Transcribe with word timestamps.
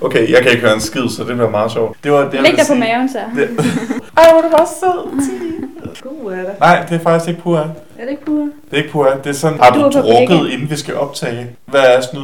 Okay, 0.00 0.32
jeg 0.32 0.42
kan 0.42 0.50
ikke 0.50 0.62
høre 0.62 0.74
en 0.74 0.80
skid, 0.80 1.08
så 1.08 1.24
det 1.24 1.34
bliver 1.36 1.50
meget 1.50 1.72
sjovt. 1.72 1.96
Det 2.04 2.12
var 2.12 2.24
det, 2.24 2.34
jeg 2.34 2.42
Læg 2.42 2.52
dig 2.56 2.64
på 2.68 2.74
maven 2.74 3.08
så. 3.08 3.18
Det... 3.36 3.48
Ej, 4.18 4.30
hvor 4.30 4.38
er 4.38 4.42
det 4.42 4.50
bare 4.56 4.66
sød. 4.80 5.30
God 6.22 6.32
er 6.32 6.36
det. 6.36 6.54
Nej, 6.60 6.86
det 6.88 6.94
er 6.94 7.00
faktisk 7.02 7.28
ikke 7.28 7.42
pura. 7.42 7.60
Er 7.98 8.02
det 8.02 8.10
ikke 8.10 8.24
pure? 8.24 8.50
Det 8.70 8.72
er 8.72 8.76
ikke 8.76 8.90
pura. 8.90 9.16
Det 9.18 9.26
er 9.26 9.32
sådan, 9.32 9.58
har 9.60 9.70
Du 9.70 9.80
du, 9.80 9.84
er 9.86 9.90
drukket, 9.90 10.28
begge. 10.28 10.52
inden 10.52 10.70
vi 10.70 10.76
skal 10.76 10.94
optage? 10.94 11.50
Hvad 11.66 11.80
er 11.80 12.00
snyd? 12.00 12.20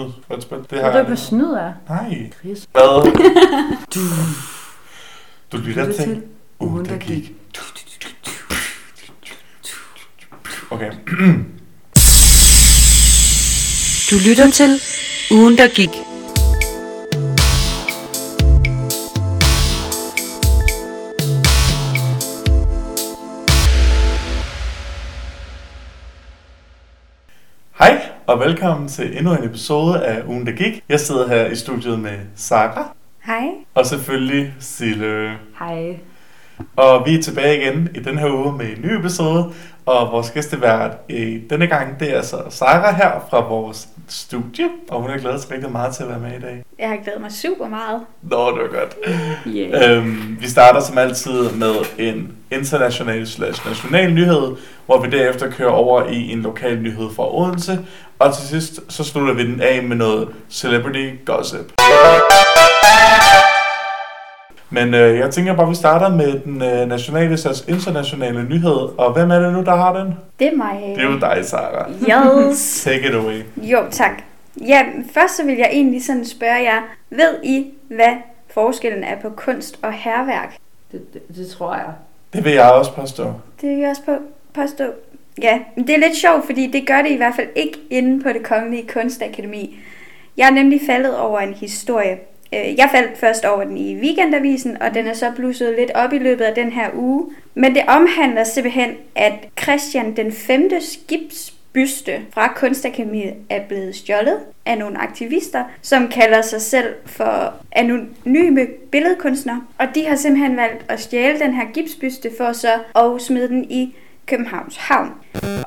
Det 0.71 0.79
har 0.81 0.89
Er 0.89 0.93
du 0.93 0.99
jeg 0.99 1.07
på 1.07 1.17
snyd 1.17 1.55
af? 1.55 1.71
Nej. 1.89 2.31
Chris. 2.41 2.69
Hvad? 2.73 3.13
Du 3.95 4.01
Du 5.53 5.57
lytter 5.57 5.93
til 5.93 6.23
ugen, 6.61 6.85
der 6.85 6.97
gik. 6.97 7.33
Okay. 10.71 10.91
Du 14.11 14.17
lytter 14.29 14.51
til 14.51 14.81
Ugen, 15.31 15.59
der 15.59 15.69
gik. 15.69 15.91
Og 28.27 28.41
velkommen 28.41 28.89
til 28.89 29.19
endnu 29.19 29.33
en 29.35 29.45
episode 29.45 30.05
af 30.07 30.23
Ugen, 30.27 30.47
der 30.47 30.53
gik. 30.53 30.85
Jeg 30.89 31.01
sidder 31.01 31.29
her 31.29 31.47
i 31.47 31.55
studiet 31.55 31.99
med 31.99 32.19
Sara, 32.35 32.95
Hej. 33.27 33.49
og 33.75 33.87
selvfølgelig 33.87 34.55
Sille. 34.61 35.33
Hej. 35.59 35.99
Og 36.77 37.07
vi 37.07 37.15
er 37.15 37.23
tilbage 37.23 37.61
igen 37.63 37.89
i 37.95 37.99
den 37.99 38.19
her 38.19 38.31
uge 38.31 38.57
med 38.57 38.67
en 38.67 38.83
ny 38.83 38.99
episode, 38.99 39.53
og 39.87 40.13
vores 40.13 40.31
gæstevært 40.31 40.91
i 41.09 41.41
denne 41.51 41.67
gang, 41.67 42.01
det 42.01 42.17
er 42.17 42.23
så 42.23 42.37
Sara 42.51 42.93
her 42.93 43.27
fra 43.31 43.49
vores 43.49 43.89
studie, 44.09 44.69
og 44.91 45.01
hun 45.01 45.11
er 45.11 45.19
glædet 45.19 45.41
sig 45.41 45.51
rigtig 45.51 45.73
meget 45.73 45.95
til 45.95 46.03
at 46.03 46.09
være 46.09 46.19
med 46.19 46.39
i 46.39 46.41
dag. 46.41 46.65
Jeg 46.79 46.89
har 46.89 46.97
glædet 46.97 47.21
mig 47.21 47.33
super 47.33 47.69
meget. 47.69 48.01
Nå, 48.23 48.51
det 48.51 48.63
var 48.63 48.79
godt. 48.79 48.97
Yeah. 49.47 49.97
Øhm, 49.97 50.37
vi 50.41 50.47
starter 50.47 50.81
som 50.81 50.99
altid 50.99 51.51
med 51.51 51.75
en 51.99 52.33
international 52.51 53.27
slash 53.27 53.69
national 53.69 54.13
nyhed, 54.13 54.57
hvor 54.87 55.01
vi 55.01 55.11
derefter 55.11 55.51
kører 55.51 55.71
over 55.71 56.07
i 56.07 56.33
en 56.33 56.43
lokal 56.43 56.83
nyhed 56.83 57.11
fra 57.17 57.39
Odense, 57.39 57.79
og 58.19 58.35
til 58.35 58.49
sidst 58.49 58.81
så 58.89 59.05
slutter 59.05 59.35
vi 59.35 59.47
den 59.47 59.61
af 59.61 59.83
med 59.83 59.97
noget 59.97 60.29
celebrity 60.51 61.11
gossip. 61.25 61.73
Men 64.75 64.95
øh, 64.95 65.19
jeg 65.19 65.31
tænker 65.31 65.55
bare, 65.55 65.67
at 65.67 65.71
vi 65.71 65.75
starter 65.75 66.17
med 66.17 66.39
den 66.39 66.63
øh, 66.63 66.89
nationale 66.89 67.37
slash 67.37 67.69
internationale 67.69 68.45
nyhed, 68.49 68.99
og 68.99 69.13
hvem 69.13 69.31
er 69.31 69.39
det 69.39 69.53
nu, 69.53 69.63
der 69.63 69.77
har 69.77 70.05
den? 70.05 70.15
Det 70.39 70.47
er 70.47 70.57
mig. 70.57 70.83
Det 70.97 71.05
er 71.05 71.11
jo 71.11 71.19
dig, 71.19 71.39
Sara. 71.43 71.91
Yes. 71.91 72.83
Take 72.85 73.09
it 73.09 73.15
away. 73.15 73.43
Jo, 73.57 73.79
tak. 73.91 74.23
Ja, 74.61 74.83
først 75.13 75.37
så 75.37 75.45
vil 75.45 75.57
jeg 75.57 75.69
egentlig 75.73 76.05
sådan 76.05 76.25
spørge 76.25 76.63
jer, 76.63 76.83
ved 77.11 77.35
I, 77.43 77.67
hvad 77.89 78.15
forskellen 78.51 79.05
er 79.05 79.17
på 79.23 79.31
kunst 79.31 79.79
og 79.83 79.93
herværk? 79.93 80.57
Det, 80.93 81.15
det, 81.15 81.37
det 81.37 81.49
tror 81.49 81.75
jeg. 81.75 81.93
Det 82.33 82.45
vil 82.45 82.53
jeg 82.53 82.71
også 82.71 82.93
påstå. 82.93 83.33
Det 83.61 83.69
vil 83.71 83.79
jeg 83.79 83.91
også 83.91 84.03
på, 84.05 84.13
påstå. 84.55 84.85
Ja, 85.43 85.59
men 85.77 85.87
det 85.87 85.95
er 85.95 85.99
lidt 85.99 86.17
sjovt, 86.17 86.47
fordi 86.47 86.71
det 86.71 86.87
gør 86.87 87.03
det 87.03 87.11
i 87.11 87.17
hvert 87.17 87.35
fald 87.37 87.49
ikke 87.57 87.79
inde 87.91 88.23
på 88.23 88.29
det 88.29 88.43
kongelige 88.43 88.89
kunstakademi. 88.89 89.77
Jeg 90.37 90.47
er 90.47 90.51
nemlig 90.51 90.81
faldet 90.87 91.19
over 91.19 91.41
en 91.41 91.55
historie. 91.55 92.19
Øh, 92.55 92.79
jeg 92.79 92.89
faldt 92.93 93.19
først 93.19 93.45
over 93.45 93.65
den 93.65 93.77
i 93.77 93.97
weekendavisen, 93.97 94.83
og 94.83 94.95
den 94.95 95.07
er 95.07 95.15
så 95.15 95.33
blusset 95.37 95.75
lidt 95.79 95.91
op 95.95 96.13
i 96.13 96.19
løbet 96.19 96.45
af 96.45 96.55
den 96.55 96.73
her 96.73 96.91
uge. 96.95 97.27
Men 97.55 97.75
det 97.75 97.83
omhandler 97.89 98.45
simpelthen, 98.45 98.91
at 99.15 99.33
Christian 99.63 100.17
den 100.17 100.33
5. 100.33 100.71
skibsbyste 100.81 102.21
fra 102.31 102.53
Kunstakademiet 102.57 103.35
er 103.51 103.61
blevet 103.69 103.97
stjålet 103.97 104.39
af 104.67 104.79
nogle 104.79 104.99
aktivister, 104.99 105.65
som 105.83 106.09
kalder 106.09 106.43
sig 106.43 106.61
selv 106.61 106.95
for 107.07 107.55
anonyme 107.73 108.67
billedkunstnere. 108.93 109.63
Og 109.79 109.87
de 109.95 110.07
har 110.07 110.17
simpelthen 110.17 110.57
valgt 110.57 110.85
at 110.89 111.01
stjæle 111.01 111.39
den 111.39 111.55
her 111.55 111.65
gipsbyste 111.73 112.31
for 112.39 112.53
så 112.53 112.73
at 112.97 113.23
smide 113.23 113.49
den 113.49 113.71
i 113.71 113.95
Københavns 114.27 114.77
Havn. 114.77 115.11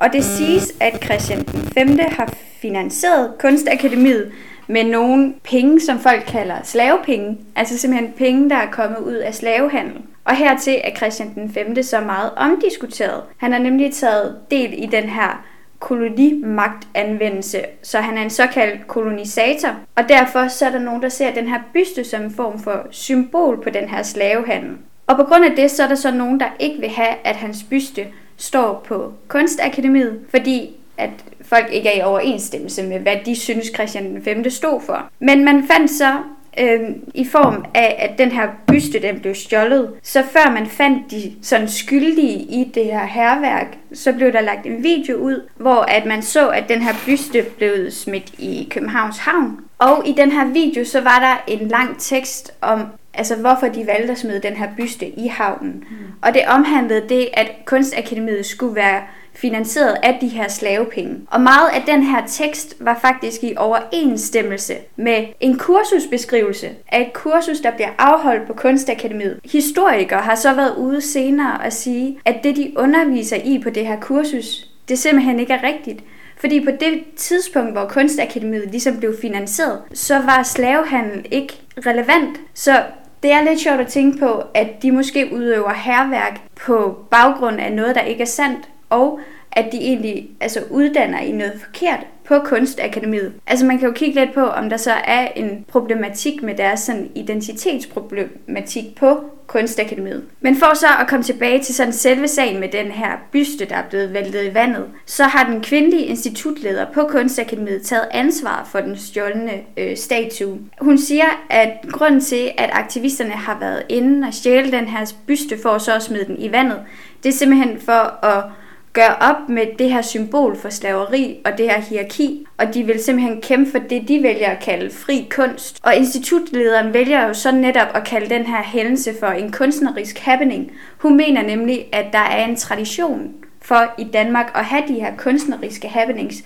Og 0.00 0.12
det 0.12 0.24
siges, 0.24 0.72
at 0.80 1.04
Christian 1.04 1.44
den 1.44 1.62
5. 1.62 1.98
har 1.98 2.34
finansieret 2.60 3.32
Kunstakademiet 3.38 4.32
med 4.68 4.84
nogle 4.84 5.34
penge, 5.44 5.80
som 5.80 5.98
folk 5.98 6.24
kalder 6.26 6.56
slavepenge. 6.62 7.38
Altså 7.56 7.78
simpelthen 7.78 8.12
penge, 8.12 8.50
der 8.50 8.56
er 8.56 8.70
kommet 8.70 8.98
ud 8.98 9.14
af 9.14 9.34
slavehandel. 9.34 10.02
Og 10.24 10.36
hertil 10.36 10.80
er 10.84 10.96
Christian 10.96 11.34
den 11.34 11.52
5. 11.52 11.82
så 11.82 12.00
meget 12.00 12.30
omdiskuteret. 12.36 13.22
Han 13.36 13.52
har 13.52 13.58
nemlig 13.58 13.94
taget 13.94 14.36
del 14.50 14.82
i 14.82 14.86
den 14.86 15.04
her 15.04 15.44
kolonimagtanvendelse, 15.78 17.60
så 17.82 17.98
han 17.98 18.18
er 18.18 18.22
en 18.22 18.30
såkaldt 18.30 18.86
kolonisator. 18.86 19.68
Og 19.96 20.08
derfor 20.08 20.48
så 20.48 20.66
er 20.66 20.70
der 20.70 20.78
nogen, 20.78 21.02
der 21.02 21.08
ser 21.08 21.34
den 21.34 21.48
her 21.48 21.60
byste 21.72 22.04
som 22.04 22.22
en 22.22 22.30
form 22.30 22.58
for 22.58 22.86
symbol 22.90 23.62
på 23.62 23.70
den 23.70 23.88
her 23.88 24.02
slavehandel. 24.02 24.76
Og 25.06 25.16
på 25.16 25.24
grund 25.24 25.44
af 25.44 25.56
det, 25.56 25.70
så 25.70 25.82
er 25.82 25.88
der 25.88 25.94
så 25.94 26.10
nogen, 26.10 26.40
der 26.40 26.48
ikke 26.58 26.80
vil 26.80 26.88
have, 26.88 27.14
at 27.24 27.36
hans 27.36 27.62
byste 27.70 28.06
står 28.36 28.84
på 28.88 29.12
Kunstakademiet, 29.28 30.20
fordi 30.30 30.76
at 30.98 31.10
folk 31.48 31.66
ikke 31.72 31.88
er 31.88 31.98
i 31.98 32.02
overensstemmelse 32.02 32.82
med, 32.82 32.98
hvad 32.98 33.16
de 33.26 33.36
synes 33.36 33.66
Christian 33.74 34.04
den 34.04 34.22
5. 34.22 34.50
stod 34.50 34.80
for. 34.80 35.10
Men 35.20 35.44
man 35.44 35.64
fandt 35.70 35.90
så 35.90 36.14
øh, 36.60 36.80
i 37.14 37.24
form 37.24 37.64
af, 37.74 37.96
at 37.98 38.18
den 38.18 38.32
her 38.32 38.48
byste 38.66 39.02
den 39.02 39.20
blev 39.20 39.34
stjålet, 39.34 39.90
så 40.02 40.22
før 40.22 40.50
man 40.50 40.66
fandt 40.66 41.10
de 41.10 41.32
sådan 41.42 41.68
skyldige 41.68 42.38
i 42.38 42.70
det 42.74 42.84
her 42.84 43.06
herværk, 43.06 43.78
så 43.92 44.12
blev 44.12 44.32
der 44.32 44.40
lagt 44.40 44.66
en 44.66 44.82
video 44.82 45.16
ud, 45.16 45.48
hvor 45.56 45.80
at 45.80 46.06
man 46.06 46.22
så, 46.22 46.48
at 46.48 46.68
den 46.68 46.82
her 46.82 46.94
byste 47.06 47.42
blev 47.56 47.90
smidt 47.90 48.32
i 48.38 48.68
Københavns 48.70 49.18
Havn. 49.18 49.60
Og 49.78 50.08
i 50.08 50.12
den 50.12 50.32
her 50.32 50.46
video, 50.46 50.84
så 50.84 51.00
var 51.00 51.18
der 51.18 51.54
en 51.54 51.68
lang 51.68 51.98
tekst 51.98 52.52
om, 52.60 52.82
altså 53.14 53.36
hvorfor 53.36 53.66
de 53.66 53.86
valgte 53.86 54.12
at 54.12 54.18
smide 54.18 54.40
den 54.40 54.56
her 54.56 54.68
byste 54.76 55.08
i 55.08 55.26
havnen. 55.26 55.84
Mm. 55.90 55.96
Og 56.22 56.34
det 56.34 56.42
omhandlede 56.48 57.08
det, 57.08 57.28
at 57.32 57.50
Kunstakademiet 57.64 58.46
skulle 58.46 58.74
være 58.74 59.02
finansieret 59.40 59.96
af 60.02 60.18
de 60.20 60.28
her 60.28 60.48
slavepenge. 60.48 61.16
Og 61.30 61.40
meget 61.40 61.68
af 61.74 61.82
den 61.86 62.02
her 62.02 62.26
tekst 62.26 62.76
var 62.80 62.98
faktisk 63.00 63.44
i 63.44 63.54
overensstemmelse 63.56 64.74
med 64.96 65.26
en 65.40 65.58
kursusbeskrivelse 65.58 66.70
af 66.92 67.00
et 67.00 67.12
kursus, 67.12 67.60
der 67.60 67.70
bliver 67.70 67.90
afholdt 67.98 68.46
på 68.46 68.52
Kunstakademiet. 68.52 69.40
Historikere 69.52 70.20
har 70.20 70.34
så 70.34 70.54
været 70.54 70.76
ude 70.76 71.00
senere 71.00 71.58
og 71.64 71.72
sige, 71.72 72.18
at 72.24 72.36
det 72.42 72.56
de 72.56 72.72
underviser 72.76 73.36
i 73.36 73.60
på 73.62 73.70
det 73.70 73.86
her 73.86 74.00
kursus, 74.00 74.70
det 74.88 74.98
simpelthen 74.98 75.40
ikke 75.40 75.52
er 75.52 75.62
rigtigt. 75.62 76.00
Fordi 76.36 76.64
på 76.64 76.70
det 76.70 77.04
tidspunkt, 77.16 77.72
hvor 77.72 77.84
Kunstakademiet 77.84 78.70
ligesom 78.70 78.96
blev 78.96 79.14
finansieret, 79.20 79.82
så 79.94 80.18
var 80.18 80.42
slavehandel 80.42 81.26
ikke 81.30 81.60
relevant. 81.86 82.40
Så 82.54 82.82
det 83.22 83.32
er 83.32 83.42
lidt 83.42 83.60
sjovt 83.60 83.80
at 83.80 83.86
tænke 83.86 84.18
på, 84.18 84.42
at 84.54 84.82
de 84.82 84.92
måske 84.92 85.28
udøver 85.32 85.72
herværk 85.72 86.40
på 86.66 86.98
baggrund 87.10 87.60
af 87.60 87.72
noget, 87.72 87.94
der 87.94 88.00
ikke 88.00 88.22
er 88.22 88.26
sandt, 88.26 88.68
og 88.90 89.20
at 89.52 89.72
de 89.72 89.78
egentlig 89.78 90.30
altså, 90.40 90.60
uddanner 90.70 91.20
i 91.20 91.32
noget 91.32 91.52
forkert 91.64 92.06
på 92.24 92.38
Kunstakademiet. 92.38 93.32
Altså 93.46 93.66
man 93.66 93.78
kan 93.78 93.88
jo 93.88 93.94
kigge 93.94 94.20
lidt 94.20 94.34
på, 94.34 94.44
om 94.46 94.70
der 94.70 94.76
så 94.76 94.92
er 94.92 95.28
en 95.28 95.64
problematik 95.68 96.42
med 96.42 96.54
deres 96.54 96.80
sådan, 96.80 97.10
identitetsproblematik 97.14 98.96
på 98.96 99.20
Kunstakademiet. 99.46 100.24
Men 100.40 100.56
for 100.56 100.76
så 100.76 100.86
at 101.00 101.08
komme 101.08 101.22
tilbage 101.22 101.62
til 101.62 101.74
sådan 101.74 101.92
selve 101.92 102.28
sagen 102.28 102.60
med 102.60 102.68
den 102.68 102.86
her 102.86 103.10
byste, 103.32 103.64
der 103.64 103.76
er 103.76 103.88
blevet 103.90 104.14
væltet 104.14 104.44
i 104.50 104.54
vandet, 104.54 104.84
så 105.06 105.24
har 105.24 105.50
den 105.50 105.62
kvindelige 105.62 106.04
institutleder 106.04 106.86
på 106.94 107.02
Kunstakademiet 107.02 107.82
taget 107.82 108.08
ansvar 108.10 108.68
for 108.72 108.80
den 108.80 108.96
stjålne 108.96 109.52
øh, 109.76 109.96
statue. 109.96 110.58
Hun 110.80 110.98
siger, 110.98 111.44
at 111.50 111.70
grunden 111.90 112.20
til, 112.20 112.50
at 112.58 112.70
aktivisterne 112.72 113.30
har 113.30 113.58
været 113.60 113.82
inde 113.88 114.26
og 114.26 114.34
stjæle 114.34 114.72
den 114.72 114.84
her 114.84 115.12
byste 115.26 115.58
for 115.62 115.78
så 115.78 115.94
at 115.94 116.02
smide 116.02 116.24
den 116.24 116.38
i 116.38 116.52
vandet, 116.52 116.78
det 117.22 117.28
er 117.28 117.32
simpelthen 117.32 117.80
for 117.80 118.24
at 118.24 118.44
gøre 118.92 119.16
op 119.16 119.48
med 119.48 119.66
det 119.78 119.92
her 119.92 120.02
symbol 120.02 120.56
for 120.56 120.70
slaveri 120.70 121.38
og 121.44 121.58
det 121.58 121.70
her 121.70 121.80
hierarki, 121.80 122.46
og 122.58 122.74
de 122.74 122.82
vil 122.82 123.02
simpelthen 123.04 123.40
kæmpe 123.40 123.70
for 123.70 123.78
det, 123.78 124.08
de 124.08 124.22
vælger 124.22 124.48
at 124.48 124.62
kalde 124.62 124.90
fri 124.90 125.26
kunst. 125.30 125.78
Og 125.82 125.96
institutlederen 125.96 126.94
vælger 126.94 127.26
jo 127.26 127.34
så 127.34 127.52
netop 127.52 127.88
at 127.94 128.04
kalde 128.04 128.34
den 128.34 128.46
her 128.46 128.62
hændelse 128.62 129.14
for 129.20 129.26
en 129.26 129.52
kunstnerisk 129.52 130.18
happening. 130.18 130.72
Hun 130.98 131.16
mener 131.16 131.42
nemlig, 131.42 131.86
at 131.92 132.06
der 132.12 132.18
er 132.18 132.44
en 132.44 132.56
tradition 132.56 133.32
for 133.62 133.94
i 133.98 134.04
Danmark 134.04 134.52
at 134.54 134.64
have 134.64 134.82
de 134.88 134.94
her 134.94 135.16
kunstneriske 135.16 135.88
happenings. 135.88 136.36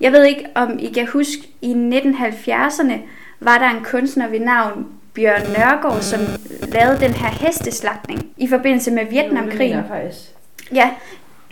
Jeg 0.00 0.12
ved 0.12 0.24
ikke, 0.24 0.46
om 0.54 0.78
I 0.78 0.92
kan 0.92 1.06
huske, 1.06 1.42
i 1.62 1.72
1970'erne 1.72 2.94
var 3.40 3.58
der 3.58 3.70
en 3.70 3.84
kunstner 3.84 4.28
ved 4.28 4.40
navn 4.40 4.86
Bjørn 5.14 5.42
Nørgaard, 5.42 6.00
som 6.00 6.20
lavede 6.68 7.00
den 7.00 7.12
her 7.12 7.28
hesteslagtning 7.28 8.26
i 8.36 8.48
forbindelse 8.48 8.90
med 8.90 9.04
Vietnamkrigen. 9.10 9.76
Det 9.76 9.84
faktisk. 9.88 10.20
Ja, 10.74 10.90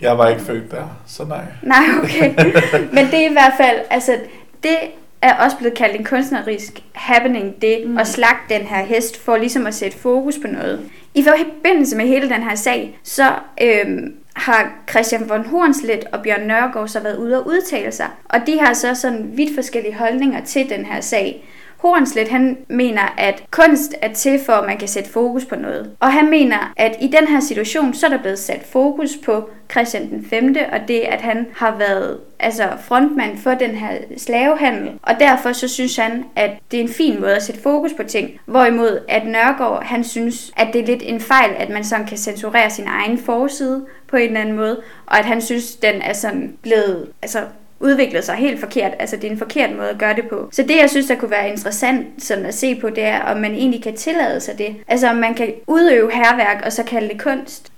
Jeg 0.01 0.17
var 0.17 0.29
ikke 0.29 0.41
født 0.41 0.71
der, 0.71 0.97
så 1.07 1.25
nej. 1.25 1.45
Nej, 1.61 1.83
okay. 2.03 2.33
Men 2.95 3.05
det 3.05 3.13
er 3.13 3.29
i 3.29 3.33
hvert 3.33 3.53
fald, 3.57 3.79
altså, 3.89 4.17
det 4.63 4.77
er 5.21 5.35
også 5.35 5.57
blevet 5.57 5.77
kaldt 5.77 5.95
en 5.95 6.03
kunstnerisk 6.03 6.83
happening, 6.93 7.61
det 7.61 7.83
mm. 7.85 7.97
at 7.97 8.07
slagte 8.07 8.53
den 8.53 8.61
her 8.61 8.85
hest, 8.85 9.23
for 9.23 9.37
ligesom 9.37 9.67
at 9.67 9.75
sætte 9.75 9.97
fokus 9.97 10.35
på 10.41 10.47
noget. 10.47 10.89
I 11.13 11.23
forbindelse 11.23 11.97
med 11.97 12.05
hele 12.05 12.29
den 12.29 12.43
her 12.43 12.55
sag, 12.55 12.99
så 13.03 13.31
øhm, 13.61 14.15
har 14.35 14.71
Christian 14.89 15.29
von 15.29 15.45
Hornslet 15.45 16.05
og 16.11 16.23
Bjørn 16.23 16.47
Nørgaard 16.47 16.87
så 16.87 16.99
været 16.99 17.17
ude 17.17 17.39
og 17.39 17.47
udtale 17.47 17.91
sig. 17.91 18.07
Og 18.25 18.39
de 18.47 18.59
har 18.59 18.73
så 18.73 18.95
sådan 18.95 19.31
vidt 19.33 19.55
forskellige 19.55 19.95
holdninger 19.95 20.45
til 20.45 20.69
den 20.69 20.85
her 20.85 21.01
sag. 21.01 21.45
Hornslet, 21.85 22.27
han 22.27 22.57
mener, 22.67 23.13
at 23.17 23.43
kunst 23.51 23.95
er 24.01 24.13
til 24.13 24.39
for, 24.45 24.53
at 24.53 24.67
man 24.67 24.77
kan 24.77 24.87
sætte 24.87 25.09
fokus 25.09 25.45
på 25.45 25.55
noget. 25.55 25.91
Og 25.99 26.13
han 26.13 26.29
mener, 26.29 26.73
at 26.77 26.95
i 27.01 27.07
den 27.07 27.27
her 27.27 27.39
situation, 27.39 27.93
så 27.93 28.05
er 28.05 28.09
der 28.09 28.21
blevet 28.21 28.39
sat 28.39 28.63
fokus 28.71 29.17
på 29.25 29.49
Christian 29.71 30.09
den 30.09 30.25
5., 30.29 30.55
og 30.71 30.79
det, 30.87 30.99
at 30.99 31.21
han 31.21 31.47
har 31.55 31.75
været 31.77 32.19
altså 32.39 32.63
frontmand 32.81 33.37
for 33.37 33.53
den 33.53 33.71
her 33.71 33.97
slavehandel. 34.17 34.91
Og 35.01 35.13
derfor 35.19 35.51
så 35.51 35.67
synes 35.67 35.95
han, 35.95 36.25
at 36.35 36.51
det 36.71 36.79
er 36.79 36.83
en 36.83 36.89
fin 36.89 37.21
måde 37.21 37.35
at 37.35 37.43
sætte 37.43 37.61
fokus 37.61 37.93
på 37.93 38.03
ting. 38.03 38.31
Hvorimod 38.45 38.99
at 39.07 39.27
Nørgaard, 39.27 39.83
han 39.83 40.03
synes, 40.03 40.51
at 40.57 40.67
det 40.73 40.81
er 40.81 40.85
lidt 40.85 41.03
en 41.05 41.19
fejl, 41.19 41.51
at 41.57 41.69
man 41.69 41.83
sådan 41.83 42.07
kan 42.07 42.17
censurere 42.17 42.69
sin 42.69 42.87
egen 42.87 43.17
forside 43.17 43.85
på 44.07 44.15
en 44.15 44.27
eller 44.27 44.41
anden 44.41 44.55
måde. 44.55 44.81
Og 45.05 45.19
at 45.19 45.25
han 45.25 45.41
synes, 45.41 45.75
den 45.75 46.01
er 46.01 46.13
sådan 46.13 46.57
blevet 46.61 47.09
altså, 47.21 47.39
udviklet 47.79 48.23
sig 48.23 48.35
helt 48.35 48.59
forkert. 48.59 48.91
Altså, 48.99 49.15
det 49.15 49.23
er 49.23 49.31
en 49.31 49.37
forkert 49.37 49.69
måde 49.75 49.89
at 49.89 49.97
gøre 49.97 50.15
det 50.15 50.27
på. 50.29 50.49
Så 50.51 50.61
det, 50.63 50.77
jeg 50.81 50.89
synes, 50.89 51.05
der 51.05 51.15
kunne 51.15 51.31
være 51.31 51.49
interessant 51.49 52.23
sådan 52.23 52.45
at 52.45 52.53
se 52.55 52.75
på, 52.75 52.89
det 52.89 53.03
er, 53.03 53.19
om 53.21 53.37
man 53.37 53.51
egentlig 53.51 53.83
kan 53.83 53.95
tillade 53.95 54.39
sig 54.39 54.57
det. 54.57 54.75
Altså, 54.87 55.09
om 55.09 55.15
man 55.15 55.33
kan 55.33 55.53
udøve 55.67 56.11
herværk, 56.11 56.61
og 56.65 56.73
så 56.73 56.83
kalde 56.83 57.09
det 57.09 57.21
kunst. 57.21 57.71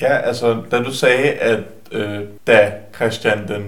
Ja, 0.00 0.16
altså, 0.18 0.56
da 0.70 0.78
du 0.78 0.94
sagde, 0.94 1.30
at 1.30 1.58
øh, 1.92 2.18
da 2.46 2.72
Christian 2.94 3.48
den 3.48 3.64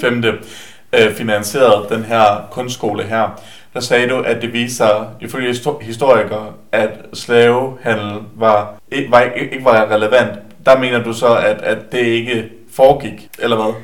5. 0.00 0.44
Øh, 0.92 1.14
finansierede 1.14 1.86
den 1.94 2.04
her 2.04 2.48
kunstskole 2.50 3.02
her, 3.02 3.42
der 3.74 3.80
sagde 3.80 4.08
du, 4.08 4.20
at 4.20 4.42
det 4.42 4.52
viser, 4.52 5.14
ifølge 5.20 5.50
histo- 5.50 5.82
historikere, 5.84 6.52
at 6.72 6.90
slavehandel 7.12 8.18
var, 8.36 8.74
ikke, 8.90 9.10
var, 9.10 9.20
ikke, 9.20 9.52
ikke 9.52 9.64
var 9.64 9.90
relevant. 9.90 10.30
Der 10.66 10.78
mener 10.78 11.02
du 11.02 11.12
så, 11.12 11.36
at, 11.36 11.62
at 11.62 11.92
det 11.92 11.98
ikke 11.98 12.48
foregik, 12.72 13.28
eller 13.38 13.56
hvad? 13.56 13.74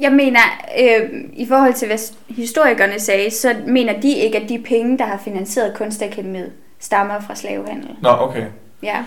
Jeg 0.00 0.12
mener, 0.12 0.40
øh, 0.80 1.10
i 1.32 1.46
forhold 1.46 1.74
til 1.74 1.88
hvad 1.88 1.98
historikerne 2.28 3.00
sagde, 3.00 3.30
så 3.30 3.54
mener 3.66 4.00
de 4.00 4.12
ikke, 4.12 4.38
at 4.38 4.48
de 4.48 4.58
penge, 4.58 4.98
der 4.98 5.04
har 5.04 5.20
finansieret 5.24 5.74
kunstakademiet, 5.76 6.52
stammer 6.80 7.20
fra 7.20 7.34
slavehandel. 7.34 7.90
Nå, 8.02 8.08
okay. 8.08 8.44
Ja. 8.82 9.04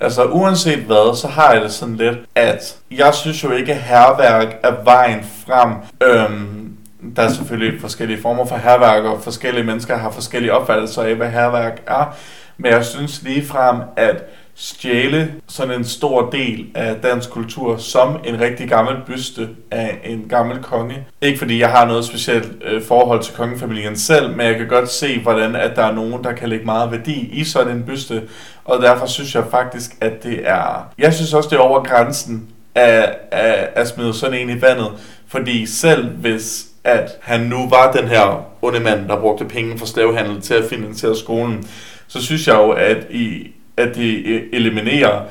Altså 0.00 0.24
uanset 0.24 0.78
hvad, 0.78 1.16
så 1.16 1.28
har 1.28 1.52
jeg 1.52 1.62
det 1.62 1.72
sådan 1.72 1.96
lidt, 1.96 2.18
at 2.34 2.78
jeg 2.90 3.14
synes 3.14 3.44
jo 3.44 3.50
ikke, 3.52 3.72
at 3.72 3.78
herværk 3.82 4.56
er 4.62 4.84
vejen 4.84 5.20
frem. 5.46 5.72
Øhm, 6.02 6.76
der 7.16 7.22
er 7.22 7.28
selvfølgelig 7.28 7.80
forskellige 7.80 8.22
former 8.22 8.46
for 8.46 8.56
herværk, 8.56 9.04
og 9.04 9.22
forskellige 9.22 9.64
mennesker 9.64 9.96
har 9.96 10.10
forskellige 10.10 10.52
opfattelser 10.52 11.02
af, 11.02 11.14
hvad 11.14 11.30
herværk 11.30 11.82
er. 11.86 12.16
Men 12.56 12.72
jeg 12.72 12.84
synes 12.84 13.22
lige 13.22 13.46
frem, 13.46 13.80
at 13.96 14.24
stjæle 14.58 15.34
sådan 15.48 15.74
en 15.74 15.84
stor 15.84 16.30
del 16.30 16.66
af 16.74 16.96
dansk 16.96 17.30
kultur 17.30 17.76
som 17.76 18.18
en 18.24 18.40
rigtig 18.40 18.68
gammel 18.68 18.96
byste 19.06 19.48
af 19.70 19.98
en 20.04 20.26
gammel 20.28 20.62
konge. 20.62 21.06
Ikke 21.22 21.38
fordi 21.38 21.60
jeg 21.60 21.70
har 21.70 21.86
noget 21.86 22.04
specielt 22.04 22.52
øh, 22.64 22.82
forhold 22.82 23.22
til 23.22 23.34
kongefamilien 23.34 23.96
selv, 23.96 24.30
men 24.36 24.46
jeg 24.46 24.56
kan 24.56 24.68
godt 24.68 24.90
se, 24.90 25.20
hvordan 25.20 25.56
at 25.56 25.76
der 25.76 25.82
er 25.82 25.94
nogen, 25.94 26.24
der 26.24 26.32
kan 26.32 26.48
lægge 26.48 26.64
meget 26.64 26.90
værdi 26.90 27.30
i 27.32 27.44
sådan 27.44 27.76
en 27.76 27.82
byste. 27.82 28.22
Og 28.64 28.82
derfor 28.82 29.06
synes 29.06 29.34
jeg 29.34 29.44
faktisk, 29.50 29.90
at 30.00 30.22
det 30.22 30.40
er... 30.44 30.88
Jeg 30.98 31.14
synes 31.14 31.34
også, 31.34 31.48
det 31.48 31.56
er 31.56 31.60
over 31.60 31.82
grænsen 31.82 32.48
at, 32.74 33.18
at, 33.30 33.68
at 33.74 33.88
smide 33.88 34.14
sådan 34.14 34.38
en 34.38 34.58
i 34.58 34.62
vandet. 34.62 34.88
Fordi 35.28 35.66
selv 35.66 36.08
hvis 36.08 36.66
at 36.84 37.18
han 37.22 37.40
nu 37.40 37.68
var 37.68 37.92
den 37.92 38.08
her 38.08 38.46
onde 38.62 38.80
mand, 38.80 39.08
der 39.08 39.20
brugte 39.20 39.44
penge 39.44 39.78
fra 39.78 39.86
slavehandel 39.86 40.40
til 40.40 40.54
at 40.54 40.64
finansiere 40.70 41.16
skolen, 41.16 41.68
så 42.08 42.22
synes 42.22 42.48
jeg 42.48 42.54
jo, 42.54 42.70
at, 42.70 43.06
i, 43.10 43.50
at 43.76 43.94
det 43.94 44.44
eliminerer 44.52 45.22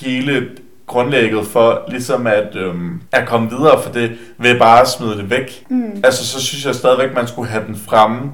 hele 0.00 0.48
grundlægget 0.86 1.46
for 1.46 1.84
ligesom 1.88 2.26
at, 2.26 2.56
øhm, 2.56 3.00
at 3.12 3.28
komme 3.28 3.50
videre 3.50 3.82
for 3.82 3.92
det, 3.92 4.12
ved 4.38 4.58
bare 4.58 4.80
at 4.80 4.88
smide 4.88 5.16
det 5.16 5.30
væk. 5.30 5.64
Mm. 5.68 6.00
Altså, 6.04 6.26
så 6.26 6.40
synes 6.40 6.66
jeg 6.66 6.74
stadigvæk, 6.74 7.14
man 7.14 7.26
skulle 7.26 7.48
have 7.48 7.64
den 7.66 7.76
fremme, 7.76 8.30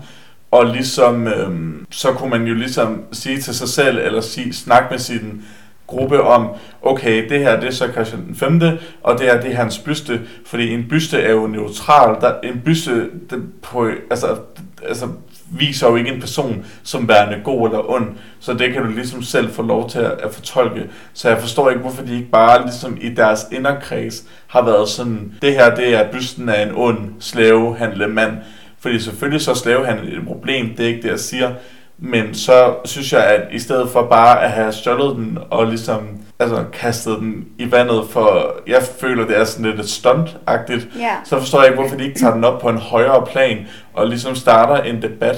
og 0.51 0.67
ligesom, 0.67 1.27
øhm, 1.27 1.87
så 1.91 2.13
kunne 2.13 2.31
man 2.31 2.45
jo 2.45 2.55
ligesom 2.55 3.03
sige 3.13 3.41
til 3.41 3.55
sig 3.55 3.69
selv, 3.69 3.99
eller 3.99 4.21
sige, 4.21 4.53
snakke 4.53 4.87
med 4.91 4.99
sin 4.99 5.43
gruppe 5.87 6.23
om, 6.23 6.49
okay, 6.83 7.29
det 7.29 7.39
her 7.39 7.61
det 7.61 7.69
er 7.69 7.73
så 7.73 7.89
Christian 7.93 8.27
den 8.27 8.35
5., 8.35 8.61
og 9.03 9.19
det 9.19 9.27
her 9.27 9.41
det 9.41 9.51
er 9.51 9.57
hans 9.57 9.79
byste, 9.79 10.21
fordi 10.47 10.75
en 10.75 10.87
byste 10.89 11.21
er 11.21 11.33
jo 11.33 11.47
neutral. 11.47 12.21
Der, 12.21 12.35
en 12.45 12.61
byste 12.65 13.11
den 13.31 13.53
på, 13.63 13.91
altså, 14.11 14.37
altså, 14.89 15.09
viser 15.51 15.89
jo 15.89 15.97
ikke 15.97 16.11
en 16.11 16.21
person 16.21 16.65
som 16.83 17.09
værende 17.09 17.41
god 17.45 17.69
eller 17.69 17.91
ond, 17.91 18.07
så 18.41 18.55
det 18.55 18.73
kan 18.73 18.83
du 18.83 18.91
ligesom 18.91 19.23
selv 19.23 19.53
få 19.53 19.63
lov 19.63 19.91
til 19.91 19.99
at, 19.99 20.13
at 20.13 20.35
fortolke. 20.35 20.91
Så 21.13 21.29
jeg 21.29 21.39
forstår 21.39 21.71
ikke, 21.71 21.83
hvorfor 21.83 22.03
de 22.03 22.15
ikke 22.15 22.31
bare 22.31 22.63
ligesom 22.63 22.99
i 23.01 23.09
deres 23.09 23.47
inderkreds 23.53 24.25
har 24.47 24.65
været 24.65 24.89
sådan, 24.89 25.35
det 25.43 25.53
her 25.53 25.75
det 25.75 25.95
er 25.95 26.13
bysten 26.13 26.49
af 26.49 26.63
en 26.63 26.73
ond 26.75 26.99
slavehandlemand, 27.21 28.33
fordi 28.81 29.01
selvfølgelig 29.01 29.41
så 29.41 29.51
er 29.51 29.55
slavehandel 29.55 30.19
et 30.19 30.27
problem, 30.27 30.77
det 30.77 30.85
er 30.85 30.89
ikke 30.89 31.03
det, 31.03 31.11
jeg 31.11 31.21
siger, 31.21 31.51
men 32.03 32.35
så 32.35 32.75
synes 32.85 33.13
jeg, 33.13 33.25
at 33.25 33.41
i 33.53 33.59
stedet 33.59 33.89
for 33.91 34.03
bare 34.03 34.43
at 34.43 34.51
have 34.51 34.73
stjålet 34.73 35.17
den 35.17 35.39
og 35.51 35.67
ligesom 35.67 36.01
altså, 36.39 36.65
kastet 36.73 37.17
den 37.21 37.45
i 37.59 37.73
vandet, 37.73 38.03
for 38.11 38.55
jeg 38.67 38.83
føler, 39.01 39.27
det 39.27 39.39
er 39.39 39.45
sådan 39.45 39.67
lidt 39.71 39.81
et 39.81 39.87
stunt-agtigt, 39.89 40.99
Ja. 40.99 41.11
så 41.25 41.39
forstår 41.39 41.59
jeg 41.61 41.69
ikke, 41.71 41.81
hvorfor 41.81 41.97
de 41.97 42.05
ikke 42.05 42.19
tager 42.19 42.35
den 42.35 42.45
op 42.45 42.61
på 42.61 42.69
en 42.69 42.79
højere 42.79 43.27
plan 43.33 43.59
og 43.95 44.07
ligesom 44.07 44.35
starter 44.35 44.83
en 44.83 45.03
debat 45.03 45.37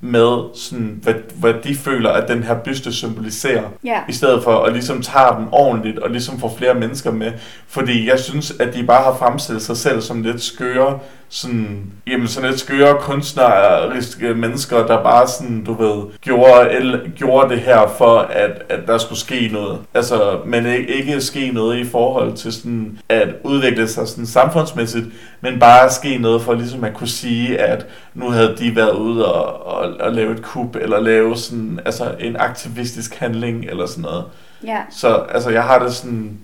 med, 0.00 0.38
sådan, 0.54 1.00
hvad, 1.02 1.14
hvad 1.40 1.54
de 1.64 1.74
føler, 1.74 2.10
at 2.10 2.28
den 2.28 2.42
her 2.42 2.54
byste 2.54 2.92
symboliserer, 2.92 3.62
Ja. 3.84 3.98
i 4.08 4.12
stedet 4.12 4.42
for 4.42 4.62
at 4.64 4.72
ligesom 4.72 5.02
tage 5.02 5.36
den 5.38 5.46
ordentligt 5.52 5.98
og 5.98 6.10
ligesom 6.10 6.40
få 6.40 6.50
flere 6.58 6.74
mennesker 6.74 7.10
med. 7.12 7.32
Fordi 7.68 8.08
jeg 8.08 8.18
synes, 8.18 8.52
at 8.60 8.74
de 8.74 8.82
bare 8.84 9.02
har 9.04 9.16
fremstillet 9.18 9.62
sig 9.62 9.76
selv 9.76 10.00
som 10.00 10.22
lidt 10.22 10.42
skøre, 10.42 10.98
sådan, 11.34 11.92
jamen 12.06 12.28
sådan 12.28 12.50
lidt 12.50 12.60
skøre 12.60 12.96
kunstneriske 13.00 14.34
mennesker, 14.34 14.86
der 14.86 15.02
bare 15.02 15.28
sådan, 15.28 15.64
du 15.64 15.72
ved, 15.72 16.18
gjorde, 16.20 16.70
el, 16.70 17.12
gjorde 17.16 17.54
det 17.54 17.60
her 17.60 17.94
for, 17.98 18.18
at, 18.18 18.62
at 18.68 18.86
der 18.86 18.98
skulle 18.98 19.18
ske 19.18 19.50
noget. 19.52 19.78
Altså, 19.94 20.38
men 20.46 20.66
ikke, 20.66 20.94
ikke 20.94 21.20
ske 21.20 21.50
noget 21.54 21.78
i 21.78 21.84
forhold 21.84 22.32
til 22.32 22.52
sådan, 22.52 22.98
at 23.08 23.28
udvikle 23.44 23.88
sig 23.88 24.08
sådan 24.08 24.26
samfundsmæssigt, 24.26 25.06
men 25.40 25.58
bare 25.58 25.90
ske 25.90 26.18
noget 26.18 26.42
for 26.42 26.54
ligesom 26.54 26.84
at 26.84 26.94
kunne 26.94 27.08
sige, 27.08 27.58
at 27.58 27.86
nu 28.14 28.30
havde 28.30 28.56
de 28.58 28.76
været 28.76 28.96
ude 28.96 29.32
og, 29.32 29.66
og, 29.66 29.92
og 30.00 30.12
lave 30.12 30.32
et 30.32 30.42
kup, 30.42 30.76
eller 30.76 31.00
lave 31.00 31.36
sådan, 31.36 31.80
altså 31.84 32.14
en 32.20 32.36
aktivistisk 32.36 33.14
handling, 33.14 33.64
eller 33.64 33.86
sådan 33.86 34.02
noget. 34.02 34.24
Ja. 34.66 34.78
Så 34.90 35.14
altså, 35.14 35.50
jeg 35.50 35.62
har 35.62 35.78
det 35.78 35.94
sådan, 35.94 36.38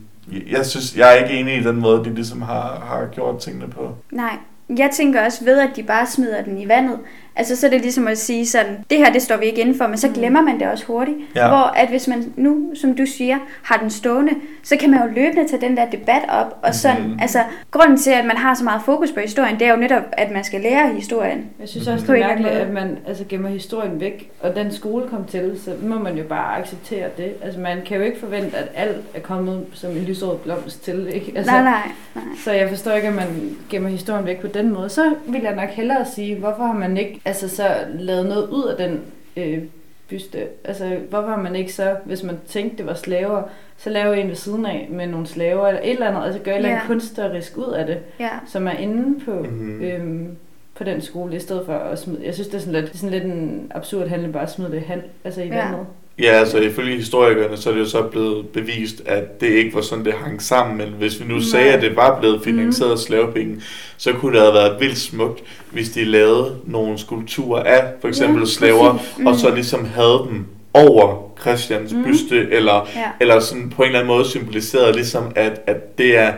jeg 0.51 0.67
synes, 0.67 0.97
jeg 0.97 1.09
er 1.09 1.25
ikke 1.25 1.41
enig 1.41 1.57
i 1.57 1.63
den 1.63 1.77
måde, 1.77 2.05
de 2.05 2.15
ligesom 2.15 2.43
har, 2.43 2.83
har 2.89 3.07
gjort 3.13 3.39
tingene 3.39 3.69
på. 3.69 3.95
Nej. 4.13 4.37
Jeg 4.79 4.91
tænker 4.93 5.25
også 5.25 5.45
ved, 5.45 5.59
at 5.59 5.77
de 5.77 5.83
bare 5.83 6.07
smider 6.07 6.43
den 6.43 6.59
i 6.59 6.69
vandet. 6.69 6.99
Altså, 7.37 7.57
så 7.57 7.67
er 7.67 7.71
det 7.71 7.81
ligesom 7.81 8.09
at 8.09 8.19
sige 8.19 8.47
sådan, 8.47 8.77
det 8.91 8.99
her, 8.99 9.13
det 9.13 9.23
står 9.23 9.37
vi 9.37 9.45
ikke 9.45 9.61
inden 9.61 9.79
for, 9.79 9.87
men 9.87 9.97
så 9.99 10.09
glemmer 10.09 10.41
man 10.41 10.61
det 10.61 10.69
også 10.69 10.85
hurtigt. 10.87 11.17
Ja. 11.37 11.49
Hvor 11.49 11.73
at 11.77 11.89
hvis 11.89 12.09
man 12.09 12.33
nu, 12.37 12.75
som 12.75 12.95
du 12.95 13.07
siger, 13.07 13.39
har 13.63 13.77
den 13.77 13.91
stående, 13.91 14.33
så 14.63 14.77
kan 14.77 14.91
man 14.91 15.01
jo 15.01 15.07
løbende 15.15 15.49
tage 15.49 15.61
den 15.61 15.77
der 15.77 15.85
debat 15.91 16.23
op. 16.29 16.59
Og 16.63 16.75
sådan, 16.75 17.03
Mhm. 17.03 17.19
altså, 17.23 17.39
grunden 17.71 17.97
til, 17.97 18.11
at 18.11 18.25
man 18.25 18.37
har 18.37 18.55
så 18.55 18.65
meget 18.65 18.83
fokus 18.85 19.13
på 19.13 19.21
historien, 19.21 19.59
det 19.59 19.67
er 19.67 19.71
jo 19.71 19.77
netop, 19.77 20.03
at 20.13 20.31
man 20.31 20.45
skal 20.45 20.61
lære 20.61 20.89
historien. 20.95 21.45
Jeg 21.61 21.69
synes 21.69 21.87
også, 21.89 22.07
På 22.07 22.13
det 22.13 22.23
er 22.23 22.27
mærkeligt, 22.27 22.53
at 22.55 22.71
man 22.71 22.99
altså, 23.07 23.25
gemmer 23.29 23.49
historien 23.49 24.01
væk, 24.01 24.31
og 24.41 24.57
den 24.57 24.73
skole 24.73 25.09
kom 25.09 25.25
til, 25.25 25.61
så 25.65 25.71
må 25.83 25.99
man 25.99 26.17
jo 26.17 26.25
bare 26.25 26.59
acceptere 26.59 27.07
det. 27.17 27.33
Altså, 27.43 27.61
man 27.61 27.77
kan 27.87 27.97
jo 27.97 28.03
ikke 28.03 28.21
forvente, 28.21 28.57
at 28.57 28.69
alt 28.75 28.97
er 29.15 29.21
kommet 29.21 29.65
som 29.73 29.91
en 29.91 30.05
lysåret 30.05 30.41
blomst 30.41 30.85
til, 30.85 31.09
ikke? 31.15 31.33
Altså, 31.37 31.53
Nej, 31.53 31.63
nej, 31.63 31.81
nej. 32.15 32.25
Så 32.45 32.53
jeg 32.53 32.69
forstår 32.69 32.93
ikke, 32.93 33.09
at 33.09 33.15
man 33.15 33.57
gemmer 33.71 33.89
historien 33.89 34.27
væk 34.27 34.41
på 34.41 34.47
den 34.47 34.73
måde. 34.73 34.89
Så 34.89 35.15
vil 35.27 35.43
jeg 35.43 35.55
nok 35.55 35.69
hellere 35.69 36.05
sige, 36.15 36.37
hvorfor 36.37 36.65
har 36.67 36.75
man 36.75 36.97
ikke 36.97 37.20
altså, 37.25 37.49
så 37.49 37.69
lavet 37.99 38.27
noget 38.27 38.49
ud 38.49 38.65
af 38.65 38.77
den 38.77 39.01
øh, 39.37 39.63
byste? 40.09 40.47
Altså, 40.65 40.97
hvorfor 41.11 41.29
har 41.29 41.43
man 41.43 41.57
ikke 41.57 41.73
så, 41.73 41.97
hvis 42.05 42.23
man 42.23 42.39
tænkte, 42.49 42.77
det 42.79 42.87
var 42.87 42.95
slaver, 42.95 43.43
så 43.77 43.91
lave 43.91 44.21
en 44.21 44.29
ved 44.29 44.35
siden 44.35 44.67
af 44.67 44.89
med 44.91 45.07
nogle 45.07 45.27
slaver, 45.27 45.69
eller 45.69 45.81
et 45.81 45.91
eller 45.91 46.09
andet, 46.09 46.25
altså 46.25 46.41
gøre 46.41 46.55
et 46.55 46.57
eller 46.59 46.69
andet 46.71 46.83
Ja. 46.83 46.87
kunstnerisk 46.87 47.57
ud 47.57 47.73
af 47.73 47.87
det, 47.87 47.99
Ja. 48.21 48.29
som 48.47 48.67
er 48.67 48.73
inde 48.73 49.21
på, 49.25 49.31
Mhm. 49.35 49.49
mm-hmm. 49.53 49.83
øhm, 49.83 50.37
på 50.75 50.85
den 50.85 51.01
skole, 51.01 51.37
i 51.37 51.39
stedet 51.39 51.67
for 51.67 51.75
at 51.75 51.99
smide. 51.99 52.21
Jeg 52.25 52.35
synes, 52.35 52.49
det 52.49 52.55
er 52.57 52.59
sådan 52.61 52.73
lidt, 52.73 52.87
det 52.87 52.95
er 52.95 52.99
sådan 52.99 53.11
lidt 53.11 53.25
en 53.25 53.73
absurd 53.75 54.09
handling, 54.09 54.33
bare 54.33 54.43
at 54.43 54.51
smide 54.51 54.71
det 54.71 54.83
hand, 54.83 55.03
altså 55.25 55.43
i 55.43 55.47
Ja. 55.47 55.65
vandet. 55.69 55.87
Ja, 56.21 56.31
altså 56.33 56.59
ifølge 56.59 56.97
historikerne, 56.97 57.57
så 57.57 57.71
er 57.71 57.75
det 57.75 57.81
jo 57.81 57.87
så 57.89 58.03
blevet 58.03 58.49
bevist, 58.49 59.03
at 59.07 59.41
det 59.41 59.47
ikke 59.49 59.75
var 59.75 59.81
sådan, 59.81 60.05
det 60.05 60.13
hang 60.25 60.43
sammen. 60.43 60.77
Men 60.79 60.89
hvis 60.99 61.21
vi 61.21 61.25
nu 61.29 61.35
Nej. 61.35 61.43
sagde, 61.45 61.73
at 61.73 61.83
det 61.83 61.97
var 61.97 62.21
blevet 62.21 62.41
finansieret 62.45 62.91
af 62.93 62.99
slavepenge, 62.99 63.61
så 63.97 64.13
kunne 64.13 64.33
det 64.33 64.41
have 64.43 64.55
været 64.55 64.81
vildt 64.81 64.99
smukt, 64.99 65.43
hvis 65.73 65.89
de 65.91 66.05
lavede 66.05 66.57
nogle 66.65 66.99
skulpturer 66.99 67.63
af 67.63 67.85
for 68.01 68.09
eksempel 68.09 68.39
Ja, 68.41 68.47
slaver, 68.47 68.93
præcis. 68.93 69.27
og 69.27 69.35
så 69.37 69.55
ligesom 69.55 69.85
havde 69.95 70.27
dem 70.31 70.45
over 70.75 71.33
Christians 71.41 71.93
Mm. 71.93 72.05
byste, 72.05 72.49
eller, 72.51 72.89
Ja. 72.97 73.05
eller 73.21 73.41
sådan 73.41 73.71
på 73.77 73.83
en 73.83 73.87
eller 73.87 73.99
anden 74.01 74.15
måde 74.15 74.25
symboliseret 74.25 74.95
ligesom, 74.97 75.25
at, 75.35 75.61
at 75.67 75.99
det 75.99 76.19
er, 76.19 76.33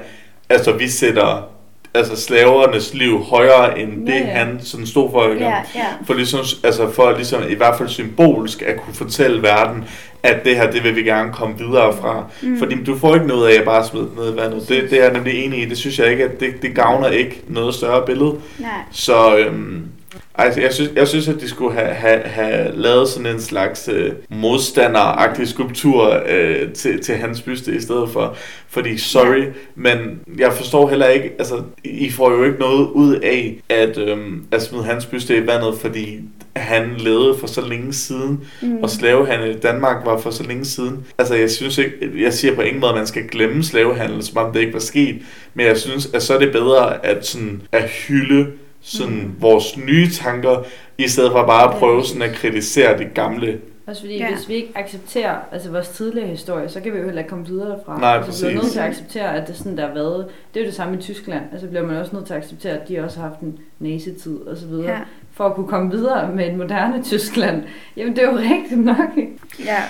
altså 0.48 0.72
vi 0.72 0.88
sætter 0.88 1.48
altså 1.94 2.16
slavernes 2.16 2.94
liv 2.94 3.22
højere 3.22 3.78
end 3.78 4.08
Ja, 4.08 4.14
det, 4.14 4.20
ja. 4.20 4.26
han 4.26 4.60
sådan 4.62 4.86
stod 4.86 5.10
for. 5.10 5.28
ikke? 5.28 5.44
Ja, 5.44 5.54
ja. 5.74 5.86
For, 6.06 6.14
ligesom, 6.14 6.40
altså 6.64 6.90
for 6.90 7.12
ligesom, 7.12 7.42
i 7.48 7.54
hvert 7.54 7.78
fald 7.78 7.88
symbolisk 7.88 8.62
at 8.62 8.76
kunne 8.80 8.94
fortælle 8.94 9.42
verden, 9.42 9.84
at 10.22 10.44
det 10.44 10.56
her, 10.56 10.70
det 10.70 10.84
vil 10.84 10.96
vi 10.96 11.02
gerne 11.02 11.32
komme 11.32 11.58
videre 11.58 11.96
fra. 12.00 12.24
Mm. 12.42 12.58
Fordi 12.58 12.84
du 12.84 12.98
får 12.98 13.14
ikke 13.14 13.26
noget 13.26 13.48
af 13.48 13.58
at 13.58 13.64
bare 13.64 13.86
smide 13.86 14.04
det 14.04 14.16
ned 14.16 14.32
i 14.34 14.36
vandet. 14.36 14.68
Det, 14.68 14.90
det 14.90 14.98
er 15.00 15.04
jeg 15.04 15.12
nemlig 15.12 15.44
enig 15.44 15.62
i. 15.62 15.64
Det 15.68 15.78
synes 15.78 15.98
jeg 15.98 16.10
ikke, 16.10 16.24
at 16.24 16.40
det, 16.40 16.62
det 16.62 16.74
gavner 16.74 17.08
ikke 17.08 17.42
noget 17.48 17.74
større 17.74 18.06
billede. 18.06 18.34
Nej. 18.58 18.70
Så 18.90 19.36
øhm, 19.38 19.82
Altså, 20.34 20.60
jeg 20.60 20.72
synes, 20.72 20.90
jeg 20.96 21.08
synes, 21.08 21.28
at 21.28 21.40
de 21.40 21.48
skulle 21.48 21.74
have, 21.74 21.94
have, 21.94 22.20
have 22.20 22.76
lavet 22.76 23.08
sådan 23.08 23.34
en 23.34 23.40
slags 23.40 23.88
øh, 23.88 24.12
modstanderagtig 24.28 25.48
skulptur 25.48 26.22
øh, 26.28 26.72
til, 26.72 27.02
til 27.02 27.14
hans 27.14 27.42
byste 27.42 27.76
i 27.76 27.80
stedet 27.80 28.10
for. 28.10 28.36
Fordi, 28.68 28.98
sorry, 28.98 29.40
ja. 29.40 29.50
men 29.74 30.20
jeg 30.38 30.52
forstår 30.52 30.88
heller 30.88 31.06
ikke, 31.06 31.30
altså, 31.38 31.62
I 31.84 32.10
får 32.10 32.30
jo 32.30 32.44
ikke 32.44 32.58
noget 32.58 32.88
ud 32.88 33.14
af 33.14 33.62
at, 33.68 33.98
øhm, 33.98 34.46
at 34.52 34.62
smide 34.62 34.84
hans 34.84 35.06
byste 35.06 35.36
i 35.36 35.46
vandet, 35.46 35.74
fordi 35.80 36.20
han 36.56 36.94
levede 36.98 37.38
for 37.38 37.46
så 37.46 37.60
længe 37.68 37.92
siden, 37.92 38.40
mm. 38.62 38.82
og 38.82 38.90
slavehandel 38.90 39.56
i 39.56 39.58
Danmark 39.58 40.06
var 40.06 40.18
for 40.18 40.30
så 40.30 40.42
længe 40.42 40.64
siden. 40.64 41.06
Altså, 41.18 41.34
jeg 41.34 41.50
synes 41.50 41.78
ikke, 41.78 41.92
jeg 42.18 42.32
siger 42.32 42.54
på 42.54 42.60
ingen 42.60 42.80
måde, 42.80 42.92
at 42.92 42.98
man 42.98 43.06
skal 43.06 43.28
glemme 43.28 43.64
slavehandel, 43.64 44.22
som 44.22 44.36
om 44.36 44.52
det 44.52 44.60
ikke 44.60 44.72
var 44.72 44.80
sket, 44.80 45.16
men 45.54 45.66
jeg 45.66 45.78
synes, 45.78 46.10
at 46.14 46.22
så 46.22 46.34
er 46.34 46.38
det 46.38 46.52
bedre 46.52 47.06
at, 47.06 47.26
sådan, 47.26 47.62
at 47.72 47.90
hylde 47.90 48.46
sådan 48.82 49.14
mm. 49.14 49.34
vores 49.38 49.76
nye 49.76 50.10
tanker, 50.10 50.64
i 50.98 51.08
stedet 51.08 51.32
for 51.32 51.46
bare 51.46 51.72
at 51.72 51.78
prøve 51.78 52.04
sådan 52.04 52.22
at 52.22 52.32
kritisere 52.32 52.98
det 52.98 53.14
gamle. 53.14 53.58
Også 53.86 54.02
fordi, 54.02 54.16
Ja. 54.16 54.34
hvis 54.34 54.48
vi 54.48 54.54
ikke 54.54 54.72
accepterer 54.74 55.36
altså 55.52 55.70
vores 55.70 55.88
tidligere 55.88 56.26
historie, 56.28 56.68
så 56.68 56.80
kan 56.80 56.92
vi 56.92 56.98
jo 56.98 57.04
heller 57.04 57.20
ikke 57.20 57.28
komme 57.28 57.46
videre 57.46 57.68
derfra. 57.68 57.98
Nej, 58.00 58.10
altså, 58.16 58.46
vi 58.46 58.52
er 58.52 58.56
præcis. 58.58 58.62
nødt 58.64 58.72
til 58.72 58.78
at 58.80 58.86
acceptere, 58.86 59.36
at 59.36 59.46
det 59.46 59.52
er 59.54 59.58
sådan, 59.58 59.76
der 59.76 59.86
har 59.86 59.94
været. 59.94 60.26
Det 60.54 60.60
er 60.60 60.64
jo 60.64 60.66
det 60.66 60.74
samme 60.74 60.98
i 60.98 61.00
Tyskland. 61.00 61.42
Altså 61.52 61.66
bliver 61.68 61.86
man 61.86 61.96
også 61.96 62.16
nødt 62.16 62.26
til 62.26 62.34
at 62.34 62.42
acceptere, 62.42 62.72
at 62.72 62.88
de 62.88 62.98
også 63.00 63.20
har 63.20 63.28
haft 63.28 63.40
en 63.40 63.58
næsetid 63.78 64.36
og 64.36 64.56
så 64.56 64.66
videre. 64.66 64.90
Ja. 64.90 64.98
For 65.34 65.44
at 65.46 65.54
kunne 65.54 65.68
komme 65.68 65.90
videre 65.90 66.32
med 66.34 66.46
et 66.48 66.54
moderne 66.54 67.02
Tyskland. 67.04 67.62
Jamen, 67.96 68.16
det 68.16 68.24
er 68.24 68.30
jo 68.32 68.36
rigtigt 68.38 68.80
nok. 68.80 69.16
Ja. 69.64 69.82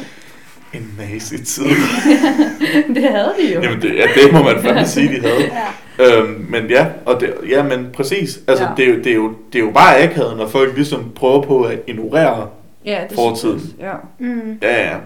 En 0.74 0.94
masse 0.98 1.44
tid. 1.44 1.64
det 2.94 3.02
havde 3.04 3.32
de 3.40 3.54
jo. 3.54 3.60
Jamen, 3.62 3.82
det, 3.82 3.94
ja, 3.96 4.02
det 4.14 4.32
må 4.32 4.42
man 4.42 4.62
fandme 4.62 4.86
sige, 4.86 5.08
de 5.08 5.20
havde. 5.20 5.42
ja. 5.42 5.66
Øhm, 5.98 6.46
men 6.48 6.66
ja, 6.70 6.86
og 7.06 7.20
det, 7.20 7.34
ja, 7.48 7.62
men 7.62 7.86
præcis. 7.94 8.40
Altså, 8.48 8.64
ja. 8.64 8.70
Det, 8.76 8.84
er 8.84 8.88
jo, 8.90 8.96
det, 8.98 9.06
er 9.06 9.14
jo, 9.14 9.32
det 9.52 9.58
er 9.60 9.64
jo 9.64 9.70
bare 9.70 9.98
akavet, 10.02 10.36
når 10.36 10.46
folk 10.48 10.74
ligesom 10.74 11.12
prøver 11.14 11.42
på 11.42 11.62
at 11.62 11.78
ignorere. 11.86 12.48
ja, 12.84 13.00
det 13.08 13.14
fortiden. 13.14 13.60
Ja. 13.80 13.92
Mm. 14.18 14.58
Ja, 14.62 14.82
ja. 14.90 14.96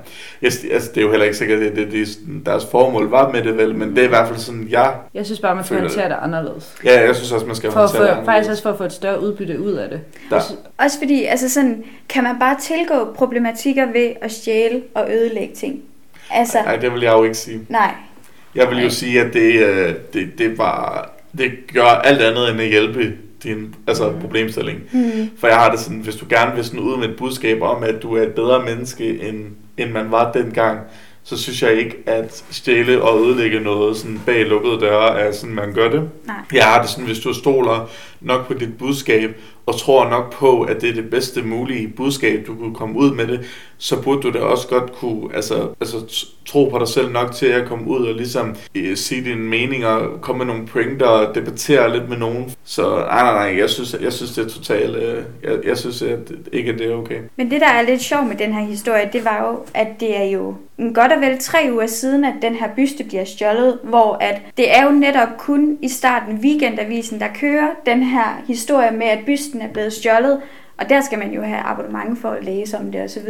Jeg, 0.42 0.52
altså, 0.72 0.90
det 0.94 0.96
er 0.96 1.02
jo 1.02 1.10
heller 1.10 1.24
ikke 1.24 1.36
sikkert, 1.36 1.62
at 1.62 1.76
det, 1.76 1.92
det, 1.92 2.08
deres 2.46 2.66
formål 2.70 3.10
var 3.10 3.32
med 3.32 3.42
det 3.42 3.56
vel, 3.56 3.74
men 3.74 3.90
det 3.90 3.98
er 3.98 4.04
i 4.04 4.08
hvert 4.08 4.28
fald 4.28 4.38
sådan, 4.38 4.66
jeg... 4.70 4.94
Jeg 5.14 5.26
synes 5.26 5.40
bare, 5.40 5.54
man 5.54 5.64
skal 5.64 5.80
håndtere 5.80 6.08
det 6.08 6.16
anderledes. 6.22 6.74
Ja, 6.84 7.06
jeg 7.06 7.16
synes 7.16 7.32
også, 7.32 7.46
man 7.46 7.56
skal 7.56 7.72
For 7.72 7.80
håndtere 7.80 7.98
få, 7.98 8.02
det 8.04 8.08
anderledes. 8.10 8.26
faktisk 8.26 8.50
også 8.50 8.62
for 8.62 8.70
at 8.70 8.78
få 8.78 8.84
et 8.84 8.92
større 8.92 9.20
udbytte 9.22 9.60
ud 9.60 9.72
af 9.72 9.88
det. 9.88 10.00
Der, 10.30 10.40
Også 10.78 10.98
fordi, 10.98 11.24
altså 11.24 11.48
sådan, 11.50 11.84
kan 12.08 12.24
man 12.24 12.38
bare 12.40 12.56
tilgå 12.60 13.12
problematikker 13.14 13.86
ved 13.92 14.10
at 14.20 14.32
stjæle 14.32 14.82
og 14.94 15.10
ødelægge 15.12 15.54
ting? 15.54 15.80
Altså, 16.30 16.58
nej, 16.64 16.76
det 16.76 16.92
vil 16.92 17.02
jeg 17.02 17.12
jo 17.12 17.22
ikke 17.24 17.34
sige. 17.36 17.60
nej. 17.68 17.94
Jeg 18.56 18.70
vil 18.70 18.82
jo 18.82 18.90
sige, 18.90 19.20
at 19.20 19.32
det, 19.32 19.52
øh, 19.66 19.94
det, 20.12 20.38
det, 20.38 20.58
var, 20.58 21.10
det 21.38 21.50
gør 21.74 21.84
alt 21.84 22.20
andet 22.22 22.50
end 22.50 22.60
at 22.60 22.68
hjælpe 22.68 23.12
din 23.42 23.74
altså, 23.86 24.10
Mhm. 24.10 24.20
problemstilling. 24.20 24.80
Mm. 24.92 25.30
For 25.38 25.46
jeg 25.46 25.56
har 25.56 25.70
det 25.70 25.80
sådan, 25.80 25.98
hvis 25.98 26.16
du 26.16 26.26
gerne 26.30 26.54
vil 26.54 26.64
sådan 26.64 26.80
ud 26.80 26.96
med 26.96 27.08
et 27.08 27.16
budskab 27.16 27.62
om, 27.62 27.82
at 27.82 28.02
du 28.02 28.16
er 28.16 28.22
et 28.22 28.32
bedre 28.34 28.62
menneske, 28.64 29.28
end, 29.28 29.44
end 29.78 29.90
man 29.90 30.10
var 30.10 30.32
dengang, 30.32 30.78
så 31.24 31.38
synes 31.38 31.62
jeg 31.62 31.72
ikke, 31.74 31.96
at 32.06 32.44
stjæle 32.50 33.02
og 33.02 33.20
ødelægge 33.26 33.60
noget 33.60 33.96
sådan 33.96 34.20
bag 34.26 34.46
lukkede 34.46 34.80
døre 34.80 35.20
er 35.20 35.32
sådan, 35.32 35.54
man 35.54 35.72
gør 35.72 35.90
det. 35.90 36.08
Nej. 36.26 36.36
Jeg 36.52 36.64
har 36.64 36.80
det 36.82 36.90
sådan, 36.90 37.04
hvis 37.04 37.18
du 37.18 37.34
stoler 37.34 37.90
nok 38.20 38.46
på 38.46 38.54
dit 38.54 38.78
budskab, 38.78 39.36
og 39.66 39.78
tror 39.78 40.08
nok 40.10 40.32
på, 40.32 40.62
at 40.62 40.80
det 40.80 40.90
er 40.90 40.94
det 40.94 41.10
bedste 41.10 41.42
mulige 41.42 41.88
budskab, 41.88 42.46
du 42.46 42.54
kunne 42.54 42.74
komme 42.74 42.98
ud 42.98 43.14
med 43.14 43.26
det, 43.26 43.40
så 43.78 44.02
burde 44.02 44.22
du 44.22 44.30
da 44.30 44.38
også 44.38 44.68
godt 44.68 44.92
kunne 44.92 45.34
altså, 45.34 45.68
altså, 45.80 46.26
tro 46.46 46.68
på 46.68 46.78
dig 46.78 46.88
selv 46.88 47.12
nok 47.12 47.32
til 47.32 47.46
at 47.46 47.68
komme 47.68 47.88
ud 47.88 48.06
og 48.06 48.14
ligesom 48.14 48.56
øh, 48.74 48.96
sige 48.96 49.24
dine 49.24 49.40
meninger, 49.40 50.18
komme 50.22 50.44
med 50.44 50.54
nogle 50.54 50.66
pointer 50.66 51.06
og 51.06 51.34
debattere 51.34 51.98
lidt 51.98 52.08
med 52.08 52.16
nogen. 52.16 52.54
Så 52.64 52.82
nej, 52.82 53.22
nej, 53.22 53.32
nej, 53.32 53.60
jeg 53.60 53.70
synes, 53.70 53.96
jeg 54.00 54.12
synes 54.12 54.32
det 54.32 54.44
er 54.44 54.48
totalt, 54.48 54.96
øh, 54.96 55.22
jeg, 55.42 55.58
jeg 55.64 55.78
synes 55.78 56.02
at 56.02 56.32
ikke, 56.52 56.72
at 56.72 56.78
det 56.78 56.86
er 56.86 56.94
okay. 56.94 57.20
Men 57.36 57.50
det, 57.50 57.60
der 57.60 57.68
er 57.68 57.82
lidt 57.82 58.02
sjovt 58.02 58.26
med 58.26 58.36
den 58.36 58.52
her 58.54 58.64
historie, 58.64 59.10
det 59.12 59.24
var 59.24 59.50
jo, 59.50 59.58
at 59.74 59.88
det 60.00 60.16
er 60.16 60.24
jo 60.24 60.54
en 60.78 60.94
godt 60.94 61.12
og 61.12 61.20
vel 61.20 61.38
tre 61.38 61.68
uger 61.72 61.86
siden, 61.86 62.24
at 62.24 62.34
den 62.42 62.54
her 62.54 62.68
byste 62.76 63.04
bliver 63.04 63.24
stjålet, 63.24 63.78
hvor 63.82 64.16
at 64.20 64.40
det 64.56 64.76
er 64.78 64.84
jo 64.84 64.90
netop 64.90 65.28
kun 65.38 65.78
i 65.82 65.88
starten 65.88 66.38
weekendavisen, 66.42 67.20
der 67.20 67.26
kører 67.40 67.68
den 67.86 68.02
her 68.02 68.42
historie 68.46 68.90
med, 68.90 69.06
at 69.06 69.18
bysten 69.26 69.55
er 69.62 69.68
blevet 69.68 69.92
stjålet, 69.92 70.40
og 70.78 70.88
der 70.88 71.00
skal 71.00 71.18
man 71.18 71.32
jo 71.32 71.42
have 71.42 71.60
abonnement 71.60 72.18
for 72.18 72.28
at 72.28 72.44
læse 72.44 72.78
om 72.78 72.92
det 72.92 73.02
osv. 73.02 73.28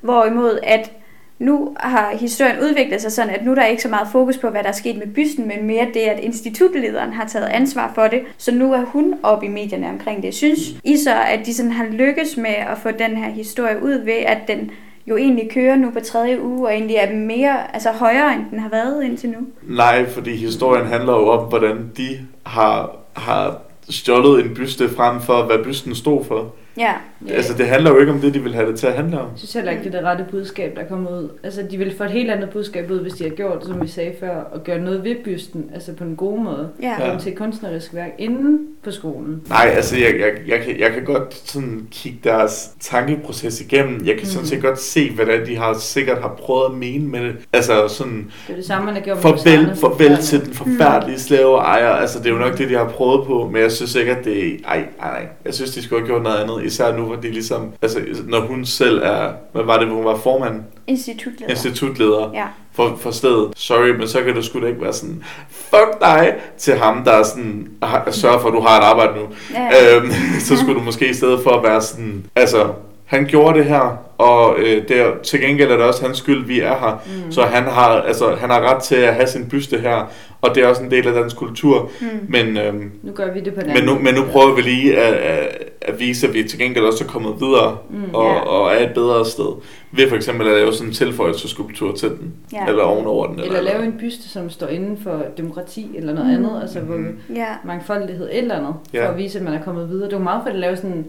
Hvorimod 0.00 0.58
at 0.62 0.92
nu 1.38 1.76
har 1.80 2.16
historien 2.20 2.56
udviklet 2.62 3.00
sig 3.00 3.12
sådan, 3.12 3.34
at 3.34 3.44
nu 3.44 3.50
er 3.50 3.54
der 3.54 3.64
ikke 3.64 3.82
så 3.82 3.88
meget 3.88 4.08
fokus 4.12 4.38
på, 4.38 4.48
hvad 4.48 4.62
der 4.62 4.68
er 4.68 4.72
sket 4.72 4.96
med 4.96 5.06
bysten, 5.06 5.48
men 5.48 5.66
mere 5.66 5.86
det, 5.94 6.00
at 6.00 6.20
institutlederen 6.20 7.12
har 7.12 7.26
taget 7.26 7.46
ansvar 7.46 7.92
for 7.94 8.06
det. 8.06 8.20
Så 8.38 8.54
nu 8.54 8.72
er 8.72 8.84
hun 8.84 9.14
oppe 9.22 9.46
i 9.46 9.48
medierne 9.48 9.88
omkring 9.88 10.22
det. 10.22 10.34
Synes 10.34 10.60
I 10.84 10.96
så, 10.96 11.14
at 11.26 11.46
de 11.46 11.54
sådan 11.54 11.72
har 11.72 11.86
lykkes 11.86 12.36
med 12.36 12.50
at 12.50 12.78
få 12.78 12.90
den 12.90 13.16
her 13.16 13.30
historie 13.30 13.82
ud 13.82 14.04
ved, 14.04 14.14
at 14.26 14.38
den 14.48 14.70
jo 15.06 15.16
egentlig 15.16 15.50
kører 15.50 15.76
nu 15.76 15.90
på 15.90 16.00
tredje 16.00 16.42
uge, 16.42 16.66
og 16.66 16.74
egentlig 16.74 16.96
er 16.96 17.14
mere, 17.14 17.74
altså 17.74 17.90
højere, 17.90 18.34
end 18.34 18.44
den 18.50 18.58
har 18.58 18.68
været 18.68 19.04
indtil 19.04 19.30
nu? 19.30 19.38
Nej, 19.62 20.06
fordi 20.06 20.36
historien 20.36 20.86
handler 20.86 21.12
jo 21.12 21.28
om, 21.28 21.48
hvordan 21.48 21.90
de 21.96 22.18
har, 22.46 22.96
har 23.16 23.60
stjålet 23.90 24.44
en 24.44 24.54
byste 24.54 24.88
frem 24.88 25.20
for, 25.20 25.42
hvad 25.42 25.64
bysten 25.64 25.94
stod 25.94 26.24
for. 26.24 26.54
Ja, 26.78 26.92
Ja. 27.28 27.32
Altså, 27.32 27.54
det 27.54 27.66
handler 27.66 27.90
jo 27.90 27.98
ikke 28.00 28.12
om 28.12 28.20
det, 28.20 28.34
de 28.34 28.42
vil 28.42 28.54
have 28.54 28.70
det 28.70 28.78
til 28.78 28.86
at 28.86 28.92
handle 28.92 29.20
om. 29.20 29.24
Jeg 29.30 29.38
synes 29.38 29.52
heller 29.52 29.70
ikke, 29.70 29.84
det 29.84 29.94
er 29.94 29.98
det 29.98 30.06
rette 30.08 30.24
budskab, 30.30 30.76
der 30.76 30.84
kommer 30.84 31.10
ud. 31.10 31.28
Altså, 31.42 31.62
de 31.70 31.78
ville 31.78 31.94
få 31.96 32.04
et 32.04 32.10
helt 32.10 32.30
andet 32.30 32.50
budskab 32.50 32.90
ud, 32.90 33.00
hvis 33.00 33.12
de 33.12 33.24
havde 33.24 33.36
gjort, 33.36 33.64
som 33.66 33.82
vi 33.82 33.86
sagde 33.88 34.12
før, 34.20 34.36
og 34.36 34.64
gøre 34.64 34.78
noget 34.80 35.04
ved 35.04 35.14
bysten, 35.24 35.70
altså 35.74 35.92
på 35.92 36.04
en 36.04 36.16
god 36.16 36.38
måde. 36.38 36.68
ja. 36.82 36.96
Ja. 37.00 37.12
Ja. 37.12 37.18
til 37.18 37.32
et 37.32 37.38
kunstnerisk 37.38 37.94
værk 37.94 38.10
inden 38.18 38.66
på 38.88 38.94
skolen. 38.94 39.40
Nej, 39.48 39.72
altså 39.76 39.96
jeg, 39.96 40.14
jeg, 40.20 40.30
jeg, 40.46 40.60
kan, 40.64 40.78
jeg 40.80 40.90
kan 40.92 41.04
godt 41.04 41.34
sådan 41.44 41.86
kigge 41.90 42.18
deres 42.24 42.70
tankeproces 42.80 43.60
igennem. 43.60 44.02
Jeg 44.04 44.16
kan 44.18 44.26
sådan 44.26 44.38
Mhm. 44.40 44.46
set 44.48 44.62
godt 44.62 44.80
se, 44.80 45.10
hvordan 45.10 45.46
de 45.46 45.56
har 45.56 45.74
sikkert 45.78 46.18
har 46.20 46.34
prøvet 46.38 46.64
at 46.70 46.74
mene 46.78 47.08
med 47.08 47.20
det. 47.20 47.36
Altså 47.52 47.88
sådan, 47.88 48.30
Det 48.46 48.52
er 48.52 48.56
det 48.56 48.66
samme, 48.66 48.84
man 48.86 48.94
har 48.94 49.00
gjort 49.00 49.16
med 49.16 49.22
farvel, 49.22 49.38
Rosanne. 49.38 49.76
farvel 49.76 50.16
til 50.22 50.44
den 50.44 50.54
forfærdelige 50.54 51.18
slaveejer. 51.20 51.88
Altså 51.88 52.18
det 52.18 52.26
er 52.26 52.30
jo 52.30 52.38
nok 52.38 52.58
det, 52.58 52.68
de 52.70 52.74
har 52.74 52.88
prøvet 52.88 53.26
på, 53.26 53.50
men 53.52 53.62
jeg 53.62 53.72
synes 53.72 53.94
ikke, 53.94 54.12
at 54.16 54.24
det... 54.24 54.60
Ej, 54.66 54.76
ej, 55.02 55.10
nej. 55.10 55.26
Jeg 55.44 55.54
synes, 55.54 55.70
de 55.74 55.82
skulle 55.82 56.00
have 56.02 56.06
gjort 56.06 56.22
noget 56.22 56.36
andet. 56.36 56.64
Især 56.64 56.96
nu, 56.96 57.02
hvor 57.04 57.16
de 57.16 57.30
ligesom... 57.30 57.72
Altså, 57.82 57.98
når 58.28 58.40
hun 58.40 58.64
selv 58.64 58.98
er... 59.04 59.32
Hvad 59.52 59.62
var 59.64 59.78
det, 59.78 59.86
hvor 59.86 59.96
hun 59.96 60.04
var 60.04 60.16
formand? 60.16 60.62
Institutleder. 60.86 61.50
Institutleder 61.50 62.30
Ja. 62.34 62.44
For, 62.78 62.96
for 62.96 63.10
stedet. 63.10 63.52
Sorry, 63.56 63.88
men 63.88 64.08
så 64.08 64.22
kan 64.22 64.36
det 64.36 64.44
sgu 64.44 64.60
da 64.60 64.66
ikke 64.66 64.82
være 64.82 64.92
sådan... 64.92 65.22
Fuck 65.50 66.00
dig! 66.00 66.34
Til 66.58 66.78
ham, 66.78 67.04
der 67.04 67.12
er 67.12 67.22
sådan... 67.22 67.68
Sørger 68.10 68.38
for, 68.38 68.48
at 68.48 68.54
du 68.54 68.60
har 68.60 68.80
et 68.80 68.84
arbejde 68.84 69.12
nu. 69.18 69.26
Ja. 69.54 69.96
Øhm, 69.96 70.10
så 70.46 70.56
skulle 70.56 70.74
du 70.74 70.84
måske 70.84 71.08
i 71.10 71.14
stedet 71.14 71.40
for 71.42 71.50
at 71.50 71.62
være 71.62 71.80
sådan, 71.82 72.26
altså, 72.36 72.66
han 73.04 73.26
gjorde 73.26 73.58
det 73.58 73.66
her, 73.66 73.98
og 74.18 74.54
øh, 74.58 74.88
det 74.88 75.00
er, 75.00 75.10
til 75.22 75.40
gengæld 75.40 75.70
er 75.70 75.76
det 75.76 75.84
også 75.84 76.02
hans 76.04 76.18
skyld, 76.18 76.46
vi 76.46 76.60
er 76.60 76.68
her. 76.78 77.02
Mm. 77.26 77.32
Så 77.32 77.42
han 77.42 77.62
har, 77.62 77.88
altså, 77.88 78.34
han 78.40 78.50
har 78.50 78.74
ret 78.74 78.82
til 78.82 78.94
at 78.96 79.14
have 79.14 79.26
sin 79.26 79.48
byste 79.48 79.78
her, 79.78 80.10
og 80.40 80.54
det 80.54 80.62
er 80.62 80.66
også 80.68 80.82
en 80.82 80.90
del 80.90 81.08
af 81.08 81.14
dansk 81.14 81.36
kultur. 81.36 81.90
Mm. 82.00 82.06
Men, 82.28 82.56
øhm, 82.56 82.90
Nu 83.02 83.12
gør 83.12 83.32
vi 83.34 83.40
det 83.40 83.54
på 83.54 83.60
den 83.60 83.72
men, 83.74 83.84
nu, 83.84 83.94
men 83.98 84.14
nu 84.14 84.24
prøver 84.32 84.54
vi 84.54 84.62
lige 84.62 84.98
at, 84.98 85.14
at, 85.14 85.48
at 85.80 86.00
vise, 86.00 86.26
at 86.28 86.34
vi 86.34 86.42
til 86.48 86.58
gengæld 86.58 86.84
også 86.84 87.04
er 87.04 87.08
kommet 87.08 87.34
videre, 87.40 87.76
Mm, 87.90 88.14
og, 88.14 88.24
ja. 88.30 88.38
og 88.40 88.72
er 88.74 88.86
et 88.88 88.94
bedre 88.94 89.26
sted. 89.26 89.52
Ved 89.92 90.08
for 90.08 90.16
eksempel 90.16 90.46
at 90.48 90.54
lave 90.54 90.72
sådan 90.72 90.88
en 90.88 90.94
tilføjelseskulptur 90.94 91.92
til 91.94 92.08
den, 92.08 92.34
Ja. 92.52 92.66
eller 92.68 92.82
ovenover 92.82 93.26
den. 93.26 93.40
Eller 93.40 93.60
lave 93.60 93.84
en 93.84 93.92
byste, 94.00 94.28
som 94.28 94.50
står 94.50 94.66
inden 94.66 94.98
for 95.02 95.22
demokrati 95.36 95.90
eller 95.96 96.14
noget 96.14 96.28
Mm. 96.38 96.44
andet, 96.44 96.62
altså 96.62 96.80
hvor 96.80 96.96
Mhm. 96.96 97.18
Ja. 97.36 97.46
mangfoldighed 97.64 98.28
et 98.32 98.38
eller 98.38 98.54
andet, 98.56 98.74
Ja. 98.94 99.06
for 99.06 99.10
at 99.12 99.18
vise, 99.18 99.38
at 99.38 99.44
man 99.44 99.54
er 99.54 99.62
kommet 99.62 99.88
videre. 99.88 100.04
Det 100.06 100.12
er 100.12 100.16
jo 100.18 100.22
meget 100.24 100.40
fedt 100.44 100.54
at 100.54 100.60
lave 100.60 100.76
sådan, 100.76 101.04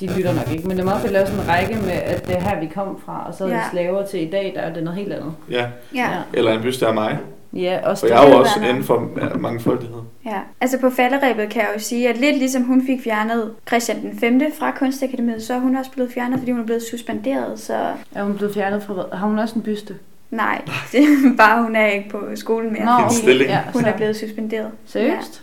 de 0.00 0.06
lytter 0.16 0.34
nok 0.34 0.52
ikke, 0.52 0.68
men 0.68 0.76
det 0.76 0.80
er 0.82 0.84
meget 0.84 1.00
fedt 1.00 1.06
at 1.08 1.12
lave 1.12 1.26
sådan 1.26 1.40
en 1.42 1.48
række 1.48 1.74
med, 1.74 1.92
at 2.04 2.26
det 2.26 2.34
her, 2.48 2.60
vi 2.60 2.66
kom 2.66 3.00
fra, 3.06 3.24
og 3.26 3.34
så 3.34 3.44
er 3.44 3.48
vi 3.48 3.54
Ja. 3.54 3.62
slaver 3.70 4.06
til 4.06 4.22
i 4.28 4.30
dag, 4.30 4.52
der 4.56 4.60
er 4.60 4.74
det 4.74 4.82
noget 4.84 4.98
helt 4.98 5.12
andet. 5.12 5.32
Ja, 5.50 5.66
Ja. 5.94 6.08
eller 6.32 6.52
en 6.52 6.62
byste 6.62 6.86
af 6.86 6.94
mig. 6.94 7.18
Ja, 7.52 7.78
også 7.84 8.00
For 8.00 8.06
det. 8.06 8.14
jeg 8.14 8.24
er 8.26 8.30
jo 8.30 8.38
også 8.38 8.60
inden 8.68 8.84
for 8.84 9.08
ja, 9.20 9.36
mangfoldighed. 9.36 9.98
Ja, 10.26 10.38
altså 10.60 10.78
på 10.80 10.90
falderæbet 10.90 11.48
kan 11.48 11.62
jeg 11.62 11.70
jo 11.74 11.80
sige, 11.80 12.08
at 12.08 12.16
lidt 12.16 12.36
ligesom 12.38 12.62
hun 12.62 12.86
fik 12.86 13.02
fjernet 13.04 13.50
Christian 13.68 14.02
den 14.02 14.18
5. 14.20 14.40
fra 14.58 14.70
Kunstakademiet, 14.70 15.42
så 15.42 15.54
er 15.54 15.58
hun 15.58 15.76
også 15.76 15.90
blevet 15.90 16.12
fjernet, 16.12 16.38
fordi 16.38 16.50
hun 16.52 16.60
er 16.60 16.64
blevet 16.64 16.82
suspenderet, 16.90 17.60
så 17.60 17.74
Er 18.14 18.22
hun 18.24 18.34
blevet 18.36 18.54
fjernet 18.54 18.82
fra? 18.82 19.16
Har 19.16 19.26
hun 19.26 19.38
også 19.38 19.54
en 19.54 19.62
byste? 19.62 19.94
nej, 20.30 20.62
det 20.92 21.00
er 21.02 21.36
bare, 21.36 21.62
hun 21.62 21.76
er 21.76 21.86
ikke 21.86 22.08
på 22.10 22.22
skolen 22.34 22.72
mere, 22.72 22.84
Nå. 22.84 23.30
Ja, 23.48 23.60
hun 23.72 23.84
er 23.84 23.96
blevet 23.96 24.16
suspenderet. 24.16 24.70
Seriøst? 24.86 25.42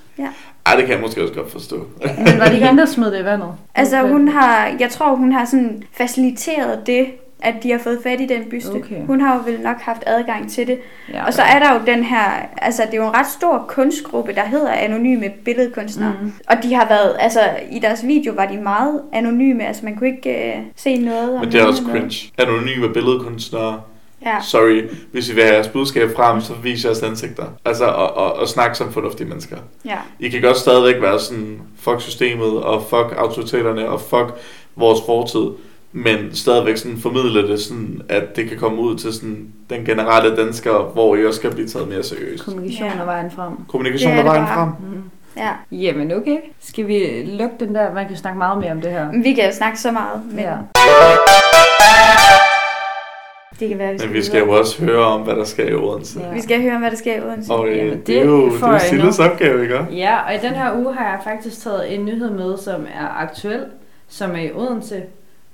Ej, 0.65 0.75
det 0.75 0.85
kan 0.85 0.93
jeg 0.93 1.01
måske 1.01 1.21
også 1.21 1.33
godt 1.33 1.51
forstå. 1.51 1.87
Men 2.17 2.39
var 2.39 2.45
det 2.45 2.53
ikke 2.53 2.65
hende, 2.67 2.81
der 2.81 2.87
smed 2.87 3.11
det 3.11 3.21
i 3.21 3.25
vandet? 3.25 3.49
Altså 3.75 4.01
hun 4.01 4.27
har, 4.27 4.71
jeg 4.79 4.89
tror 4.89 5.15
hun 5.15 5.31
har 5.31 5.45
sådan 5.45 5.83
faciliteret 5.93 6.87
det, 6.87 7.05
at 7.39 7.55
de 7.63 7.71
har 7.71 7.79
fået 7.79 7.99
fat 8.03 8.21
i 8.21 8.25
den 8.25 8.43
byste. 8.49 8.69
Okay. 8.69 9.05
Hun 9.05 9.21
har 9.21 9.35
jo 9.35 9.41
vel 9.51 9.59
nok 9.61 9.81
haft 9.81 10.03
adgang 10.05 10.51
til 10.51 10.67
det. 10.67 10.77
Ja, 11.13 11.25
Og 11.25 11.33
så 11.33 11.41
er 11.41 11.59
der 11.59 11.73
jo 11.73 11.79
den 11.85 12.03
her, 12.03 12.31
altså 12.57 12.83
det 12.85 12.93
er 12.93 12.97
jo 12.97 13.07
en 13.07 13.15
ret 13.15 13.27
stor 13.27 13.65
kunstgruppe, 13.67 14.33
der 14.35 14.45
hedder 14.45 14.71
Anonyme 14.71 15.29
Billedkunstnere. 15.45 16.13
Mhm. 16.21 16.33
Og 16.47 16.55
de 16.63 16.73
har 16.73 16.87
været, 16.87 17.15
altså 17.19 17.39
i 17.71 17.79
deres 17.79 18.07
video 18.07 18.33
var 18.33 18.45
de 18.45 18.57
meget 18.57 19.01
anonyme, 19.13 19.65
altså 19.67 19.85
man 19.85 19.95
kunne 19.95 20.09
ikke 20.09 20.53
uh, 20.57 20.65
se 20.75 20.97
noget 20.97 21.33
om 21.33 21.39
Men 21.39 21.51
det 21.51 21.61
er 21.61 21.65
også 21.65 21.83
cringe. 21.91 22.31
Anonyme 22.37 22.93
billedkunstnere. 22.93 23.81
Ja. 24.25 24.41
Sorry, 24.41 24.81
hvis 25.11 25.29
I 25.29 25.33
vil 25.35 25.43
have 25.43 25.55
jeres 25.55 25.67
budskab 25.67 26.09
frem, 26.15 26.41
så 26.41 26.53
vis 26.63 26.85
jeres 26.85 27.03
ansigter. 27.03 27.43
Altså, 27.65 27.85
og, 27.85 28.17
og, 28.17 28.33
og 28.35 28.47
snak 28.47 28.75
som 28.75 28.93
fornuftige 28.93 29.27
mennesker. 29.27 29.57
Ja. 29.85 29.97
I 30.19 30.29
kan 30.29 30.41
godt 30.41 30.57
stadigvæk 30.57 31.01
være 31.01 31.19
sådan, 31.19 31.61
fuck 31.79 32.01
systemet, 32.01 32.63
og 32.63 32.81
fuck 32.83 33.13
autoriteterne, 33.17 33.89
og 33.89 34.01
fuck 34.01 34.33
vores 34.75 34.99
fortid, 35.05 35.47
men 35.91 36.35
stadigvæk 36.35 36.77
sådan 36.77 36.97
formidle 36.97 37.47
det 37.47 37.59
sådan, 37.61 38.01
at 38.09 38.35
det 38.35 38.49
kan 38.49 38.57
komme 38.57 38.81
ud 38.81 38.95
til 38.97 39.13
sådan 39.13 39.47
den 39.69 39.85
generelle 39.85 40.35
dansker, 40.37 40.73
hvor 40.93 41.15
I 41.15 41.25
også 41.25 41.39
skal 41.39 41.51
blive 41.51 41.67
taget 41.67 41.87
mere 41.87 42.03
seriøst. 42.03 42.45
Kommunikation 42.45 42.87
Ja. 42.89 42.99
er 43.01 43.05
vejen 43.05 43.31
frem. 43.31 43.51
Kommunikation 43.67 44.11
Det 44.11 44.17
er 44.19 44.23
er 44.23 44.27
vejen 44.27 44.45
bare. 44.45 44.55
frem. 44.55 44.69
Mm. 44.93 45.01
ja. 45.37 45.51
Jamen 45.71 46.11
okay. 46.11 46.37
Skal 46.61 46.87
vi 46.87 47.23
lukke 47.25 47.55
den 47.59 47.75
der? 47.75 47.93
Man 47.93 48.07
kan 48.07 48.17
snakke 48.17 48.37
meget 48.37 48.57
mere 48.59 48.71
om 48.71 48.81
det 48.81 48.91
her. 48.91 49.07
Vi 49.23 49.33
kan 49.33 49.45
jo 49.45 49.51
snakke 49.55 49.79
så 49.79 49.91
meget, 49.91 50.21
men 50.31 50.39
Ja. 50.39 50.51
Det 53.59 53.69
kan 53.69 53.77
være, 53.77 53.91
vi 53.91 53.97
skal, 53.97 54.07
Men 54.09 54.15
vi 54.15 54.21
skal 54.23 54.39
jo 54.39 54.51
også 54.51 54.83
høre 54.85 55.05
om, 55.05 55.21
hvad 55.21 55.35
der 55.35 55.43
sker 55.43 55.67
i 55.67 55.73
Odense. 55.73 56.19
Ja. 56.19 56.33
Vi 56.33 56.41
skal 56.41 56.61
høre 56.61 56.75
om, 56.75 56.81
hvad 56.81 56.91
der 56.91 56.97
sker 56.97 57.15
i 57.15 57.21
Odense. 57.21 57.53
Og 57.53 57.67
øh, 57.67 57.77
Jamen, 57.77 57.97
det, 57.97 58.07
det 58.07 58.17
er 58.19 58.25
jo, 58.25 58.49
det 58.49 58.61
er. 58.63 58.77
Silles 58.77 59.19
opgave, 59.19 59.61
ikke? 59.63 59.87
Ja, 59.91 60.17
og 60.27 60.35
i 60.35 60.37
den 60.47 60.53
her 60.53 60.75
uge 60.75 60.93
har 60.93 61.05
jeg 61.05 61.19
faktisk 61.23 61.63
taget 61.63 61.93
en 61.95 62.05
nyhed 62.05 62.29
med, 62.29 62.57
som 62.57 62.81
er 62.81 63.07
aktuel, 63.21 63.65
som 64.07 64.31
er 64.31 64.41
i 64.41 64.51
Odense, 64.51 65.03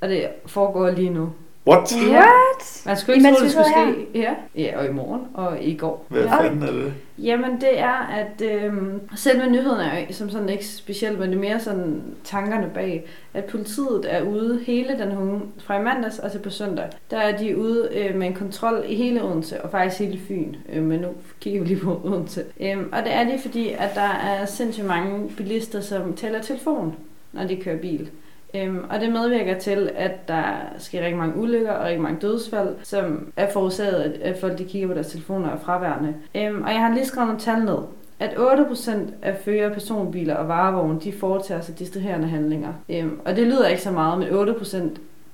og 0.01 0.09
det 0.09 0.27
foregår 0.45 0.89
lige 0.89 1.09
nu. 1.09 1.29
What? 1.67 1.93
What? 1.93 2.81
Man 2.85 2.97
skulle 2.97 3.15
ikke 3.15 3.29
tro, 3.29 3.43
det 3.43 3.51
skulle 3.51 3.65
ske. 3.65 4.19
Ja. 4.19 4.33
ja, 4.55 4.79
og 4.79 4.85
i 4.85 4.91
morgen 4.91 5.21
og 5.33 5.63
i 5.63 5.75
går. 5.75 6.05
Hvad 6.09 6.21
ja. 6.21 6.43
fanden 6.43 6.63
er 6.63 6.71
det? 6.71 6.93
Jamen 7.17 7.61
det 7.61 7.79
er, 7.79 8.07
at 8.07 8.41
øhm, 8.41 9.01
selve 9.15 9.49
nyheden 9.49 9.79
er 9.79 9.99
jo 9.99 10.05
som 10.13 10.29
sådan 10.29 10.49
ikke 10.49 10.67
specielt, 10.67 11.19
men 11.19 11.29
det 11.29 11.35
er 11.35 11.39
mere 11.39 11.59
sådan 11.59 12.01
tankerne 12.23 12.69
bag, 12.73 13.05
at 13.33 13.45
politiet 13.45 14.05
er 14.07 14.21
ude 14.21 14.59
hele 14.65 14.97
den 14.99 15.17
uge, 15.17 15.41
fra 15.63 15.79
i 15.79 15.83
mandags 15.83 16.19
og 16.19 16.31
til 16.31 16.39
på 16.39 16.49
søndag. 16.49 16.85
Der 17.11 17.17
er 17.17 17.37
de 17.37 17.57
ude 17.57 17.89
øh, 17.93 18.15
med 18.15 18.27
en 18.27 18.33
kontrol 18.33 18.83
i 18.87 18.95
hele 18.95 19.23
Odense, 19.23 19.61
og 19.61 19.71
faktisk 19.71 19.99
hele 19.99 20.19
Fyn, 20.27 20.55
øh, 20.73 20.83
men 20.83 20.99
nu 20.99 21.07
kigger 21.39 21.61
vi 21.61 21.67
lige 21.67 21.79
på 21.79 22.01
Odense. 22.03 22.43
Øhm, 22.59 22.89
og 22.91 23.03
det 23.03 23.13
er 23.13 23.23
de, 23.23 23.39
fordi 23.41 23.69
at 23.69 23.95
der 23.95 24.09
er 24.25 24.45
sindssygt 24.45 24.87
mange 24.87 25.29
bilister, 25.37 25.81
som 25.81 26.13
taler 26.13 26.41
telefon, 26.41 26.95
når 27.31 27.43
de 27.43 27.55
kører 27.55 27.77
bil. 27.77 28.09
Øhm, 28.55 28.85
og 28.89 28.99
det 28.99 29.11
medvirker 29.11 29.59
til, 29.59 29.89
at 29.95 30.27
der 30.27 30.43
sker 30.77 31.01
rigtig 31.01 31.17
mange 31.17 31.37
ulykker 31.37 31.71
og 31.71 31.85
rigtig 31.85 32.01
mange 32.01 32.19
dødsfald, 32.21 32.75
som 32.83 33.31
er 33.35 33.49
forårsaget 33.49 34.01
af, 34.01 34.29
at 34.29 34.37
folk 34.41 34.57
de 34.57 34.63
kigger 34.65 34.87
på 34.87 34.93
deres 34.93 35.07
telefoner 35.07 35.47
og 35.47 35.53
er 35.53 35.59
fraværende. 35.59 36.15
Øhm, 36.35 36.61
og 36.63 36.69
jeg 36.69 36.79
har 36.79 36.93
lige 36.93 37.05
skrevet 37.05 37.27
nogle 37.27 37.41
tal 37.41 37.65
ned. 37.65 37.77
At 38.19 38.29
8% 38.29 38.91
af 39.21 39.35
fører 39.45 39.73
personbiler 39.73 40.35
og 40.35 40.47
varevogne, 40.47 40.99
de 40.99 41.13
foretager 41.13 41.61
sig 41.61 41.79
distraherende 41.79 42.27
handlinger. 42.27 42.73
Øhm, 42.89 43.19
og 43.25 43.35
det 43.35 43.47
lyder 43.47 43.67
ikke 43.67 43.81
så 43.81 43.91
meget, 43.91 44.19
men 44.19 44.27
8% 44.27 44.77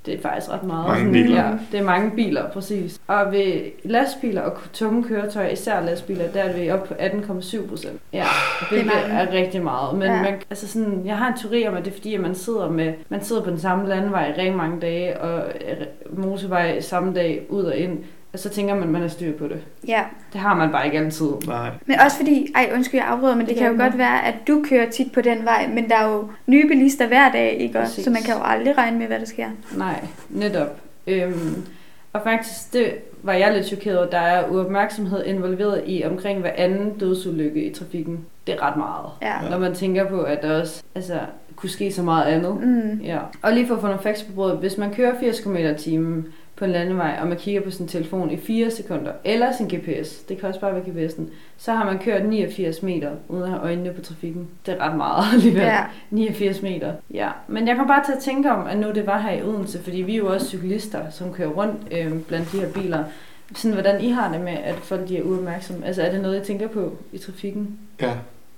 det 0.08 0.16
er 0.18 0.22
faktisk 0.22 0.52
ret 0.52 0.64
meget. 0.64 0.88
Mange 0.88 1.00
Sådan, 1.00 1.12
biler. 1.12 1.44
Ja, 1.44 1.52
det 1.72 1.80
er 1.80 1.84
mange 1.84 2.12
biler, 2.16 2.50
præcis. 2.50 3.00
Og 3.08 3.32
ved 3.32 3.62
lastbiler 3.84 4.42
og 4.42 4.58
tunge 4.74 5.04
køretøjer, 5.04 5.50
især 5.50 5.82
lastbiler, 5.82 6.28
der 6.28 6.42
er 6.44 6.54
vi 6.60 6.70
oppe 6.72 6.88
på 6.88 6.94
18,7 6.94 7.70
procent. 7.70 8.00
Ja, 8.14 8.26
hvilket 8.70 8.88
mange. 8.88 9.02
er, 9.02 9.28
er 9.28 9.34
rigtig 9.34 9.64
meget. 9.64 9.98
Men 9.98 10.08
Ja. 10.08 10.22
man, 10.22 10.34
altså 10.50 10.68
sådan, 10.68 11.02
jeg 11.06 11.18
har 11.18 11.28
en 11.28 11.38
teori 11.38 11.68
om, 11.68 11.76
at 11.76 11.86
det 11.86 11.92
er 11.92 11.96
fordi, 11.96 12.14
at 12.14 12.22
man 12.22 12.36
sidder, 12.36 12.70
med, 12.70 12.94
man 13.10 13.24
sidder 13.24 13.42
på 13.44 13.50
den 13.50 13.60
samme 13.60 13.88
landevej 13.90 14.28
i 14.30 14.32
rigtig 14.32 14.56
mange 14.56 14.80
dage, 14.82 15.20
og 15.22 15.44
motorvej 16.10 16.82
samme 16.82 17.14
dag 17.14 17.46
ud 17.50 17.64
og 17.64 17.76
ind. 17.78 18.00
Og 18.34 18.40
så 18.40 18.50
tænker 18.50 18.74
man, 18.74 18.84
at 18.84 18.90
man 18.90 19.02
har 19.02 19.08
styr 19.10 19.38
på 19.38 19.48
det. 19.48 19.58
Ja, 19.88 20.04
Det 20.34 20.42
har 20.42 20.56
man 20.56 20.72
bare 20.72 20.86
ikke 20.86 20.98
altid. 20.98 21.28
Nej. 21.48 21.70
men 21.86 22.00
også 22.00 22.18
fordi, 22.18 22.48
ej 22.56 22.72
undskyld, 22.76 23.00
jeg 23.00 23.10
afbryder, 23.10 23.36
men 23.36 23.42
det, 23.42 23.50
Det 23.50 23.58
kan 23.58 23.72
jo 23.76 23.84
godt 23.84 23.98
være, 23.98 24.26
at 24.26 24.36
du 24.48 24.64
kører 24.70 24.90
tit 24.90 25.12
på 25.12 25.22
den 25.22 25.46
vej, 25.46 25.68
men 25.68 25.90
der 25.90 25.96
er 25.96 26.12
jo 26.14 26.30
nye 26.48 26.68
bilister 26.68 27.08
hver 27.08 27.32
dag, 27.32 27.58
ikke 27.60 27.80
også? 27.80 27.92
Præcis. 27.92 28.04
Så 28.04 28.10
man 28.10 28.22
kan 28.22 28.34
jo 28.34 28.40
aldrig 28.44 28.78
regne 28.78 28.98
med, 29.00 29.08
hvad 29.08 29.20
der 29.20 29.26
sker. 29.26 29.48
Nej, 29.78 30.04
netop. 30.30 30.80
Øhm, 31.08 31.64
og 32.14 32.22
faktisk, 32.24 32.74
det 32.74 32.94
var 33.24 33.34
jeg 33.34 33.54
lidt 33.54 33.66
chokeret 33.66 33.98
over. 33.98 34.08
Der 34.10 34.18
er 34.20 34.50
uopmærksomhed 34.50 35.26
involveret 35.26 35.84
i 35.86 36.04
omkring 36.06 36.40
hver 36.40 36.52
anden 36.58 36.98
dødsulykke 37.00 37.64
i 37.66 37.74
trafikken. 37.74 38.20
Det 38.48 38.56
er 38.56 38.62
ret 38.68 38.78
meget. 38.78 39.06
Ja. 39.22 39.50
Når 39.50 39.60
man 39.60 39.74
tænker 39.76 40.10
på, 40.10 40.22
at 40.22 40.42
der 40.42 40.62
også 40.62 40.84
altså, 40.96 41.20
kunne 41.56 41.70
ske 41.70 41.92
så 41.92 42.04
meget 42.04 42.24
andet. 42.26 42.58
Mm. 42.62 43.00
Ja. 43.04 43.18
Og 43.42 43.54
lige 43.54 43.68
for 43.68 43.76
at 43.76 43.82
få 43.82 43.88
nogle 43.88 44.02
facts 44.04 44.24
på 44.24 44.32
bordet. 44.32 44.58
Hvis 44.58 44.78
man 44.78 44.94
kører 44.94 45.20
80 45.20 45.40
km 45.40 45.56
i 45.56 45.74
timen 45.78 46.26
på 46.58 46.66
en 46.66 46.72
landevej, 46.72 47.18
og 47.22 47.28
man 47.28 47.38
kigger 47.38 47.62
på 47.62 47.72
sin 47.72 47.88
telefon 47.88 48.32
i 48.32 48.38
4 48.38 48.72
sekunder, 48.72 49.12
eller 49.24 49.54
sin 49.58 49.68
GPS, 49.68 50.16
det 50.16 50.40
kan 50.40 50.50
også 50.50 50.60
bare 50.60 50.74
være 50.74 50.84
GPS'en, 50.84 51.22
så 51.58 51.74
har 51.74 51.86
man 51.86 52.00
kørt 52.00 52.26
89 52.26 52.84
meter 52.84 53.12
uden 53.28 53.44
at 53.44 53.50
have 53.50 53.62
øjnene 53.62 53.94
på 53.94 54.02
trafikken. 54.02 54.48
Det 54.66 54.74
er 54.74 54.90
ret 54.90 54.98
meget 54.98 55.26
alligevel. 55.34 55.62
Ja. 55.62 55.84
89 56.10 56.62
meter. 56.62 56.94
Ja, 57.14 57.30
men 57.48 57.68
jeg 57.68 57.76
kom 57.76 57.88
bare 57.88 58.06
til 58.06 58.12
at 58.12 58.20
tænke 58.20 58.52
om, 58.52 58.68
at 58.68 58.78
nu 58.78 58.92
det 58.92 59.08
var 59.08 59.20
her 59.20 59.32
i 59.32 59.44
Odense, 59.44 59.84
fordi 59.84 60.02
vi 60.02 60.14
er 60.14 60.18
jo 60.18 60.34
også 60.34 60.48
cyklister, 60.48 61.10
som 61.10 61.34
kører 61.34 61.50
rundt 61.50 61.82
øh, 61.92 62.22
blandt 62.22 62.52
de 62.52 62.60
her 62.60 62.72
biler. 62.72 63.04
Sådan, 63.56 63.74
hvordan 63.74 64.02
I 64.02 64.10
har 64.10 64.32
det 64.32 64.42
med, 64.42 64.58
at 64.64 64.76
folk 64.76 65.08
de 65.08 65.18
er 65.18 65.24
uopmærksomme. 65.24 65.86
Altså, 65.86 66.02
er 66.02 66.12
det 66.12 66.22
noget, 66.22 66.42
I 66.42 66.46
tænker 66.46 66.68
på 66.68 66.98
i 67.14 67.18
trafikken? 67.18 67.80
Ja. 68.02 68.14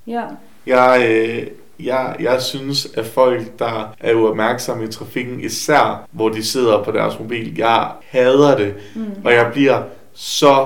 Ja. 0.07 0.23
Jeg, 0.65 1.07
øh, 1.09 1.47
jeg, 1.79 2.15
jeg 2.19 2.41
synes, 2.41 2.87
at 2.93 3.05
folk, 3.05 3.59
der 3.59 3.95
er 3.99 4.13
uopmærksomme 4.13 4.83
i 4.83 4.87
trafikken, 4.87 5.39
især 5.39 6.07
hvor 6.11 6.29
de 6.29 6.43
sidder 6.43 6.83
på 6.83 6.91
deres 6.91 7.19
mobil, 7.19 7.57
jeg 7.57 7.87
hader 8.07 8.57
det. 8.57 8.73
Mm. 8.95 9.11
Og 9.23 9.33
jeg 9.33 9.49
bliver 9.53 9.81
så 10.13 10.65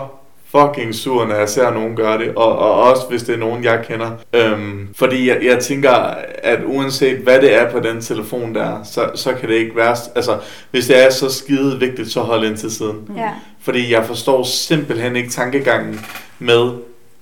fucking 0.58 0.96
sur, 0.96 1.26
når 1.26 1.36
jeg 1.36 1.50
ser 1.50 1.72
nogen 1.72 1.96
gøre 1.96 2.18
det, 2.18 2.36
og, 2.36 2.58
og 2.58 2.84
også 2.84 3.02
hvis 3.10 3.24
det 3.24 3.36
er 3.36 3.40
nogen, 3.40 3.64
jeg 3.64 3.86
kender. 3.88 4.12
Øhm, 4.34 4.90
fordi 4.96 5.30
jeg, 5.30 5.40
jeg 5.44 5.60
tænker, 5.60 5.92
at 6.44 6.60
uanset 6.66 7.18
hvad 7.18 7.42
det 7.42 7.56
er 7.56 7.72
på 7.72 7.80
den 7.80 8.02
telefon 8.02 8.56
der, 8.56 8.84
så, 8.84 9.10
så 9.16 9.34
kan 9.34 9.50
det 9.50 9.56
ikke 9.56 9.76
være... 9.76 9.96
Altså, 10.16 10.38
hvis 10.72 10.88
det 10.88 11.06
er 11.06 11.10
så 11.10 11.30
skide 11.30 11.80
vigtigt, 11.80 12.12
så 12.12 12.22
hold 12.22 12.46
ind 12.46 12.58
til 12.58 12.72
siden. 12.72 13.10
Ja. 13.18 13.30
Fordi 13.62 13.94
jeg 13.94 14.06
forstår 14.06 14.44
simpelthen 14.44 15.16
ikke 15.16 15.30
tankegangen 15.30 16.06
med 16.40 16.72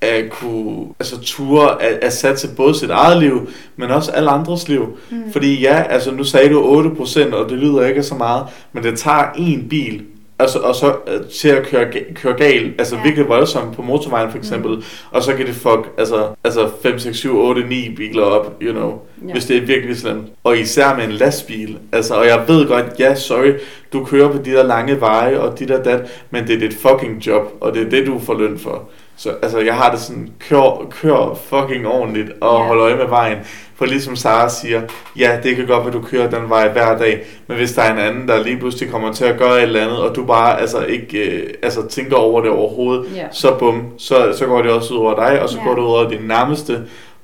at 0.02 0.30
kunne 0.30 0.88
altså 1.00 1.22
ture 1.22 1.82
at, 1.84 1.98
at 2.02 2.14
satse 2.14 2.48
både 2.56 2.76
sit 2.76 2.90
eget 2.90 3.20
liv, 3.20 3.50
men 3.76 3.90
også 3.92 4.12
alle 4.12 4.30
andres 4.30 4.68
liv. 4.70 4.98
Mm. 5.12 5.32
Fordi 5.32 5.62
ja, 5.62 5.84
altså 5.90 6.12
nu 6.12 6.24
sagde 6.24 6.50
du 6.50 6.84
8%, 7.00 7.34
og 7.36 7.50
det 7.50 7.58
lyder 7.58 7.86
ikke 7.86 8.04
så 8.04 8.16
meget, 8.16 8.46
men 8.74 8.84
det 8.84 9.00
tager 9.00 9.24
en 9.38 9.68
bil, 9.70 10.02
altså, 10.40 10.60
og 10.60 10.76
så 10.76 10.96
øh, 11.08 11.26
til 11.42 11.50
at 11.50 11.64
køre, 11.64 11.86
køre 12.16 12.34
galt, 12.38 12.74
altså 12.80 12.96
Ja. 12.96 13.02
virkelig 13.04 13.28
voldsomt 13.30 13.76
på 13.76 13.82
motorvejen 13.82 14.32
for 14.32 14.38
eksempel, 14.38 14.72
mm. 14.76 14.84
og 15.12 15.24
så 15.24 15.34
kan 15.34 15.46
det 15.46 15.56
fuck, 15.56 15.90
altså, 15.98 16.28
altså 16.44 16.70
5, 16.84 17.00
6, 17.00 17.18
7, 17.18 17.40
8, 17.40 17.64
9 17.68 17.96
biler 17.96 18.24
op, 18.24 18.58
you 18.62 18.72
know, 18.74 18.90
Ja. 19.22 19.28
ja. 19.28 19.34
hvis 19.34 19.46
det 19.46 19.58
er 19.58 19.62
virkelig 19.62 19.98
slemt. 19.98 20.24
Og 20.44 20.58
især 20.58 20.96
med 20.96 21.04
en 21.06 21.12
lastbil, 21.12 21.78
altså, 21.92 22.14
og 22.16 22.26
jeg 22.28 22.44
ved 22.48 22.68
godt, 22.68 22.86
ja, 23.00 23.16
sorry, 23.16 23.54
du 23.94 24.06
kører 24.06 24.32
på 24.32 24.38
de 24.38 24.52
der 24.52 24.64
lange 24.64 25.00
veje, 25.02 25.40
og 25.40 25.60
de 25.60 25.68
der 25.68 25.84
dat, 25.84 26.00
men 26.32 26.48
det 26.48 26.56
er 26.56 26.60
dit 26.60 26.78
fucking 26.78 27.28
job, 27.28 27.54
og 27.62 27.74
det 27.74 27.82
er 27.86 27.90
det, 27.90 28.08
du 28.08 28.20
får 28.20 28.38
løn 28.40 28.60
for. 28.60 28.90
Så 29.24 29.30
altså, 29.42 29.60
jeg 29.60 29.74
har 29.76 29.92
det 29.92 30.00
sådan, 30.00 30.30
kør, 30.50 30.88
kør 31.02 31.40
fucking 31.50 31.88
ordentligt, 31.88 32.32
og 32.42 32.60
Ja. 32.62 32.68
hold 32.68 32.80
øje 32.80 32.96
med 32.96 33.08
vejen. 33.08 33.38
For 33.76 33.86
ligesom 33.86 34.16
Sara 34.16 34.50
siger, 34.50 34.82
ja, 35.20 35.40
det 35.44 35.56
kan 35.56 35.68
godt 35.68 35.86
være, 35.86 35.94
du 35.94 36.02
kører 36.02 36.30
den 36.30 36.50
vej 36.50 36.68
hver 36.70 36.98
dag, 36.98 37.22
men 37.48 37.58
hvis 37.58 37.72
der 37.72 37.82
er 37.82 37.94
en 37.94 38.00
anden, 38.00 38.28
der 38.28 38.44
lige 38.44 38.58
pludselig 38.58 38.92
kommer 38.92 39.14
til 39.14 39.26
at 39.26 39.38
gøre 39.38 39.58
et 39.58 39.64
eller 39.64 39.82
andet, 39.82 39.98
og 40.00 40.16
du 40.16 40.26
bare 40.26 40.62
altså 40.62 40.80
ikke 40.86 41.18
øh, 41.32 41.50
altså, 41.64 41.88
tænker 41.88 42.16
over 42.16 42.42
det 42.42 42.50
overhovedet, 42.50 43.06
Ja. 43.16 43.24
så 43.32 43.54
bum, 43.60 43.84
så, 43.98 44.34
så 44.38 44.46
går 44.46 44.62
det 44.62 44.72
også 44.72 44.94
ud 44.94 45.00
over 45.00 45.16
dig, 45.16 45.42
og 45.42 45.50
så 45.50 45.58
Ja. 45.58 45.64
går 45.68 45.76
det 45.76 45.82
ud 45.82 45.88
over 45.88 46.10
din 46.10 46.22
nærmeste, 46.28 46.82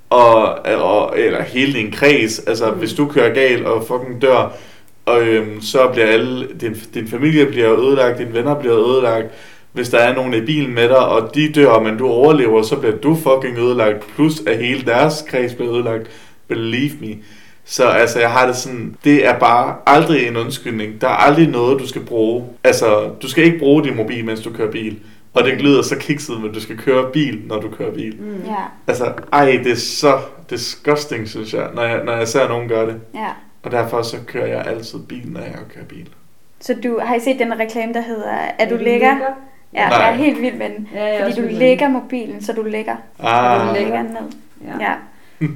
og, 0.09 0.43
og, 0.81 1.13
eller 1.19 1.41
hele 1.43 1.73
din 1.73 1.91
kreds. 1.91 2.39
Altså, 2.39 2.71
mm. 2.71 2.77
hvis 2.79 2.93
du 2.93 3.05
kører 3.07 3.33
galt 3.33 3.65
og 3.65 3.83
fucking 3.87 4.21
dør, 4.21 4.51
og, 5.05 5.21
øhm, 5.21 5.61
så 5.61 5.87
bliver 5.93 6.07
alle, 6.07 6.47
din, 6.61 6.75
din 6.93 7.07
familie 7.07 7.45
bliver 7.45 7.79
ødelagt, 7.79 8.17
dine 8.17 8.33
venner 8.33 8.55
bliver 8.55 8.75
ødelagt. 8.89 9.27
Hvis 9.77 9.89
der 9.89 9.97
er 9.97 10.15
nogen 10.15 10.33
i 10.33 10.41
bilen 10.41 10.73
med 10.75 10.89
dig, 10.89 10.97
og 11.07 11.35
de 11.35 11.51
dør, 11.51 11.79
men 11.79 11.97
du 11.97 12.07
overlever, 12.07 12.61
så 12.61 12.75
bliver 12.75 12.95
du 12.95 13.15
fucking 13.15 13.57
ødelagt, 13.57 14.07
plus 14.15 14.41
at 14.47 14.57
hele 14.57 14.85
deres 14.85 15.25
kreds 15.27 15.53
bliver 15.53 15.73
ødelagt. 15.73 16.07
Believe 16.47 16.91
me. 17.01 17.15
Så 17.65 17.87
altså, 17.87 18.19
jeg 18.19 18.31
har 18.31 18.47
det 18.47 18.55
sådan, 18.55 18.95
det 19.03 19.27
er 19.27 19.39
bare 19.39 19.75
aldrig 19.85 20.27
en 20.27 20.37
undskyldning. 20.37 21.01
Der 21.01 21.07
er 21.07 21.11
aldrig 21.11 21.47
noget, 21.47 21.79
du 21.79 21.87
skal 21.87 22.01
bruge. 22.01 22.43
Altså, 22.63 23.09
du 23.21 23.29
skal 23.29 23.43
ikke 23.43 23.59
bruge 23.59 23.83
din 23.83 23.95
mobil, 23.95 24.25
mens 24.25 24.39
du 24.41 24.51
kører 24.51 24.71
bil. 24.71 24.99
Og 25.33 25.43
det 25.43 25.61
lyder 25.61 25.81
så 25.81 25.95
kikset, 25.97 26.41
men 26.41 26.53
du 26.53 26.61
skal 26.61 26.77
køre 26.77 27.11
bil, 27.13 27.41
når 27.45 27.59
du 27.61 27.69
kører 27.77 27.91
bil. 27.93 28.15
Mm. 28.19 28.41
Ja, 28.45 28.55
Altså, 28.87 29.13
ej, 29.33 29.59
det 29.63 29.71
er 29.71 29.75
så 29.75 30.19
disgusting, 30.49 31.27
synes 31.27 31.53
jeg, 31.53 31.67
når 31.75 31.83
jeg, 31.83 32.03
når 32.03 32.13
jeg 32.15 32.27
ser 32.27 32.47
nogen 32.47 32.67
gøre 32.69 32.85
det. 32.85 32.95
ja. 33.15 33.27
Og 33.63 33.71
derfor 33.71 34.01
så 34.01 34.17
kører 34.27 34.47
jeg 34.47 34.65
altid 34.67 34.99
bil, 34.99 35.21
når 35.25 35.39
jeg 35.39 35.53
kører 35.73 35.85
bil. 35.85 36.09
Så 36.59 36.75
du 36.83 36.99
har 37.03 37.15
I 37.15 37.19
set 37.19 37.39
den 37.39 37.59
reklame, 37.59 37.93
der 37.93 38.01
hedder, 38.01 38.31
er 38.59 38.69
du 38.69 38.75
lækker? 38.75 39.15
Ja, 39.73 39.89
Nej. 39.89 39.97
jeg 39.97 40.09
er 40.09 40.13
helt 40.15 40.41
vild 40.41 40.55
med 40.55 40.69
den. 40.69 40.87
Ja, 40.93 41.23
Fordi 41.25 41.41
du 41.41 41.47
lægger 41.51 41.87
mobilen, 41.87 42.43
så 42.43 42.53
du 42.53 42.63
lægger. 42.63 42.95
Ah, 43.19 43.61
du 43.61 43.67
Du 43.67 43.73
lægger. 43.73 43.89
lægger 43.91 44.03
den 44.03 44.11
ned. 44.11 44.31
Ja. 44.79 44.85
Ja. 44.89 44.93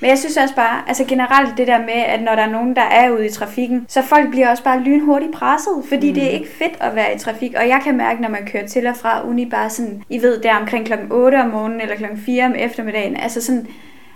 Men 0.00 0.10
jeg 0.10 0.18
synes 0.18 0.36
også 0.36 0.54
bare, 0.54 0.82
altså 0.88 1.04
generelt 1.04 1.56
det 1.58 1.66
der 1.66 1.78
med, 1.78 1.88
at 2.06 2.22
når 2.22 2.34
der 2.34 2.42
er 2.42 2.50
nogen, 2.50 2.76
der 2.76 2.82
er 2.82 3.10
ude 3.10 3.26
i 3.26 3.30
trafikken, 3.30 3.86
så 3.88 4.02
folk 4.02 4.30
bliver 4.30 4.50
også 4.50 4.62
bare 4.64 4.80
lynhurtigt 4.80 5.32
presset, 5.32 5.72
fordi 5.88 6.08
mm. 6.08 6.14
det 6.14 6.24
er 6.24 6.28
ikke 6.30 6.48
fedt 6.58 6.72
at 6.80 6.94
være 6.94 7.14
i 7.14 7.18
trafik. 7.18 7.54
Og 7.56 7.68
jeg 7.68 7.80
kan 7.84 7.96
mærke, 7.96 8.22
når 8.22 8.28
man 8.28 8.46
kører 8.52 8.66
til 8.66 8.86
og 8.86 8.96
fra 8.96 9.28
uni 9.28 9.50
bare 9.50 9.70
sådan, 9.70 10.02
I 10.10 10.22
ved, 10.22 10.40
der 10.40 10.56
omkring 10.56 10.86
klokken 10.86 11.08
8 11.12 11.36
om 11.42 11.50
morgenen 11.50 11.80
eller 11.80 11.96
klokken 11.96 12.18
4 12.18 12.44
om 12.46 12.54
eftermiddagen, 12.58 13.16
altså 13.16 13.40
sådan, 13.42 13.66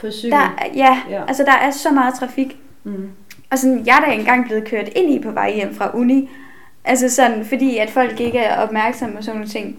På 0.00 0.06
cykel. 0.10 0.30
der, 0.32 0.54
ja, 0.74 0.98
Ja. 1.10 1.22
altså 1.28 1.44
der 1.44 1.52
er 1.66 1.70
så 1.70 1.90
meget 1.90 2.14
trafik. 2.14 2.56
Mm. 2.84 3.08
Og 3.50 3.58
sådan, 3.58 3.82
jeg 3.86 3.96
er 3.96 4.00
da 4.06 4.12
engang 4.12 4.44
blevet 4.46 4.64
kørt 4.68 4.88
ind 4.96 5.10
i 5.10 5.18
på 5.22 5.30
vej 5.30 5.52
hjem 5.54 5.74
fra 5.74 5.90
uni, 5.94 6.30
Altså 6.84 7.08
sådan, 7.08 7.44
fordi 7.44 7.76
at 7.78 7.90
folk 7.90 8.20
ikke 8.20 8.38
er 8.38 8.62
opmærksomme 8.62 9.18
og 9.18 9.24
sådan 9.24 9.36
nogle 9.36 9.50
ting. 9.50 9.76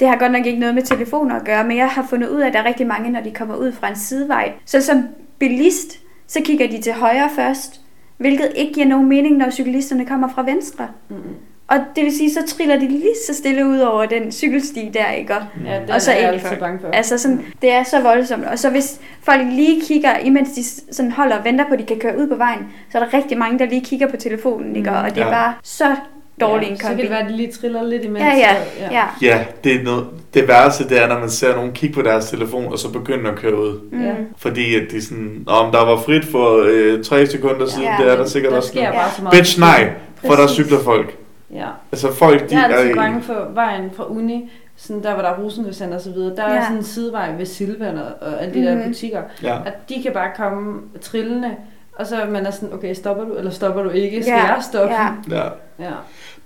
Det 0.00 0.08
har 0.08 0.16
godt 0.16 0.32
nok 0.32 0.46
ikke 0.46 0.58
noget 0.60 0.74
med 0.74 0.82
telefoner 0.82 1.36
at 1.36 1.44
gøre, 1.44 1.64
men 1.64 1.76
jeg 1.76 1.88
har 1.88 2.06
fundet 2.10 2.28
ud 2.28 2.40
af, 2.40 2.46
at 2.46 2.52
der 2.52 2.58
er 2.58 2.64
rigtig 2.64 2.86
mange, 2.86 3.10
når 3.10 3.20
de 3.20 3.30
kommer 3.30 3.56
ud 3.56 3.72
fra 3.72 3.88
en 3.88 3.96
sidevej. 3.96 4.52
Så 4.64 4.80
som 4.80 5.02
bilist, 5.38 5.98
så 6.26 6.40
kigger 6.44 6.68
de 6.68 6.80
til 6.80 6.92
højre 6.92 7.30
først, 7.36 7.80
hvilket 8.16 8.52
ikke 8.56 8.72
giver 8.72 8.86
nogen 8.86 9.08
mening, 9.08 9.36
når 9.36 9.50
cyklisterne 9.50 10.06
kommer 10.06 10.28
fra 10.34 10.42
venstre. 10.42 10.88
Mm-mm. 11.08 11.22
Og 11.68 11.76
det 11.96 12.04
vil 12.04 12.16
sige, 12.16 12.30
så 12.32 12.40
triller 12.46 12.76
de 12.78 12.88
lige 12.88 13.14
så 13.26 13.34
stille 13.34 13.66
ud 13.68 13.78
over 13.78 14.06
den 14.06 14.32
cykelsti 14.32 14.90
der, 14.94 15.10
ikke? 15.10 15.34
Og, 15.36 15.42
Ja, 15.66 15.80
den 15.80 15.90
og 15.90 16.02
så 16.02 16.10
er 16.12 16.16
jeg 16.16 16.28
altid 16.28 16.56
bange 16.60 16.80
for. 16.80 16.88
Altså 16.90 17.18
sådan, 17.18 17.40
det 17.62 17.72
er 17.72 17.82
så 17.82 18.00
voldsomt. 18.00 18.44
Og 18.44 18.58
så 18.58 18.70
hvis 18.70 19.00
folk 19.22 19.42
lige 19.50 19.80
kigger, 19.80 20.18
imens 20.18 20.50
de 20.52 20.64
sådan 20.94 21.12
holder 21.12 21.38
og 21.38 21.44
venter 21.44 21.64
på, 21.68 21.72
at 21.74 21.78
de 21.78 21.84
kan 21.84 21.98
køre 21.98 22.18
ud 22.18 22.28
på 22.28 22.34
vejen, 22.34 22.60
så 22.92 22.98
er 22.98 23.04
der 23.04 23.14
rigtig 23.14 23.38
mange, 23.38 23.58
der 23.58 23.66
lige 23.66 23.84
kigger 23.84 24.06
på 24.08 24.16
telefonen, 24.16 24.76
ikke? 24.76 24.90
Mm. 24.90 24.96
Og 24.96 25.14
det 25.14 25.22
er 25.22 25.26
Ja. 25.26 25.32
bare 25.32 25.54
så 25.62 25.96
dårlig 26.40 26.66
ja, 26.66 26.70
en 26.70 26.76
Så 26.76 26.80
kan 26.82 26.90
kombi. 26.90 27.02
det 27.02 27.10
være, 27.10 27.18
at 27.22 27.28
de 27.30 27.36
lige 27.36 27.52
triller 27.52 27.82
lidt 27.82 28.04
imens. 28.04 28.24
Ja, 28.24 28.36
ja, 28.36 28.56
ja. 28.90 29.04
Ja, 29.22 29.44
det 29.64 29.74
er 29.80 29.82
noget, 29.84 30.06
det 30.34 30.48
værste, 30.48 30.88
det 30.88 31.02
er, 31.02 31.08
når 31.08 31.18
man 31.18 31.30
ser 31.30 31.54
nogen 31.54 31.72
kigge 31.72 31.94
på 31.94 32.02
deres 32.02 32.30
telefon, 32.30 32.72
og 32.72 32.78
så 32.78 32.92
begynder 32.92 33.30
at 33.32 33.38
køre 33.38 33.56
ud. 33.60 33.80
Mm. 33.92 34.02
Ja. 34.04 34.12
Fordi 34.36 34.74
at 34.74 34.82
de 34.90 35.02
sådan, 35.04 35.44
om 35.46 35.72
der 35.72 35.84
var 35.84 35.96
frit 35.96 36.24
for 36.24 36.64
øh, 36.68 37.04
tre 37.04 37.26
sekunder 37.26 37.66
siden, 37.66 37.82
Ja, 37.84 37.96
det 38.04 38.12
er 38.12 38.16
der 38.16 38.26
sikkert 38.26 38.50
der 38.50 38.56
også 38.56 38.68
sker 38.68 38.92
bare 38.92 39.10
så 39.16 39.22
meget. 39.22 39.38
Bitch, 39.38 39.60
nej, 39.60 39.90
for 40.26 40.28
der 40.34 40.36
Præcis. 40.46 40.54
cykler 40.64 40.78
folk. 40.78 41.16
Ja. 41.54 41.66
Altså 41.92 42.12
folk, 42.14 42.50
de 42.50 42.54
Jeg 42.56 42.70
er 42.70 42.74
altid 42.76 42.90
i- 42.90 42.94
bange 42.94 43.22
for 43.22 43.48
vejen 43.54 43.90
fra 43.96 44.04
uni, 44.10 44.50
sådan 44.76 45.02
der 45.02 45.12
hvor 45.14 45.22
der 45.22 45.28
er 45.30 45.36
Rosengårdscenter 45.38 45.96
og 45.96 46.00
så 46.02 46.10
videre. 46.10 46.36
Der 46.36 46.42
er 46.44 46.54
Ja. 46.54 46.62
sådan 46.62 46.76
en 46.76 46.84
sidevej 46.84 47.32
ved 47.38 47.46
Silvan 47.46 47.96
og, 47.98 48.04
og 48.20 48.42
alle 48.42 48.54
de 48.54 48.66
der 48.66 48.74
Mhm. 48.74 48.84
butikker, 48.88 49.22
Ja. 49.42 49.56
at 49.66 49.88
de 49.88 50.02
kan 50.02 50.12
bare 50.12 50.28
komme 50.36 50.80
trillende, 51.00 51.50
og 51.98 52.06
så 52.06 52.16
er 52.16 52.30
man 52.30 52.46
er 52.46 52.50
sådan, 52.50 52.72
okay, 52.74 52.94
stopper 52.94 53.24
du, 53.24 53.34
eller 53.34 53.50
stopper 53.50 53.82
du 53.82 53.88
ikke? 53.90 54.22
Skal 54.22 54.32
Ja, 54.32 54.44
jeg 54.44 54.56
stoppe? 54.72 54.94
ja. 54.94 55.36
ja. 55.36 55.44
ja. 55.80 55.90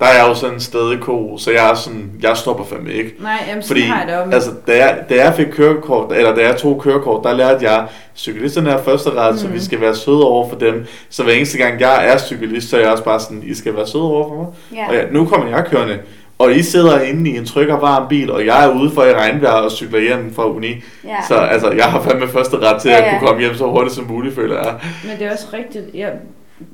Der 0.00 0.08
er 0.08 0.14
jeg 0.18 0.28
jo 0.28 0.34
sådan 0.34 0.54
en 0.54 0.60
stadig 0.60 1.00
ko, 1.00 1.36
så 1.38 1.50
jeg 1.50 1.70
er 1.70 1.74
sådan, 1.74 2.10
jeg 2.22 2.36
stopper 2.36 2.64
fandme 2.64 2.92
ikke. 2.92 3.14
Nej, 3.20 3.44
jamen 3.48 3.62
Fordi, 3.62 3.80
har 3.80 3.98
jeg 3.98 4.08
det 4.08 4.16
om. 4.22 4.32
altså, 4.32 4.50
da 4.66 4.76
jeg, 4.76 5.04
da 5.08 5.14
jeg 5.24 5.34
fik 5.34 5.46
kørekort, 5.46 6.12
eller 6.12 6.34
da 6.34 6.40
jeg 6.46 6.56
tog 6.56 6.80
kørekort, 6.82 7.24
der 7.24 7.32
lærte 7.32 7.70
jeg, 7.70 7.86
cyklisterne 8.16 8.70
er 8.70 8.82
første 8.82 9.10
ret, 9.10 9.32
mm. 9.34 9.38
så 9.38 9.46
Mhm. 9.46 9.54
vi 9.54 9.60
skal 9.60 9.80
være 9.80 9.94
søde 9.94 10.24
over 10.24 10.48
for 10.48 10.56
dem. 10.56 10.86
Så 11.10 11.22
hver 11.22 11.32
eneste 11.32 11.58
gang 11.58 11.80
jeg 11.80 12.08
er 12.12 12.18
cyklist, 12.18 12.70
så 12.70 12.76
er 12.76 12.80
jeg 12.80 12.90
også 12.90 13.04
bare 13.04 13.20
sådan, 13.20 13.42
I 13.46 13.54
skal 13.54 13.76
være 13.76 13.86
søde 13.86 14.04
over 14.04 14.28
for 14.28 14.34
mig. 14.36 14.46
Ja. 14.80 14.88
Og 14.88 14.94
ja, 14.94 15.02
nu 15.10 15.24
kommer 15.26 15.48
jeg 15.48 15.64
kørende, 15.70 15.98
og 16.42 16.52
I 16.52 16.62
sidder 16.62 17.00
inde 17.00 17.30
i 17.30 17.36
en 17.36 17.46
tryg 17.46 17.70
og 17.70 17.80
varm 17.82 18.08
bil, 18.08 18.30
og 18.30 18.46
jeg 18.46 18.64
er 18.66 18.74
ude 18.80 18.90
for 18.90 19.02
i 19.04 19.14
regnvejr 19.14 19.52
og 19.52 19.70
cykler 19.70 20.00
hjem 20.00 20.34
fra 20.34 20.50
uni. 20.50 20.68
ja. 21.04 21.16
Så 21.28 21.34
altså, 21.34 21.70
jeg 21.70 21.84
har 21.84 22.02
fandme 22.02 22.28
første 22.28 22.56
ret 22.58 22.80
til 22.82 22.88
Ja, 22.90 22.96
at 22.96 23.04
ja. 23.04 23.18
kunne 23.18 23.26
komme 23.28 23.40
hjem 23.42 23.54
så 23.54 23.66
hurtigt 23.66 23.94
som 23.94 24.04
muligt, 24.08 24.34
føler 24.34 24.56
jeg. 24.56 24.74
Men 25.04 25.18
det 25.18 25.26
er 25.26 25.32
også 25.32 25.46
rigtigt. 25.52 25.84
Jeg, 25.94 26.12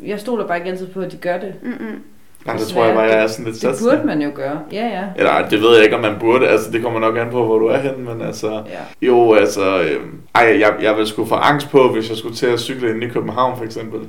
jeg 0.07 0.21
stoler 0.21 0.47
bare 0.47 0.57
ikke 0.59 0.71
altid 0.71 0.87
på, 0.87 1.01
at 1.01 1.13
de 1.13 1.17
gør 1.17 1.39
det. 1.39 1.53
Mm-mm. 1.63 2.03
Nej, 2.47 2.57
det 2.57 2.67
tror 2.67 2.85
jeg 2.85 2.95
bare, 2.95 3.05
jeg 3.05 3.23
er 3.23 3.27
sådan 3.27 3.45
lidt 3.45 3.55
Det 3.55 3.61
sats. 3.63 3.83
burde 3.83 4.01
man 4.07 4.23
jo 4.23 4.31
gøre. 4.35 4.59
Ja, 4.73 4.87
ja. 4.87 5.05
Eller 5.17 5.49
det 5.51 5.61
ved 5.61 5.75
jeg 5.75 5.85
ikke, 5.85 5.97
om 5.97 6.03
man 6.03 6.15
burde. 6.21 6.49
Altså, 6.49 6.71
det 6.71 6.83
kommer 6.83 7.01
nok 7.01 7.17
an 7.17 7.27
på, 7.31 7.45
hvor 7.45 7.59
du 7.59 7.67
er 7.67 7.79
henne, 7.79 8.05
men 8.15 8.23
altså... 8.27 8.51
ja. 8.51 9.07
Jo, 9.07 9.35
altså... 9.35 9.81
Øh, 9.81 10.01
ej, 10.35 10.57
jeg, 10.61 10.75
jeg 10.83 10.93
ville 10.97 11.09
sgu 11.09 11.25
få 11.25 11.35
angst 11.35 11.71
på, 11.71 11.89
hvis 11.93 12.09
jeg 12.09 12.17
skulle 12.17 12.35
til 12.37 12.47
at 12.47 12.61
cykle 12.61 12.91
ind 12.91 13.03
i 13.03 13.09
København, 13.09 13.57
for 13.59 13.65
eksempel. 13.65 14.01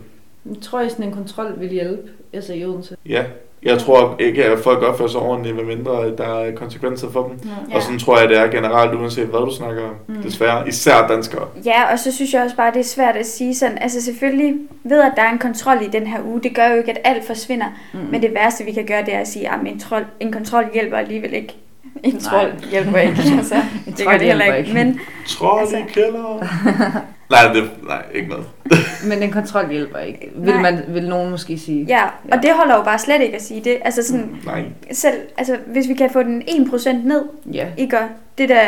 Jeg 0.45 0.55
tror, 0.61 0.79
at 0.79 0.91
sådan 0.91 1.05
en 1.05 1.11
kontrol 1.13 1.53
vil 1.57 1.69
hjælpe, 1.69 2.01
altså 2.33 2.53
i 2.53 2.65
Odense. 2.65 2.95
Ja. 3.05 3.23
Jeg 3.63 3.77
tror 3.79 4.15
ikke, 4.19 4.45
at 4.45 4.59
folk 4.59 4.83
opfører 4.83 5.09
sig 5.09 5.19
ordentligt, 5.21 5.55
medmindre 5.55 6.15
der 6.17 6.39
er 6.43 6.55
konsekvenser 6.55 7.11
for 7.11 7.23
dem. 7.27 7.37
Ja. 7.45 7.49
Ja. 7.69 7.75
Og 7.75 7.81
sådan 7.81 7.99
tror 7.99 8.19
jeg, 8.19 8.29
det 8.29 8.37
er 8.37 8.47
generelt, 8.47 8.93
uanset 8.95 9.25
hvad 9.25 9.39
du 9.39 9.51
snakker 9.55 9.83
om. 9.83 9.89
Mm. 10.07 10.15
Mm. 10.15 10.21
Desværre. 10.23 10.67
Især 10.67 11.07
danskere. 11.07 11.47
Ja, 11.65 11.91
og 11.91 11.99
så 11.99 12.11
synes 12.11 12.33
jeg 12.33 12.43
også 12.43 12.55
bare, 12.55 12.71
det 12.73 12.79
er 12.79 12.83
svært 12.83 13.15
at 13.15 13.25
sige 13.25 13.55
sådan, 13.55 13.77
altså 13.77 14.01
selvfølgelig 14.01 14.55
ved, 14.83 15.01
at 15.01 15.11
der 15.15 15.21
er 15.21 15.31
en 15.31 15.39
kontrol 15.39 15.77
i 15.81 15.87
den 15.87 16.07
her 16.07 16.19
uge, 16.25 16.41
det 16.43 16.55
gør 16.55 16.67
jo 16.67 16.75
ikke, 16.77 16.91
at 16.91 16.97
alt 17.03 17.27
forsvinder, 17.27 17.65
Mm. 17.93 17.99
men 18.11 18.21
det 18.21 18.33
værste, 18.33 18.63
vi 18.63 18.71
kan 18.71 18.85
gøre, 18.85 19.05
det 19.05 19.13
er 19.15 19.19
at 19.19 19.27
sige, 19.27 19.49
at 19.49 19.59
en, 19.65 19.79
trol, 19.79 20.05
en 20.19 20.31
kontrol 20.31 20.63
hjælper 20.73 20.97
alligevel 20.97 21.33
ikke. 21.33 21.55
En 22.03 22.19
trold 22.19 22.51
hjælper 22.71 22.97
ikke, 22.97 23.15
altså. 23.37 23.55
En 23.87 23.93
det 23.97 24.05
gør 24.05 24.11
det 24.11 24.21
heller 24.21 24.45
hjælper 24.45 24.57
ikke. 24.57 24.69
ikke. 24.69 24.85
Men 24.85 24.99
Trold 25.27 25.61
Altså- 25.61 25.77
i 25.77 25.81
kælderen. 25.93 26.47
nej, 27.29 27.53
det, 27.53 27.69
nej, 27.87 28.03
ikke 28.13 28.29
noget. 28.29 28.45
Men 29.09 29.23
en 29.23 29.31
kontrol 29.31 29.69
hjælper 29.71 29.99
ikke, 29.99 30.31
vil, 30.35 30.53
Nej. 30.53 30.61
man, 30.61 30.83
vil 30.87 31.09
nogen 31.09 31.31
måske 31.31 31.57
sige. 31.59 31.85
ja, 31.87 32.03
og 32.31 32.37
det 32.43 32.49
holder 32.55 32.75
jo 32.75 32.83
bare 32.83 32.99
slet 32.99 33.21
ikke 33.21 33.35
at 33.35 33.41
sige 33.41 33.61
det. 33.63 33.77
Altså 33.85 34.03
sådan, 34.03 34.35
Nej. 34.45 34.63
selv, 34.91 35.13
altså 35.37 35.57
hvis 35.67 35.87
vi 35.87 35.93
kan 35.93 36.09
få 36.13 36.23
den 36.23 36.41
1% 36.41 36.91
ned, 37.07 37.23
Ja. 37.53 37.67
ikke? 37.77 37.97
Og 37.99 38.03
Det 38.37 38.51
er 38.51 38.55
da 38.55 38.67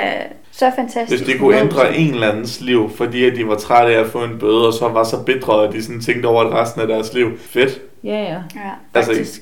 så 0.52 0.72
fantastisk. 0.76 1.24
Hvis 1.24 1.32
det 1.34 1.40
kunne 1.40 1.60
ændre 1.60 1.96
en 1.98 2.14
eller 2.14 2.32
andens 2.32 2.62
liv, 2.62 2.90
fordi 2.96 3.26
at 3.26 3.36
de 3.36 3.48
var 3.48 3.56
trætte 3.56 3.96
af 3.96 4.00
at 4.00 4.08
få 4.08 4.24
en 4.24 4.40
bøde, 4.40 4.68
og 4.68 4.74
så 4.74 4.88
var 4.90 5.04
så 5.04 5.24
bitre, 5.24 5.68
at 5.68 5.74
de 5.74 5.84
sådan 5.84 6.02
tænkte 6.02 6.28
over 6.28 6.44
det 6.44 6.54
resten 6.54 6.82
af 6.82 6.88
deres 6.88 7.14
liv. 7.14 7.38
Fedt. 7.40 7.82
Ja, 8.04 8.10
ja. 8.24 8.28
Ja. 8.56 8.72
Altså, 8.94 9.12
Faktisk, 9.12 9.42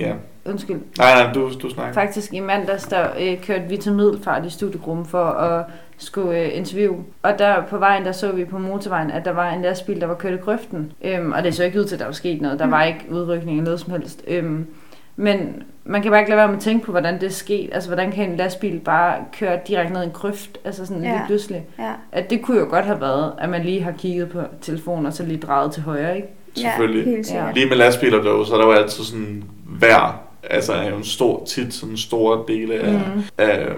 ja. 0.00 0.12
undskyld. 0.44 0.76
Nej, 0.98 1.22
nej, 1.22 1.32
du, 1.32 1.50
du 1.62 1.70
snakker. 1.70 1.94
Faktisk 1.94 2.32
i 2.34 2.40
mandags, 2.40 2.82
der 2.84 3.06
øh, 3.20 3.40
kørte 3.42 3.64
vi 3.68 3.76
til 3.76 3.92
Middelfart 3.92 4.46
i 4.46 4.50
studiegruppen 4.50 5.06
for 5.06 5.24
at 5.24 5.64
skulle 6.00 6.38
øh, 6.40 6.56
interviewe. 6.56 6.96
Og 7.22 7.38
der 7.38 7.62
på 7.66 7.78
vejen, 7.78 8.04
der 8.04 8.12
så 8.12 8.32
vi 8.32 8.44
på 8.44 8.58
motorvejen, 8.58 9.10
at 9.10 9.24
der 9.24 9.30
var 9.32 9.50
en 9.50 9.62
lastbil, 9.62 10.00
der 10.00 10.06
var 10.06 10.14
kørt 10.14 10.32
i 10.32 10.36
grøften. 10.36 10.92
Øhm, 11.04 11.32
og 11.32 11.42
det 11.44 11.54
så 11.54 11.64
ikke 11.64 11.80
ud 11.80 11.84
til, 11.84 11.94
at 11.94 11.98
der 12.00 12.04
var 12.06 12.12
sket 12.12 12.40
noget. 12.42 12.58
Der 12.58 12.64
Mm. 12.66 12.70
var 12.72 12.82
ikke 12.84 13.06
udrykning 13.10 13.50
eller 13.58 13.64
noget 13.64 13.80
som 13.80 13.92
helst. 13.92 14.22
Øhm, 14.28 14.66
men 15.16 15.62
man 15.84 16.02
kan 16.02 16.10
bare 16.10 16.20
ikke 16.20 16.30
lade 16.30 16.38
være 16.38 16.48
med 16.48 16.56
at 16.56 16.62
tænke 16.62 16.84
på, 16.86 16.90
hvordan 16.90 17.14
det 17.14 17.22
er 17.22 17.30
sket. 17.30 17.70
Altså, 17.72 17.88
hvordan 17.88 18.12
kan 18.12 18.30
en 18.30 18.36
lastbil 18.36 18.80
bare 18.80 19.14
køre 19.38 19.58
direkte 19.68 19.92
ned 19.92 20.02
i 20.02 20.04
en 20.04 20.10
grøft? 20.10 20.58
Altså 20.64 20.86
sådan 20.86 21.02
Ja. 21.02 21.08
ja. 21.08 21.14
lige 21.16 21.26
pludselig. 21.26 21.64
Ja. 21.78 21.92
At 22.12 22.30
det 22.30 22.42
kunne 22.42 22.58
jo 22.58 22.66
godt 22.70 22.84
have 22.84 23.00
været, 23.00 23.32
at 23.38 23.48
man 23.48 23.62
lige 23.62 23.82
har 23.82 23.92
kigget 23.92 24.28
på 24.28 24.40
telefonen 24.60 25.06
og 25.06 25.12
så 25.12 25.22
lige 25.22 25.40
drejet 25.40 25.72
til 25.72 25.82
højre, 25.82 26.16
ikke? 26.16 26.28
Selvfølgelig. 26.56 27.04
Ja, 27.04 27.10
helt 27.10 27.26
sikkert. 27.26 27.54
Lige 27.54 27.68
med 27.68 27.76
lastbiler 27.76 28.22
dog, 28.22 28.46
så 28.46 28.54
er 28.54 28.58
der 28.58 28.66
jo 28.66 28.72
altid 28.72 29.04
sådan 29.04 29.44
vejr. 29.66 30.20
Altså 30.50 30.72
er 30.72 30.88
jo 30.90 30.96
en 30.96 31.04
stor, 31.04 31.44
tit 31.44 31.74
sådan 31.74 31.90
en 31.92 31.96
stor 31.98 32.44
del 32.48 32.72
af, 32.72 32.92
mm. 32.92 33.22
af 33.38 33.68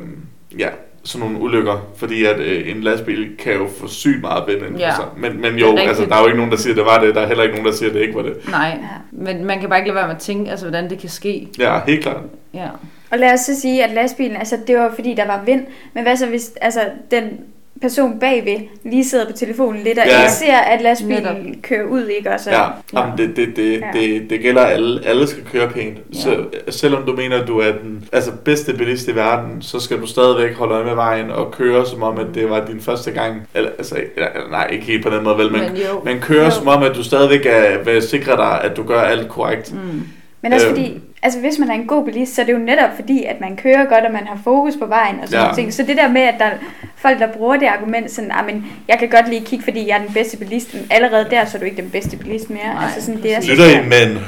ja, 0.58 0.68
sådan 1.04 1.26
nogle 1.28 1.44
ulykker. 1.44 1.86
Fordi 1.96 2.24
at 2.24 2.40
øh, 2.40 2.70
en 2.76 2.80
lastbil 2.82 3.36
kan 3.38 3.52
jo 3.52 3.68
få 3.80 3.88
sygt 3.88 4.20
meget 4.20 4.44
vind 4.46 4.76
Ja. 4.78 4.94
sig. 4.94 5.04
Men, 5.16 5.40
men 5.40 5.54
Det 5.54 5.60
jo, 5.60 5.76
altså, 5.76 6.04
der 6.06 6.14
er 6.16 6.20
jo 6.20 6.26
ikke 6.26 6.36
nogen, 6.36 6.50
der 6.52 6.58
siger, 6.58 6.72
at 6.72 6.76
det 6.76 6.84
var 6.84 7.00
det. 7.04 7.14
Der 7.14 7.20
er 7.20 7.26
heller 7.26 7.42
ikke 7.42 7.54
nogen, 7.56 7.66
der 7.70 7.76
siger, 7.76 7.88
at 7.88 7.94
det 7.94 8.00
ikke 8.02 8.14
var 8.14 8.22
det. 8.22 8.48
Nej, 8.50 8.78
Ja. 8.82 8.88
men 9.12 9.44
man 9.44 9.60
kan 9.60 9.68
bare 9.68 9.78
ikke 9.78 9.88
lade 9.88 9.96
være 9.96 10.06
med 10.06 10.14
at 10.14 10.20
tænke, 10.20 10.50
altså, 10.50 10.66
hvordan 10.66 10.90
det 10.90 10.98
kan 10.98 11.08
ske. 11.08 11.48
Ja, 11.58 11.80
helt 11.86 12.02
klart. 12.02 12.22
Ja. 12.54 12.66
Og 13.10 13.18
lad 13.18 13.32
os 13.32 13.40
så 13.40 13.60
sige, 13.60 13.84
at 13.84 13.90
lastbilen, 13.94 14.36
altså 14.36 14.56
det 14.66 14.76
var 14.76 14.92
fordi, 14.94 15.14
der 15.14 15.26
var 15.26 15.42
vind. 15.46 15.62
Men 15.94 16.02
hvad 16.02 16.16
så 16.16 16.26
hvis 16.26 16.52
altså, 16.60 16.80
den 17.10 17.24
person 17.82 18.20
bagved 18.20 18.58
lige 18.84 19.04
sidder 19.04 19.26
på 19.26 19.32
telefonen 19.32 19.82
lidt 19.82 19.98
og 19.98 20.04
Ja. 20.06 20.20
ikke 20.20 20.32
ser, 20.32 20.56
at 20.56 20.82
lastbilen 20.82 21.22
Netop. 21.22 21.36
kører 21.62 21.84
ud, 21.86 22.06
ikke? 22.06 22.30
Og 22.30 22.40
så, 22.40 22.50
Ja, 22.50 22.62
Ja. 22.62 22.68
Jamen, 23.00 23.18
det, 23.18 23.36
det, 23.36 23.56
det, 23.56 23.80
Ja. 23.80 23.86
det, 24.00 24.30
det 24.30 24.40
gælder 24.40 24.62
alle. 24.62 25.00
Alle 25.06 25.26
skal 25.26 25.42
køre 25.52 25.68
pænt. 25.70 25.98
Ja. 26.14 26.18
Så, 26.20 26.36
selvom 26.68 27.02
du 27.06 27.12
mener, 27.16 27.42
at 27.42 27.48
du 27.48 27.58
er 27.58 27.72
den 27.72 28.08
altså, 28.12 28.30
bedste 28.44 28.72
bilist 28.74 29.08
i 29.08 29.14
verden, 29.14 29.62
så 29.62 29.80
skal 29.80 30.00
du 30.00 30.06
stadigvæk 30.06 30.54
holde 30.56 30.74
øje 30.74 30.84
med 30.84 30.94
vejen 30.94 31.30
og 31.30 31.50
køre 31.52 31.86
som 31.86 32.02
om, 32.02 32.18
at 32.18 32.26
det 32.34 32.50
var 32.50 32.64
din 32.66 32.80
første 32.80 33.10
gang. 33.10 33.42
Eller, 33.54 33.70
altså, 33.78 33.96
eller, 34.16 34.28
nej, 34.50 34.68
ikke 34.72 34.84
helt 34.84 35.04
på 35.04 35.10
den 35.10 35.24
måde, 35.24 35.38
vel, 35.38 35.52
men, 35.52 35.60
Men 35.60 35.70
jo. 35.76 36.00
men 36.04 36.20
køre 36.20 36.44
Jo. 36.44 36.50
som 36.50 36.68
om, 36.68 36.82
at 36.82 36.94
du 36.96 37.02
stadigvæk 37.04 37.46
er, 37.46 37.82
vil 37.84 38.02
sikre 38.02 38.36
dig, 38.36 38.60
at 38.64 38.76
du 38.76 38.82
gør 38.82 39.00
alt 39.00 39.28
korrekt. 39.28 39.72
Mm. 39.74 40.02
Men 40.42 40.52
også 40.52 40.66
Øhm. 40.66 40.76
fordi, 40.76 41.00
altså 41.22 41.40
hvis 41.40 41.58
man 41.58 41.70
er 41.70 41.74
en 41.74 41.86
god 41.86 42.04
bilist, 42.04 42.34
så 42.34 42.40
er 42.42 42.46
det 42.46 42.52
jo 42.52 42.58
netop 42.58 42.90
fordi, 42.94 43.24
at 43.24 43.40
man 43.40 43.56
kører 43.56 43.84
godt, 43.84 44.04
og 44.04 44.12
man 44.12 44.26
har 44.26 44.38
fokus 44.44 44.74
på 44.80 44.86
vejen 44.86 45.20
og 45.22 45.28
sådan 45.28 45.46
Ja. 45.46 45.54
ting. 45.54 45.74
Så 45.74 45.82
det 45.82 45.96
der 45.96 46.08
med, 46.08 46.22
at 46.22 46.34
der 46.38 46.44
er 46.44 46.56
folk, 46.96 47.18
der 47.18 47.26
bruger 47.32 47.56
det 47.56 47.66
argument 47.66 48.10
sådan, 48.10 48.30
ah, 48.30 48.46
men 48.46 48.66
jeg 48.88 48.98
kan 48.98 49.08
godt 49.10 49.28
lige 49.28 49.44
kigge, 49.44 49.64
fordi 49.64 49.88
jeg 49.88 49.96
er 49.98 50.04
den 50.04 50.14
bedste 50.14 50.36
bilist, 50.36 50.74
men 50.74 50.86
allerede 50.90 51.26
der, 51.30 51.44
så 51.44 51.56
er 51.56 51.58
du 51.58 51.64
ikke 51.64 51.82
den 51.82 51.90
bedste 51.90 52.16
bilist 52.16 52.50
mere. 52.50 52.74
Nej, 52.74 52.84
altså 52.84 53.06
sådan, 53.06 53.22
det 53.22 53.36
er 53.36 53.40
så 53.40 53.50
Lytter 53.50 53.66
I, 53.80 53.82
men 53.82 54.18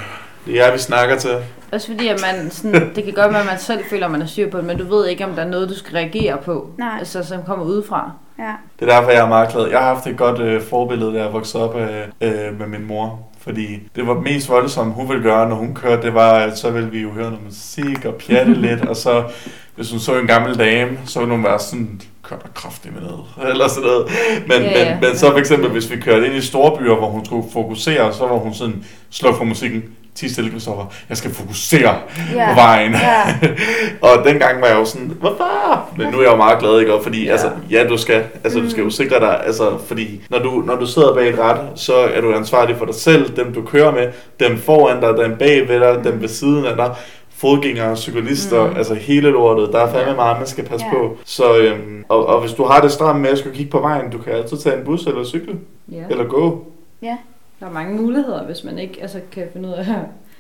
det 0.47 0.61
er 0.61 0.65
jer, 0.67 0.73
vi 0.73 0.79
snakker 0.79 1.17
til. 1.17 1.31
Også 1.73 1.87
fordi, 1.87 2.09
at 2.09 2.21
man 2.23 2.51
sådan, 2.51 2.73
det 2.97 3.05
kan 3.05 3.13
godt 3.13 3.31
være, 3.33 3.41
at 3.41 3.47
man 3.47 3.59
selv 3.59 3.85
føler, 3.91 4.07
at 4.07 4.13
man 4.13 4.23
er 4.23 4.27
styr 4.27 4.51
på 4.51 4.57
det, 4.59 4.67
men 4.67 4.79
du 4.79 4.97
ved 4.97 5.07
ikke, 5.09 5.25
om 5.25 5.31
der 5.33 5.43
er 5.45 5.49
noget, 5.49 5.69
du 5.69 5.75
skal 5.75 5.93
reagere 5.97 6.39
på, 6.45 6.69
Nej. 6.79 6.89
altså, 6.99 7.23
som 7.23 7.43
kommer 7.47 7.65
udefra. 7.65 8.11
Ja. 8.39 8.53
Det 8.81 8.89
er 8.89 8.97
derfor, 8.97 9.11
jeg 9.11 9.21
er 9.25 9.29
meget 9.29 9.49
glad. 9.53 9.67
Jeg 9.71 9.79
har 9.79 9.95
haft 9.95 10.07
et 10.07 10.17
godt 10.17 10.41
øh, 10.41 10.63
forbillede, 10.63 11.15
da 11.15 11.23
jeg 11.23 11.33
voksede 11.33 11.69
op 11.69 11.77
øh, 11.77 11.89
øh, 12.21 12.59
med 12.59 12.67
min 12.67 12.87
mor. 12.87 13.19
Fordi 13.45 13.67
det 13.97 14.07
var 14.07 14.21
mest 14.21 14.49
voldsomt, 14.49 14.95
hun 14.95 15.09
ville 15.09 15.23
gøre, 15.23 15.49
når 15.49 15.57
hun 15.57 15.75
kørte, 15.75 16.03
det 16.03 16.15
var, 16.15 16.33
at 16.33 16.59
så 16.59 16.71
ville 16.71 16.91
vi 16.91 17.01
jo 17.01 17.11
høre 17.11 17.31
noget 17.31 17.45
musik 17.45 18.05
og 18.05 18.15
pjatte 18.15 18.55
lidt, 18.67 18.81
og 18.81 18.97
så, 18.97 19.25
hvis 19.77 19.91
hun 19.91 20.01
så 20.01 20.19
en 20.19 20.27
gammel 20.27 20.59
dame, 20.59 20.99
så 21.05 21.19
ville 21.21 21.35
hun 21.35 21.45
være 21.45 21.59
sådan, 21.59 22.01
kør 22.23 22.37
der 22.37 22.49
kraftigt 22.55 22.95
med 22.95 23.03
noget, 23.03 23.25
eller 23.53 23.69
sådan 23.69 23.83
noget. 23.89 24.07
Men, 24.49 24.63
Ja, 24.63 24.69
men, 24.69 24.87
ja. 24.87 24.99
men 25.01 25.19
så 25.19 25.31
for 25.31 25.39
eksempel, 25.39 25.71
hvis 25.71 25.91
vi 25.91 25.97
kørte 25.97 26.27
ind 26.27 26.35
i 26.35 26.41
store 26.41 26.79
byer, 26.79 26.95
hvor 26.95 27.09
hun 27.11 27.25
skulle 27.25 27.47
fokusere, 27.53 28.15
så 28.15 28.27
var 28.27 28.37
hun 28.37 28.55
sådan, 28.55 28.85
sluk 29.11 29.37
for 29.37 29.45
musikken, 29.45 29.85
ti 30.15 30.29
stille, 30.33 30.51
Christoffer, 30.51 30.85
jeg 31.09 31.17
skal 31.17 31.31
fokusere 31.35 31.95
Ja. 32.35 32.49
på 32.49 32.55
vejen. 32.55 32.93
Ja. 32.93 33.23
og 34.09 34.25
dengang 34.25 34.61
var 34.61 34.67
jeg 34.67 34.77
jo 34.77 34.85
sådan, 34.85 35.13
hvorfor? 35.21 35.89
Men 35.97 36.07
nu 36.13 36.19
er 36.19 36.23
jeg 36.23 36.31
jo 36.31 36.37
meget 36.37 36.59
glad, 36.59 36.81
ikke? 36.81 36.95
Og 36.95 37.03
fordi, 37.03 37.21
Ja. 37.21 37.27
ja. 37.27 37.33
altså, 37.33 37.51
ja, 37.71 37.85
du 37.89 37.97
skal, 37.97 38.25
altså, 38.45 38.61
du 38.61 38.71
skal 38.71 38.85
jo 38.85 38.91
sikre 38.91 39.21
dig, 39.21 39.41
altså, 39.47 39.79
fordi 39.87 40.21
når 40.31 40.39
du, 40.39 40.51
når 40.67 40.77
du 40.77 40.87
sidder 40.87 41.15
bag 41.15 41.29
et 41.29 41.39
ret, 41.39 41.59
så 41.75 41.95
er 41.95 42.21
du 42.21 42.35
ansvarlig 42.35 42.77
for 42.77 42.85
dig 42.85 42.95
selv, 42.95 43.37
dem 43.37 43.55
du 43.55 43.63
kører 43.63 43.93
med, 43.93 44.09
dem 44.41 44.59
foran 44.59 45.01
dig, 45.01 45.25
dem 45.25 45.37
bag 45.39 45.69
ved 45.69 45.81
dig, 45.81 46.01
dem 46.05 46.21
ved 46.21 46.29
siden 46.29 46.65
af 46.65 46.77
dig, 46.77 46.95
fodgængere, 47.37 47.97
cyklister, 47.97 48.65
Mm. 48.65 48.71
mm. 48.71 48.77
altså 48.77 48.95
hele 48.95 49.31
lortet. 49.31 49.69
Der 49.73 49.79
er 49.81 49.93
fandme 49.93 50.11
Ja. 50.11 50.17
meget, 50.17 50.39
man 50.39 50.47
skal 50.47 50.65
passe 50.65 50.87
Ja. 50.93 50.99
på. 50.99 51.17
Så, 51.25 51.57
øhm, 51.57 52.05
og, 52.09 52.27
og 52.27 52.41
hvis 52.41 52.53
du 52.53 52.65
har 52.65 52.81
det 52.81 52.93
stramt 52.93 53.21
med 53.21 53.31
at 53.31 53.39
skulle 53.39 53.57
kigge 53.57 53.71
på 53.71 53.81
vejen, 53.81 54.11
du 54.11 54.19
kan 54.19 54.33
altid 54.33 54.57
tage 54.59 54.77
en 54.79 54.85
bus 54.85 55.07
eller 55.07 55.25
cykle, 55.25 55.53
Ja. 55.93 55.97
eller 56.11 56.25
gå. 56.25 56.67
Der 57.61 57.67
er 57.67 57.71
mange 57.71 57.97
muligheder, 58.03 58.45
hvis 58.47 58.65
man 58.65 58.79
ikke 58.79 58.99
altså, 59.03 59.21
kan 59.33 59.47
finde 59.53 59.69
ud 59.69 59.73
af 59.75 59.81
at 59.81 59.87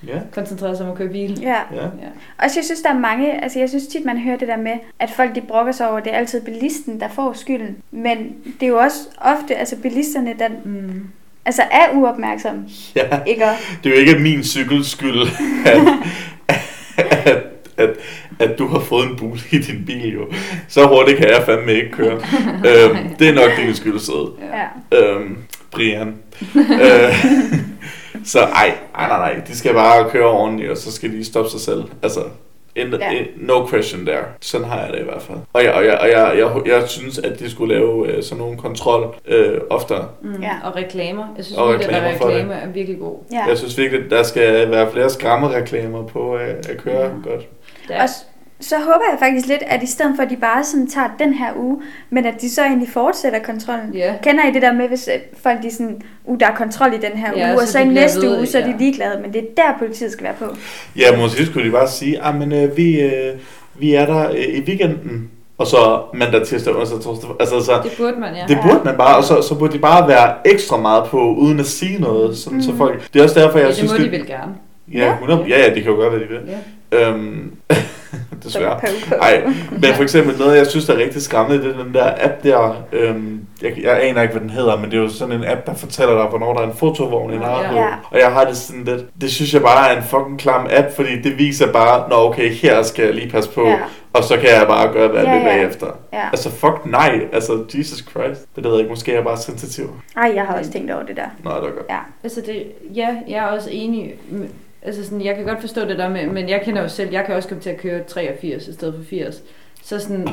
Ja, 0.07 0.18
koncentrere 0.33 0.77
sig 0.77 0.87
om 0.87 0.92
at 0.92 0.98
køre 0.98 1.09
bil. 1.09 1.38
Ja. 1.42 1.48
ja. 1.74 1.83
Ja. 1.83 2.42
Jeg 2.42 2.50
synes, 2.50 2.81
der 2.83 2.88
er 2.90 2.98
mange, 2.98 3.42
altså 3.44 3.59
jeg 3.59 3.68
synes 3.68 3.87
tit, 3.87 4.05
man 4.05 4.18
hører 4.18 4.37
det 4.37 4.48
der 4.48 4.57
med, 4.57 4.72
at 4.98 5.11
folk 5.11 5.35
de 5.35 5.40
brokker 5.40 5.72
sig 5.72 5.88
over, 5.88 5.98
at 5.98 6.05
det 6.05 6.12
er 6.12 6.16
altid 6.16 6.40
bilisten, 6.44 7.00
der 7.00 7.09
får 7.09 7.33
skylden. 7.33 7.77
Men 7.90 8.18
det 8.61 8.66
er 8.66 8.70
jo 8.70 8.79
også 8.79 8.98
ofte, 9.20 9.55
altså 9.57 9.77
bilisterne, 9.77 10.35
der 10.38 10.48
Mm. 10.64 11.03
altså 11.44 11.62
er 11.70 11.87
uopmærksomme, 11.94 12.64
ja. 12.96 13.22
ikke? 13.27 13.44
Det 13.85 13.92
er 13.92 13.94
jo 14.00 14.00
ikke 14.00 14.18
min 14.22 14.44
cykels 14.44 14.90
skyld, 14.90 15.20
at, 15.66 15.79
at, 17.27 17.42
at, 17.77 17.90
at 18.38 18.59
du 18.59 18.66
har 18.66 18.81
fået 18.81 19.11
en 19.11 19.16
bule 19.16 19.40
i 19.50 19.59
din 19.59 19.85
bil 19.87 20.12
jo. 20.12 20.27
Så 20.68 20.87
hurtigt 20.87 21.18
kan 21.18 21.29
jeg 21.29 21.42
fandme 21.46 21.72
ikke 21.74 21.90
køre. 21.90 22.14
øhm, 22.68 23.14
det 23.18 23.29
er 23.29 23.35
nok 23.35 23.50
din 23.66 23.74
skyld, 23.74 23.98
søde. 23.98 24.31
ja. 24.92 24.98
Øhm, 24.98 25.37
Brian. 25.75 26.15
øh, 26.57 27.15
så 28.33 28.41
ej, 28.41 28.75
ej, 28.95 29.09
nej, 29.09 29.19
nej. 29.35 29.43
De 29.49 29.57
skal 29.59 29.75
bare 29.75 30.11
køre 30.11 30.27
ordentligt, 30.31 30.71
og 30.71 30.77
så 30.77 30.93
skal 30.93 31.13
de 31.13 31.25
stoppe 31.25 31.51
sig 31.51 31.61
selv. 31.61 31.85
Altså, 32.03 32.21
in, 32.77 32.95
Ja. 33.01 33.11
in, 33.11 33.25
no 33.37 33.67
question 33.67 34.07
there. 34.07 34.25
Sådan 34.41 34.67
har 34.67 34.81
jeg 34.81 34.93
det 34.93 35.01
i 35.01 35.05
hvert 35.05 35.23
fald. 35.23 35.39
Og 35.53 35.65
jeg, 35.65 35.73
og 35.73 35.85
jeg, 35.85 35.99
og 35.99 36.09
jeg, 36.09 36.33
jeg, 36.39 36.51
jeg 36.67 36.89
synes, 36.89 37.19
at 37.19 37.39
de 37.39 37.51
skulle 37.51 37.75
lave 37.75 38.09
øh, 38.09 38.23
sådan 38.23 38.39
nogle 38.39 38.59
kontrol 38.59 39.15
øh, 39.27 39.61
oftere. 39.71 40.09
Mm. 40.23 40.43
Ja. 40.43 40.53
Og 40.65 40.77
reklamer. 40.77 41.27
Jeg 41.37 41.45
synes 41.45 41.59
Og 41.59 41.69
virkelig, 41.73 41.91
at 41.97 42.03
reklamer 42.03 42.19
for 42.19 42.25
det. 42.27 42.35
reklame 42.35 42.55
er 42.55 42.69
virkelig 42.69 42.99
god. 43.01 43.17
ja. 43.33 43.45
Jeg 43.49 43.59
synes 43.59 43.79
virkelig, 43.79 44.05
at 44.05 44.11
der 44.11 44.23
skal 44.23 44.71
være 44.71 44.91
flere 44.93 45.11
skræmmereklamer 45.11 46.07
på 46.07 46.37
øh, 46.37 46.49
at 46.69 46.77
køre 46.85 47.09
Mm. 47.09 47.23
godt. 47.23 47.47
Der, 47.89 48.07
s- 48.07 48.27
så 48.61 48.77
håber 48.79 49.05
jeg 49.11 49.19
faktisk 49.19 49.47
lidt, 49.47 49.62
at 49.67 49.83
i 49.83 49.87
stedet 49.87 50.12
for, 50.17 50.23
at 50.23 50.31
de 50.31 50.37
bare 50.37 50.64
sådan 50.64 50.87
tager 50.87 51.09
den 51.19 51.35
her 51.35 51.53
uge, 51.57 51.83
men 52.11 52.27
at 52.27 52.40
de 52.40 52.51
så 52.51 52.62
egentlig 52.62 52.88
fortsætter 52.88 53.38
kontrollen. 53.38 53.95
ja. 53.95 54.14
Kender 54.23 54.49
I 54.49 54.53
det 54.53 54.62
der 54.62 54.73
med, 54.73 54.88
hvis 54.88 55.09
øh, 55.14 55.21
folk 55.43 55.62
de 55.62 55.71
sådan, 55.73 56.03
uh, 56.25 56.40
der 56.40 56.47
er 56.47 56.55
kontrol 56.55 56.93
i 56.95 56.99
den 56.99 57.19
her 57.19 57.33
Ja, 57.37 57.53
uge, 57.53 57.61
og 57.62 57.69
så 57.69 57.79
i 57.79 57.85
næste 57.85 58.27
ved, 58.27 58.38
uge, 58.38 58.47
så 58.47 58.59
er 58.59 58.62
de 58.62 58.71
ja. 58.71 58.77
ligeglade, 58.77 59.23
men 59.23 59.33
det 59.33 59.40
er 59.40 59.62
der, 59.62 59.79
politiet 59.79 60.12
skal 60.12 60.25
være 60.25 60.35
på. 60.38 60.45
Ja, 60.97 61.17
måske 61.17 61.47
skulle 61.47 61.67
de 61.67 61.73
bare 61.73 61.88
sige, 61.88 62.23
at 62.25 62.53
øh, 62.53 62.77
vi, 62.77 63.01
øh, 63.01 63.35
vi 63.79 63.95
er 63.95 64.07
der 64.07 64.31
øh, 64.31 64.37
i 64.37 64.61
weekenden. 64.61 65.31
Og 65.59 65.67
så 65.67 66.03
mandag, 66.14 66.47
tirsdag, 66.47 66.77
onsdag, 66.77 67.01
torsdag. 67.01 67.31
Altså, 67.40 67.61
så, 67.61 67.81
Det 67.83 67.93
burde 67.99 68.21
man, 68.21 68.35
ja. 68.35 68.45
Det 68.49 68.59
burde 68.62 68.81
man 68.85 68.97
bare, 68.97 69.17
og 69.17 69.25
så, 69.25 69.43
så 69.43 69.59
burde 69.59 69.73
de 69.73 69.79
bare 69.79 70.09
være 70.09 70.35
ekstra 70.45 70.77
meget 70.77 71.05
på, 71.05 71.35
uden 71.35 71.61
at 71.61 71.67
sige 71.67 72.01
noget. 72.01 72.37
Sådan, 72.37 72.59
mm. 72.59 72.62
så 72.62 72.77
folk, 72.77 73.12
det 73.12 73.21
er 73.21 73.23
også 73.25 73.40
derfor, 73.40 73.59
jeg 73.59 73.64
ja, 73.64 73.69
det 73.69 73.77
synes, 73.77 73.93
må 73.93 73.99
de 73.99 74.11
vel 74.11 74.27
gerne. 74.27 74.53
Ja, 74.93 75.12
100, 75.12 75.45
ja, 75.49 75.59
ja, 75.59 75.75
de 75.75 75.83
kan 75.83 75.93
jo 75.93 75.97
gøre, 75.97 76.11
hvad 76.11 76.21
de 76.21 76.27
vil. 76.27 76.40
Ja. 76.93 77.11
Øhm, 77.11 77.53
desværre. 78.44 78.81
På, 78.81 78.87
på. 79.09 79.14
Ej, 79.14 79.42
men 79.70 79.85
for 79.96 80.03
eksempel 80.03 80.38
noget, 80.38 80.57
jeg 80.57 80.66
synes, 80.66 80.87
der 80.87 80.94
er 80.94 80.98
rigtig 80.98 81.22
skræmmende, 81.22 81.64
det 81.64 81.77
er 81.79 81.83
den 81.85 81.94
der 81.94 82.12
app 82.20 82.42
der, 82.44 82.85
øhm, 82.92 83.40
jeg, 83.62 83.72
jeg 83.83 84.03
aner 84.03 84.22
ikke, 84.22 84.33
hvad 84.33 84.42
den 84.42 84.50
hedder, 84.50 84.77
men 84.77 84.90
det 84.90 84.96
er 84.98 85.03
jo 85.03 85.09
sådan 85.09 85.35
en 85.35 85.44
app, 85.46 85.66
der 85.66 85.74
fortæller 85.74 86.14
dig, 86.14 86.27
hvornår 86.27 86.53
der 86.55 86.61
er 86.61 86.66
en 86.66 86.77
fotovogn 86.77 87.33
i 87.33 87.37
nærheden. 87.38 87.77
Ja. 87.77 87.87
Og 88.11 88.18
jeg 88.18 88.33
har 88.33 88.44
det 88.44 88.57
sådan 88.57 88.85
lidt, 88.85 89.05
det 89.20 89.31
synes 89.33 89.55
jeg 89.55 89.62
bare 89.62 89.90
er 89.92 89.96
en 89.96 90.03
fucking 90.03 90.38
klam 90.38 90.66
app, 90.70 90.96
fordi 90.96 91.22
det 91.22 91.38
viser 91.38 91.72
bare, 91.72 92.09
nå 92.09 92.16
okay, 92.16 92.50
her 92.53 92.83
skal 92.83 93.05
jeg 93.05 93.14
lige 93.14 93.31
passe 93.31 93.50
på, 93.50 93.66
Ja, 93.68 93.79
og 94.12 94.24
så 94.24 94.37
kan 94.37 94.48
jeg 94.48 94.64
bare 94.68 94.92
gøre, 94.92 95.09
hvad 95.09 95.20
jeg 95.20 95.29
Ja, 95.29 95.38
vil 95.38 95.46
ja. 95.46 95.57
bagefter. 95.57 95.87
ja. 96.12 96.29
Altså 96.33 96.50
fuck 96.50 96.81
nej, 96.87 97.20
altså 97.33 97.64
Jesus 97.74 97.98
Christ. 97.98 98.40
Det 98.57 98.64
ved 98.64 98.70
jeg 98.70 98.79
ikke, 98.81 98.90
måske 98.90 99.12
er 99.12 99.16
jeg 99.16 99.24
bare 99.24 99.37
sensitiv. 99.37 99.90
Ej, 100.16 100.33
jeg 100.35 100.44
har 100.44 100.59
også 100.59 100.72
tænkt 100.72 100.90
over 100.90 101.03
det 101.03 101.16
der. 101.16 101.27
Nå, 101.44 101.50
det 101.50 101.57
er 101.57 101.61
godt. 101.61 101.87
Ja. 101.90 101.98
Altså 102.24 102.40
det, 102.46 102.62
ja, 102.94 103.09
jeg 103.29 103.37
er 103.37 103.42
også 103.46 103.68
enig. 103.72 104.14
Altså 104.85 105.05
sådan, 105.05 105.25
jeg 105.25 105.37
kan 105.37 105.44
godt 105.44 105.61
forstå 105.61 105.81
det 105.85 105.99
der 105.99 106.09
med, 106.09 106.27
men 106.27 106.49
jeg 106.49 106.62
kender 106.64 106.83
jo 106.83 106.88
selv, 106.88 107.11
jeg 107.12 107.25
kan 107.27 107.35
også 107.35 107.49
komme 107.49 107.62
til 107.62 107.70
at 107.70 107.77
køre 107.81 108.03
83 108.03 108.68
i 108.68 108.73
stedet 108.73 108.94
for 108.94 109.03
80. 109.05 109.42
Så 109.83 109.99
sådan, 109.99 110.29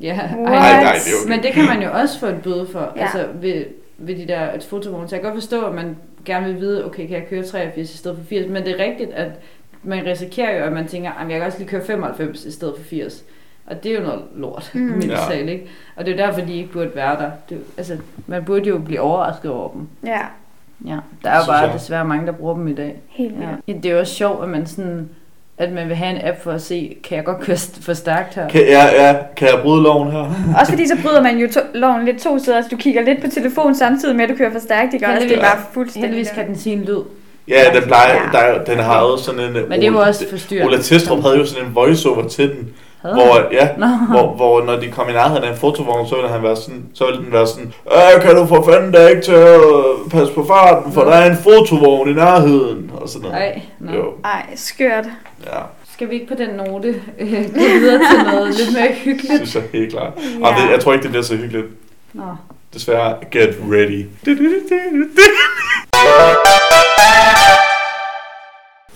ja, 0.00 0.14
What? 0.36 0.38
Nej, 0.38 0.82
nej, 0.82 0.92
det 0.92 1.12
er 1.12 1.24
jo 1.24 1.28
Men 1.28 1.42
det 1.42 1.52
kan 1.52 1.64
man 1.64 1.82
jo 1.82 1.88
også 1.92 2.18
få 2.20 2.26
en 2.26 2.40
bøde 2.40 2.66
for, 2.72 2.92
Ja. 2.96 3.02
altså 3.02 3.26
ved, 3.34 3.64
ved 3.98 4.16
de 4.16 4.28
der 4.28 4.60
fotovogne. 4.68 5.08
Så 5.08 5.14
jeg 5.16 5.22
kan 5.22 5.30
godt 5.30 5.40
forstå, 5.42 5.64
at 5.66 5.74
man 5.74 5.96
gerne 6.24 6.46
vil 6.46 6.60
vide, 6.60 6.84
okay, 6.86 7.06
kan 7.06 7.16
jeg 7.16 7.26
køre 7.30 7.42
83 7.42 7.94
i 7.94 7.96
stedet 7.96 8.16
for 8.18 8.24
80? 8.24 8.48
Men 8.50 8.64
det 8.64 8.80
er 8.80 8.84
rigtigt, 8.84 9.10
at 9.12 9.30
man 9.82 10.06
risikerer 10.06 10.58
jo, 10.58 10.64
at 10.64 10.72
man 10.72 10.88
tænker, 10.88 11.10
at 11.10 11.30
jeg 11.30 11.38
kan 11.38 11.46
også 11.46 11.58
lige 11.58 11.68
køre 11.68 11.84
95 11.84 12.44
i 12.44 12.50
stedet 12.52 12.74
for 12.76 12.84
80. 12.84 13.24
Og 13.66 13.82
det 13.84 13.92
er 13.92 13.96
jo 13.96 14.02
noget 14.02 14.22
lort, 14.36 14.70
Mm. 14.74 14.80
mildt 14.98 15.10
Ja. 15.12 15.16
talt, 15.30 15.48
ikke? 15.50 15.66
Og 15.96 16.06
det 16.06 16.12
er 16.12 16.16
jo 16.24 16.26
derfor, 16.28 16.46
de 16.46 16.56
ikke 16.56 16.72
burde 16.72 16.90
være 16.94 17.16
der. 17.16 17.30
Det, 17.48 17.58
altså, 17.76 17.96
man 18.26 18.44
burde 18.44 18.68
jo 18.68 18.78
blive 18.78 19.00
overrasket 19.00 19.50
over 19.50 19.72
dem. 19.72 19.88
Ja, 20.06 20.20
Ja, 20.86 20.96
der 21.24 21.30
er 21.30 21.36
jo 21.36 21.42
bare 21.46 21.56
jeg. 21.56 21.70
desværre 21.74 22.04
mange, 22.04 22.26
der 22.26 22.32
bruger 22.32 22.54
dem 22.54 22.68
i 22.68 22.74
dag. 22.74 23.00
helt. 23.08 23.34
Ja. 23.68 23.72
Det 23.72 23.86
er 23.86 23.92
jo 23.92 23.98
også 23.98 24.14
sjovt, 24.14 24.42
at 24.42 24.48
man 24.48 24.66
sådan 24.66 25.08
at 25.58 25.72
man 25.72 25.88
vil 25.88 25.96
have 25.96 26.10
en 26.20 26.26
app 26.28 26.42
for 26.42 26.50
at 26.52 26.62
se, 26.62 26.96
kan 27.04 27.16
jeg 27.16 27.24
godt 27.24 27.40
køre 27.40 27.56
for 27.80 27.92
stærkt 27.94 28.34
her? 28.34 28.48
Kan, 28.48 28.60
ja, 28.60 29.06
ja, 29.06 29.16
kan 29.36 29.48
jeg 29.48 29.58
bryde 29.62 29.82
loven 29.82 30.10
her? 30.12 30.18
Også 30.60 30.72
fordi 30.72 30.88
så 30.88 30.96
bryder 31.02 31.22
man 31.22 31.38
jo 31.38 31.48
to, 31.52 31.60
loven 31.74 32.04
lidt 32.04 32.18
to 32.22 32.38
steder, 32.38 32.62
så 32.62 32.68
du 32.70 32.76
kigger 32.76 33.02
lidt 33.02 33.20
på 33.24 33.30
telefon 33.30 33.74
samtidig 33.74 34.16
med, 34.16 34.24
at 34.24 34.30
du 34.30 34.34
kører 34.34 34.52
for 34.52 34.58
stærkt, 34.58 34.94
ikke? 34.94 35.06
Og 35.06 35.12
det 35.20 35.32
er 35.32 35.40
bare 35.40 35.58
fuldstændig... 35.72 36.08
Heldigvis 36.08 36.30
kan 36.34 36.46
den 36.46 36.56
sige 36.58 36.76
en 36.76 36.82
lyd. 36.84 36.98
Ja, 37.48 37.60
den 37.74 37.82
plejer, 37.82 38.14
Ja. 38.14 38.20
der, 38.32 38.38
er- 38.38 38.64
den 38.64 38.78
har 38.78 39.00
jo 39.00 39.16
sådan 39.16 39.40
en... 39.40 39.52
Men 39.68 39.80
det 39.80 39.86
jo 39.86 39.98
også 39.98 40.24
forstyrrende. 40.30 40.68
Ola 40.74 40.82
Testrup 40.82 41.22
havde 41.22 41.38
jo 41.38 41.46
sådan 41.46 41.66
en 41.68 41.74
voiceover 41.74 42.28
til 42.28 42.48
den, 42.48 42.68
Havde 43.02 43.14
hvor, 43.14 43.48
ja, 43.52 43.68
Nå. 43.78 43.86
hvor, 43.86 44.32
hvor 44.36 44.62
når 44.64 44.76
de 44.76 44.90
kom 44.90 45.08
i 45.08 45.12
nærheden 45.12 45.44
af 45.44 45.50
en 45.50 45.56
fotovogn, 45.56 46.08
så 46.08 46.14
ville, 46.14 46.30
han 46.30 46.42
være 46.42 46.56
sådan, 46.56 46.84
så 46.94 47.04
ville 47.06 47.22
den 47.24 47.32
være 47.32 47.46
sådan, 47.46 47.72
øh, 47.92 48.22
kan 48.22 48.36
du 48.36 48.46
for 48.46 48.62
fanden 48.72 48.92
da 48.92 49.06
ikke 49.08 49.22
til 49.22 49.32
at 49.32 49.60
passe 50.10 50.32
på 50.34 50.44
farten, 50.46 50.92
for 50.92 51.04
Nå. 51.04 51.10
der 51.10 51.16
er 51.16 51.30
en 51.30 51.36
fotovogn 51.36 52.08
i 52.08 52.12
nærheden, 52.12 52.90
og 52.94 53.08
sådan 53.08 53.28
noget. 53.30 53.42
Ej, 53.44 53.60
nå. 53.78 53.92
Jo, 53.92 54.04
Ej, 54.24 54.42
skørt. 54.56 55.04
ja, 55.46 55.58
Skal 55.92 56.08
vi 56.10 56.14
ikke 56.14 56.26
på 56.26 56.34
den 56.34 56.50
note 56.50 56.88
øh, 57.18 57.28
gå 57.54 57.60
videre 57.60 58.00
til 58.10 58.24
noget 58.32 58.54
lidt 58.58 58.72
mere 58.72 58.92
hyggeligt? 58.92 59.34
synes 59.48 59.54
jeg 59.54 59.62
helt 59.72 59.92
klart. 59.92 60.12
Ja. 60.40 60.48
Det, 60.48 60.70
jeg 60.72 60.80
tror 60.80 60.92
ikke, 60.92 61.02
det 61.02 61.10
bliver 61.10 61.24
så 61.24 61.36
hyggeligt. 61.36 61.66
Nå. 62.12 62.22
Desværre, 62.74 63.14
get 63.32 63.56
ready. 63.70 64.06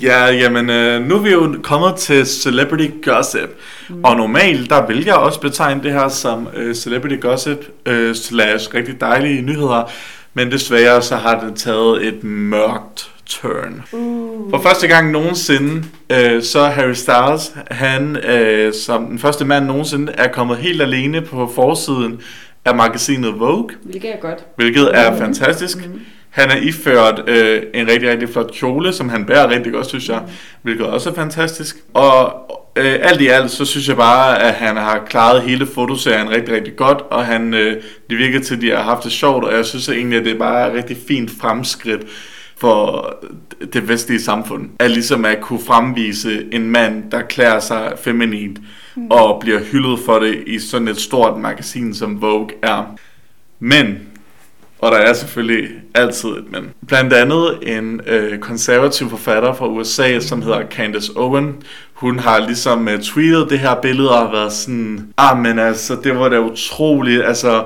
Ja, 0.02 0.24
jamen, 0.26 0.70
øh, 0.70 1.06
nu 1.08 1.14
er 1.14 1.18
vi 1.22 1.30
jo 1.32 1.56
kommet 1.62 1.94
til 1.96 2.26
Celebrity 2.26 2.88
Gossip. 3.02 3.48
Mm. 3.88 4.04
Og 4.04 4.16
normalt, 4.16 4.70
der 4.70 4.86
vil 4.86 5.04
jeg 5.04 5.14
også 5.14 5.40
betegne 5.40 5.82
det 5.82 5.92
her 5.92 6.08
som 6.08 6.48
øh, 6.56 6.74
Celebrity 6.74 7.20
Gossip 7.20 7.58
øh, 7.86 8.14
slash 8.14 8.74
rigtig 8.74 9.00
dejlige 9.00 9.42
nyheder. 9.42 9.90
Men 10.34 10.50
desværre, 10.52 11.02
så 11.02 11.16
har 11.16 11.40
det 11.40 11.54
taget 11.56 12.06
et 12.06 12.24
mørkt 12.24 13.10
turn. 13.26 13.82
Uh. 13.92 14.50
For 14.50 14.58
første 14.62 14.86
gang 14.86 15.10
nogensinde, 15.10 15.84
øh, 16.10 16.42
så 16.42 16.64
Harry 16.64 16.92
Styles, 16.92 17.52
han 17.70 18.16
øh, 18.16 18.72
som 18.74 19.06
den 19.06 19.18
første 19.18 19.44
mand 19.44 19.66
nogensinde, 19.66 20.12
er 20.12 20.28
kommet 20.28 20.56
helt 20.56 20.82
alene 20.82 21.20
på 21.20 21.52
forsiden 21.54 22.20
af 22.64 22.74
magasinet 22.74 23.40
Vogue, 23.40 23.68
Hvilket 23.82 24.10
er 24.14 24.20
godt. 24.20 24.38
hvilket 24.56 24.90
er 24.94 25.10
Mhm. 25.10 25.18
fantastisk. 25.20 25.76
Mhm. 25.76 26.00
Han 26.36 26.50
er 26.50 26.56
iført 26.56 27.22
øh, 27.28 27.62
en 27.74 27.88
rigtig, 27.88 28.08
rigtig 28.08 28.28
flot 28.28 28.52
kjole, 28.52 28.92
som 28.92 29.08
han 29.08 29.24
bærer 29.26 29.50
rigtig 29.50 29.72
godt, 29.72 29.86
synes 29.86 30.08
jeg, 30.08 30.22
hvilket 30.62 30.86
også 30.86 31.10
er 31.10 31.14
fantastisk. 31.14 31.76
Og 31.94 32.32
øh, 32.76 32.96
alt 33.00 33.20
i 33.20 33.26
alt, 33.26 33.50
så 33.50 33.64
synes 33.64 33.88
jeg 33.88 33.96
bare, 33.96 34.42
at 34.42 34.54
han 34.54 34.76
har 34.76 35.04
klaret 35.08 35.42
hele 35.42 35.66
fotoserien 35.66 36.30
rigtig, 36.30 36.54
rigtig 36.54 36.76
godt, 36.76 36.98
og 37.10 37.26
han, 37.26 37.54
øh, 37.54 37.82
det 38.10 38.18
virker 38.18 38.40
til, 38.40 38.54
at 38.54 38.60
de 38.60 38.70
har 38.70 38.82
haft 38.82 39.04
det 39.04 39.12
sjovt, 39.12 39.44
og 39.44 39.54
jeg 39.54 39.64
synes 39.64 39.88
egentlig, 39.88 40.18
at 40.18 40.24
det 40.24 40.32
er 40.34 40.38
bare 40.38 40.68
et 40.68 40.74
rigtig 40.74 40.96
fint 41.08 41.30
fremskridt 41.40 42.02
for 42.56 43.14
det 43.72 43.88
vestlige 43.88 44.22
samfund. 44.22 44.68
At 44.78 44.90
ligesom 44.90 45.24
at 45.24 45.40
kunne 45.40 45.60
fremvise 45.66 46.44
en 46.52 46.70
mand, 46.70 47.10
der 47.10 47.22
klæder 47.22 47.60
sig 47.60 47.92
feminint, 48.02 48.58
mm. 48.96 49.06
og 49.10 49.40
bliver 49.40 49.60
hyldet 49.60 49.98
for 50.06 50.18
det 50.18 50.42
i 50.46 50.58
sådan 50.58 50.88
et 50.88 51.00
stort 51.00 51.40
magasin, 51.40 51.94
som 51.94 52.22
Vogue 52.22 52.50
er. 52.62 52.96
Men 53.60 54.05
og 54.78 54.92
der 54.92 54.98
er 54.98 55.12
selvfølgelig 55.12 55.68
altid 55.94 56.28
et 56.28 56.52
men. 56.52 56.70
Blandt 56.88 57.12
andet 57.12 57.58
en 57.62 58.00
øh, 58.06 58.38
konservativ 58.38 59.10
forfatter 59.10 59.52
fra 59.52 59.66
USA, 59.68 60.20
som 60.20 60.42
hedder 60.42 60.62
Candace 60.70 61.12
Owen. 61.16 61.54
Hun 61.94 62.18
har 62.18 62.46
ligesom 62.46 62.88
øh, 62.88 63.00
tweetet 63.00 63.50
det 63.50 63.58
her 63.58 63.74
billede 63.82 64.10
og 64.10 64.18
har 64.18 64.32
været 64.32 64.52
sådan, 64.52 65.08
ah 65.18 65.38
men 65.38 65.58
altså, 65.58 65.96
det 66.04 66.18
var 66.18 66.28
da 66.28 66.40
utroligt, 66.40 67.24
altså, 67.24 67.64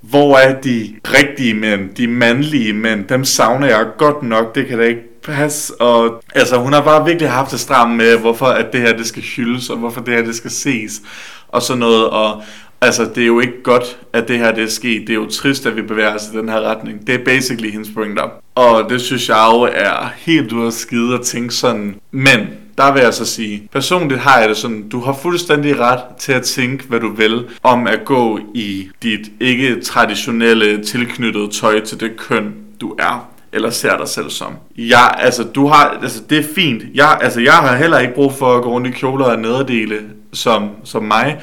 hvor 0.00 0.38
er 0.38 0.60
de 0.60 0.94
rigtige 1.04 1.54
mænd, 1.54 1.94
de 1.94 2.06
mandlige 2.06 2.72
mænd, 2.72 3.08
dem 3.08 3.24
savner 3.24 3.66
jeg 3.66 3.86
godt 3.98 4.22
nok, 4.22 4.54
det 4.54 4.66
kan 4.66 4.78
da 4.78 4.84
ikke 4.84 5.20
passe. 5.22 5.80
Og 5.80 6.22
altså, 6.34 6.56
hun 6.56 6.72
har 6.72 6.80
bare 6.80 7.04
virkelig 7.04 7.30
haft 7.30 7.50
det 7.50 7.60
stramt 7.60 7.96
med, 7.96 8.18
hvorfor 8.18 8.46
at 8.46 8.72
det 8.72 8.80
her 8.80 8.96
det 8.96 9.06
skal 9.06 9.22
hyldes, 9.22 9.70
og 9.70 9.76
hvorfor 9.76 10.00
det 10.00 10.14
her 10.14 10.22
det 10.24 10.34
skal 10.34 10.50
ses, 10.50 11.02
og 11.48 11.62
sådan 11.62 11.80
noget, 11.80 12.10
og 12.10 12.42
Altså, 12.82 13.10
det 13.14 13.22
er 13.22 13.26
jo 13.26 13.40
ikke 13.40 13.62
godt, 13.62 13.98
at 14.12 14.28
det 14.28 14.38
her 14.38 14.52
det 14.52 14.64
er 14.64 14.68
sket. 14.68 15.00
Det 15.00 15.10
er 15.10 15.14
jo 15.14 15.30
trist, 15.30 15.66
at 15.66 15.76
vi 15.76 15.82
bevæger 15.82 16.14
os 16.14 16.28
i 16.34 16.36
den 16.38 16.48
her 16.48 16.60
retning. 16.60 17.06
Det 17.06 17.14
er 17.14 17.24
basically 17.24 17.70
hendes 17.70 17.90
pointer. 17.94 18.22
Og 18.54 18.90
det 18.90 19.00
synes 19.00 19.28
jeg 19.28 19.50
jo 19.52 19.60
er 19.74 20.12
helt 20.16 20.52
ude 20.52 20.66
af 20.66 20.72
skide 20.72 21.14
at 21.14 21.20
tænke 21.20 21.54
sådan. 21.54 21.94
Men, 22.10 22.38
der 22.78 22.92
vil 22.92 23.02
jeg 23.02 23.14
så 23.14 23.24
sige, 23.24 23.68
personligt 23.72 24.20
har 24.20 24.38
jeg 24.38 24.48
det 24.48 24.56
sådan, 24.56 24.88
du 24.88 25.00
har 25.00 25.18
fuldstændig 25.22 25.80
ret 25.80 26.00
til 26.18 26.32
at 26.32 26.42
tænke, 26.42 26.84
hvad 26.88 27.00
du 27.00 27.14
vil, 27.14 27.44
om 27.62 27.86
at 27.86 28.00
gå 28.04 28.38
i 28.54 28.88
dit 29.02 29.30
ikke 29.40 29.80
traditionelle 29.80 30.84
tilknyttede 30.84 31.48
tøj 31.48 31.80
til 31.80 32.00
det 32.00 32.16
køn, 32.16 32.54
du 32.80 32.94
er 32.98 33.28
eller 33.52 33.70
ser 33.70 33.96
dig 33.96 34.08
selv 34.08 34.30
som. 34.30 34.52
Ja, 34.76 35.20
altså, 35.20 35.44
du 35.44 35.66
har, 35.66 35.98
altså, 36.02 36.22
det 36.30 36.38
er 36.38 36.54
fint. 36.54 36.82
Jeg, 36.94 37.18
altså, 37.20 37.40
jeg 37.40 37.52
har 37.52 37.76
heller 37.76 37.98
ikke 37.98 38.14
brug 38.14 38.32
for 38.32 38.56
at 38.56 38.62
gå 38.62 38.70
rundt 38.70 38.86
i 38.86 38.90
kjoler 38.90 39.24
og 39.24 39.38
nederdele 39.38 39.98
som, 40.32 40.70
som 40.84 41.02
mig. 41.02 41.40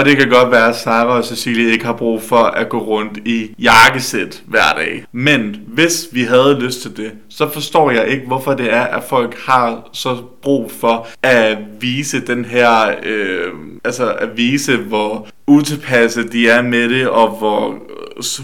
Og 0.00 0.06
det 0.06 0.16
kan 0.16 0.28
godt 0.28 0.50
være, 0.50 0.68
at 0.68 0.76
Sarah 0.76 1.16
og 1.16 1.24
Cecilie 1.24 1.72
ikke 1.72 1.84
har 1.84 1.92
brug 1.92 2.22
for 2.22 2.36
at 2.36 2.68
gå 2.68 2.78
rundt 2.78 3.18
i 3.24 3.54
jakkesæt 3.58 4.42
hver 4.46 4.72
dag. 4.76 5.04
Men 5.12 5.60
hvis 5.66 6.08
vi 6.12 6.22
havde 6.22 6.60
lyst 6.60 6.82
til 6.82 6.96
det, 6.96 7.12
så 7.28 7.50
forstår 7.52 7.90
jeg 7.90 8.08
ikke, 8.08 8.26
hvorfor 8.26 8.54
det 8.54 8.72
er, 8.72 8.82
at 8.82 9.04
folk 9.04 9.38
har 9.46 9.88
så 9.92 10.16
brug 10.42 10.70
for 10.70 11.06
at 11.22 11.58
vise 11.80 12.20
den 12.26 12.44
her, 12.44 12.94
øh, 13.02 13.52
altså 13.84 14.12
at 14.12 14.28
vise, 14.36 14.76
hvor 14.76 15.28
utilpasse 15.50 16.28
de 16.28 16.48
er 16.48 16.62
med 16.62 16.88
det, 16.88 17.08
og 17.08 17.28
hvor 17.38 17.74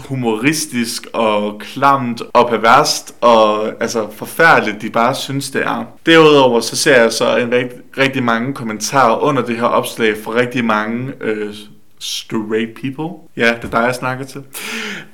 humoristisk 0.07 1.07
og 1.13 1.59
klamt 1.59 2.21
og 2.33 2.49
perverst 2.49 3.15
og 3.21 3.67
altså 3.81 4.07
forfærdeligt 4.15 4.81
de 4.81 4.89
bare 4.89 5.15
synes 5.15 5.49
det 5.49 5.61
er. 5.61 5.85
Derudover 6.05 6.59
så 6.59 6.75
ser 6.75 7.01
jeg 7.01 7.11
så 7.11 7.37
en 7.37 7.51
rigt, 7.53 7.73
rigtig 7.97 8.23
mange 8.23 8.53
kommentarer 8.53 9.23
under 9.23 9.41
det 9.41 9.55
her 9.55 9.63
opslag 9.63 10.15
fra 10.23 10.31
rigtig 10.35 10.65
mange 10.65 11.13
øh, 11.21 11.53
straight 11.99 12.69
people. 12.81 13.17
Ja, 13.37 13.53
det 13.61 13.63
er 13.63 13.79
dig, 13.79 13.85
jeg 13.85 13.95
snakker 13.95 14.25
til. 14.25 14.41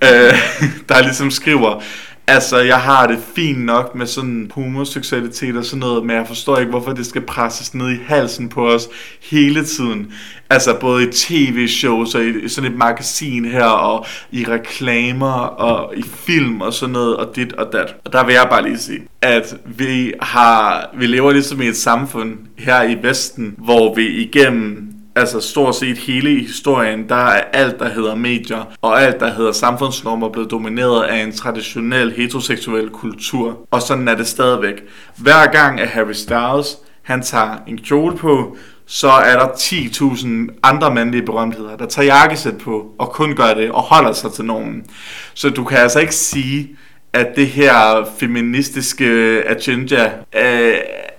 Øh, 0.03 0.33
der 0.89 1.03
ligesom 1.03 1.31
skriver, 1.31 1.81
Altså, 2.27 2.57
jeg 2.57 2.79
har 2.81 3.07
det 3.07 3.19
fint 3.35 3.65
nok 3.65 3.95
med 3.95 4.05
sådan 4.05 4.51
homoseksualitet 4.53 5.57
og 5.57 5.65
sådan 5.65 5.79
noget, 5.79 6.05
men 6.05 6.15
jeg 6.15 6.27
forstår 6.27 6.57
ikke, 6.57 6.69
hvorfor 6.69 6.91
det 6.91 7.05
skal 7.05 7.21
presses 7.21 7.73
ned 7.73 7.89
i 7.89 7.97
halsen 8.05 8.49
på 8.49 8.67
os 8.67 8.87
hele 9.21 9.65
tiden. 9.65 10.13
Altså, 10.49 10.79
både 10.79 11.03
i 11.03 11.11
tv-shows 11.11 12.15
og 12.15 12.25
i 12.25 12.49
sådan 12.49 12.71
et 12.71 12.77
magasin 12.77 13.45
her, 13.45 13.65
og 13.65 14.05
i 14.31 14.45
reklamer 14.47 15.31
og 15.41 15.97
i 15.97 16.03
film 16.03 16.61
og 16.61 16.73
sådan 16.73 16.93
noget, 16.93 17.17
og 17.17 17.35
dit 17.35 17.53
og 17.53 17.73
dat. 17.73 17.95
Og 18.05 18.13
der 18.13 18.25
vil 18.25 18.33
jeg 18.33 18.47
bare 18.49 18.63
lige 18.63 18.77
sige, 18.77 19.01
at 19.21 19.55
vi 19.65 20.13
har, 20.21 20.89
vi 20.97 21.07
lever 21.07 21.31
ligesom 21.31 21.61
i 21.61 21.67
et 21.67 21.77
samfund 21.77 22.37
her 22.57 22.83
i 22.83 22.97
Vesten, 23.03 23.55
hvor 23.57 23.95
vi 23.95 24.07
igennem 24.07 24.92
altså 25.15 25.39
stort 25.39 25.75
set 25.75 25.97
hele 25.97 26.41
historien, 26.41 27.09
der 27.09 27.15
er 27.15 27.41
alt, 27.53 27.79
der 27.79 27.89
hedder 27.89 28.15
medier, 28.15 28.73
og 28.81 29.01
alt, 29.01 29.19
der 29.19 29.33
hedder 29.33 29.51
samfundsnormer, 29.51 30.29
blevet 30.29 30.51
domineret 30.51 31.03
af 31.03 31.23
en 31.23 31.31
traditionel 31.31 32.11
heteroseksuel 32.11 32.89
kultur. 32.89 33.67
Og 33.71 33.81
sådan 33.81 34.07
er 34.07 34.15
det 34.15 34.27
stadigvæk. 34.27 34.83
Hver 35.17 35.51
gang, 35.51 35.81
at 35.81 35.87
Harry 35.87 36.13
Styles, 36.13 36.77
han 37.01 37.21
tager 37.21 37.57
en 37.67 37.77
kjole 37.77 38.17
på, 38.17 38.57
så 38.85 39.09
er 39.09 39.33
der 39.39 39.47
10.000 39.47 40.59
andre 40.63 40.95
mandlige 40.95 41.23
berømtheder, 41.23 41.77
der 41.77 41.85
tager 41.85 42.05
jakkesæt 42.05 42.57
på, 42.57 42.95
og 42.99 43.09
kun 43.09 43.35
gør 43.35 43.53
det, 43.53 43.71
og 43.71 43.81
holder 43.81 44.13
sig 44.13 44.33
til 44.33 44.45
normen. 44.45 44.85
Så 45.33 45.49
du 45.49 45.63
kan 45.63 45.77
altså 45.77 45.99
ikke 45.99 46.15
sige, 46.15 46.69
at 47.13 47.27
det 47.35 47.47
her 47.47 48.07
feministiske 48.19 49.05
agenda 49.47 50.11
øh, 50.35 50.73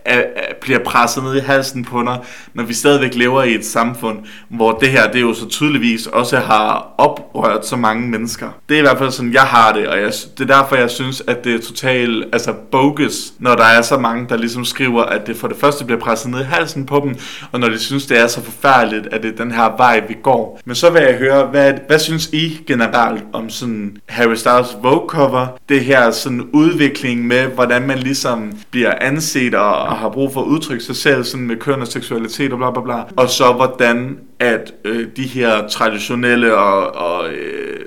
er, 0.04 0.18
er, 0.18 0.54
bliver 0.60 0.78
presset 0.78 1.24
ned 1.24 1.36
i 1.36 1.40
halsen 1.40 1.84
på 1.84 2.02
dig, 2.02 2.18
når 2.54 2.64
vi 2.64 2.74
stadigvæk 2.74 3.14
lever 3.14 3.42
i 3.42 3.54
et 3.54 3.66
samfund, 3.66 4.18
hvor 4.48 4.72
det 4.72 4.88
her, 4.88 5.10
det 5.10 5.20
jo 5.20 5.34
så 5.34 5.48
tydeligvis 5.48 6.06
også 6.06 6.38
har 6.38 6.94
oprørt 6.98 7.66
så 7.66 7.76
mange 7.76 8.08
mennesker. 8.08 8.48
Det 8.68 8.74
er 8.74 8.78
i 8.78 8.82
hvert 8.82 8.98
fald 8.98 9.10
sådan, 9.10 9.32
jeg 9.32 9.42
har 9.42 9.72
det, 9.72 9.88
og 9.88 10.00
jeg, 10.00 10.12
det 10.38 10.50
er 10.50 10.60
derfor, 10.60 10.76
jeg 10.76 10.90
synes, 10.90 11.22
at 11.26 11.44
det 11.44 11.54
er 11.54 11.58
totalt 11.58 12.24
altså 12.32 12.52
bogus, 12.52 13.32
når 13.38 13.54
der 13.54 13.64
er 13.64 13.82
så 13.82 13.98
mange, 13.98 14.26
der 14.28 14.36
ligesom 14.36 14.64
skriver, 14.64 15.02
at 15.02 15.26
det 15.26 15.36
for 15.36 15.48
det 15.48 15.56
første 15.56 15.84
bliver 15.84 16.00
presset 16.00 16.30
ned 16.30 16.40
i 16.40 16.44
halsen 16.44 16.86
på 16.86 17.00
dem, 17.04 17.16
og 17.52 17.60
når 17.60 17.68
de 17.68 17.78
synes, 17.78 18.06
det 18.06 18.18
er 18.18 18.26
så 18.26 18.42
forfærdeligt, 18.42 19.06
at 19.12 19.22
det 19.22 19.32
er 19.32 19.36
den 19.36 19.52
her 19.52 19.76
vej, 19.76 20.02
vi 20.08 20.16
går. 20.22 20.60
Men 20.64 20.76
så 20.76 20.90
vil 20.90 21.02
jeg 21.02 21.14
høre, 21.14 21.46
hvad, 21.46 21.72
hvad 21.86 21.98
synes 21.98 22.28
I 22.32 22.60
generelt 22.66 23.24
om 23.32 23.50
sådan 23.50 23.96
Harry 24.08 24.34
Styles 24.34 24.76
Vogue 24.82 25.08
cover, 25.08 25.46
det 25.68 25.80
her 25.80 26.10
sådan 26.10 26.42
udvikling 26.52 27.26
med, 27.26 27.46
hvordan 27.46 27.82
man 27.82 27.98
ligesom 27.98 28.52
bliver 28.70 28.94
anset 29.00 29.54
og 29.54 29.93
og 29.94 30.00
har 30.00 30.08
brug 30.08 30.32
for 30.32 30.40
at 30.40 30.46
udtrykke 30.46 30.84
sig 30.84 30.96
selv 30.96 31.24
sådan 31.24 31.46
med 31.46 31.56
køn 31.56 31.80
og 31.80 31.86
seksualitet 31.86 32.52
og 32.52 32.58
bla 32.58 32.70
bla 32.70 32.82
bla. 32.82 33.02
Og 33.16 33.28
så 33.28 33.52
hvordan 33.52 34.18
at 34.38 34.74
øh, 34.84 35.08
de 35.16 35.22
her 35.22 35.68
traditionelle 35.68 36.56
og, 36.56 36.94
og 36.94 37.32
øh, 37.32 37.84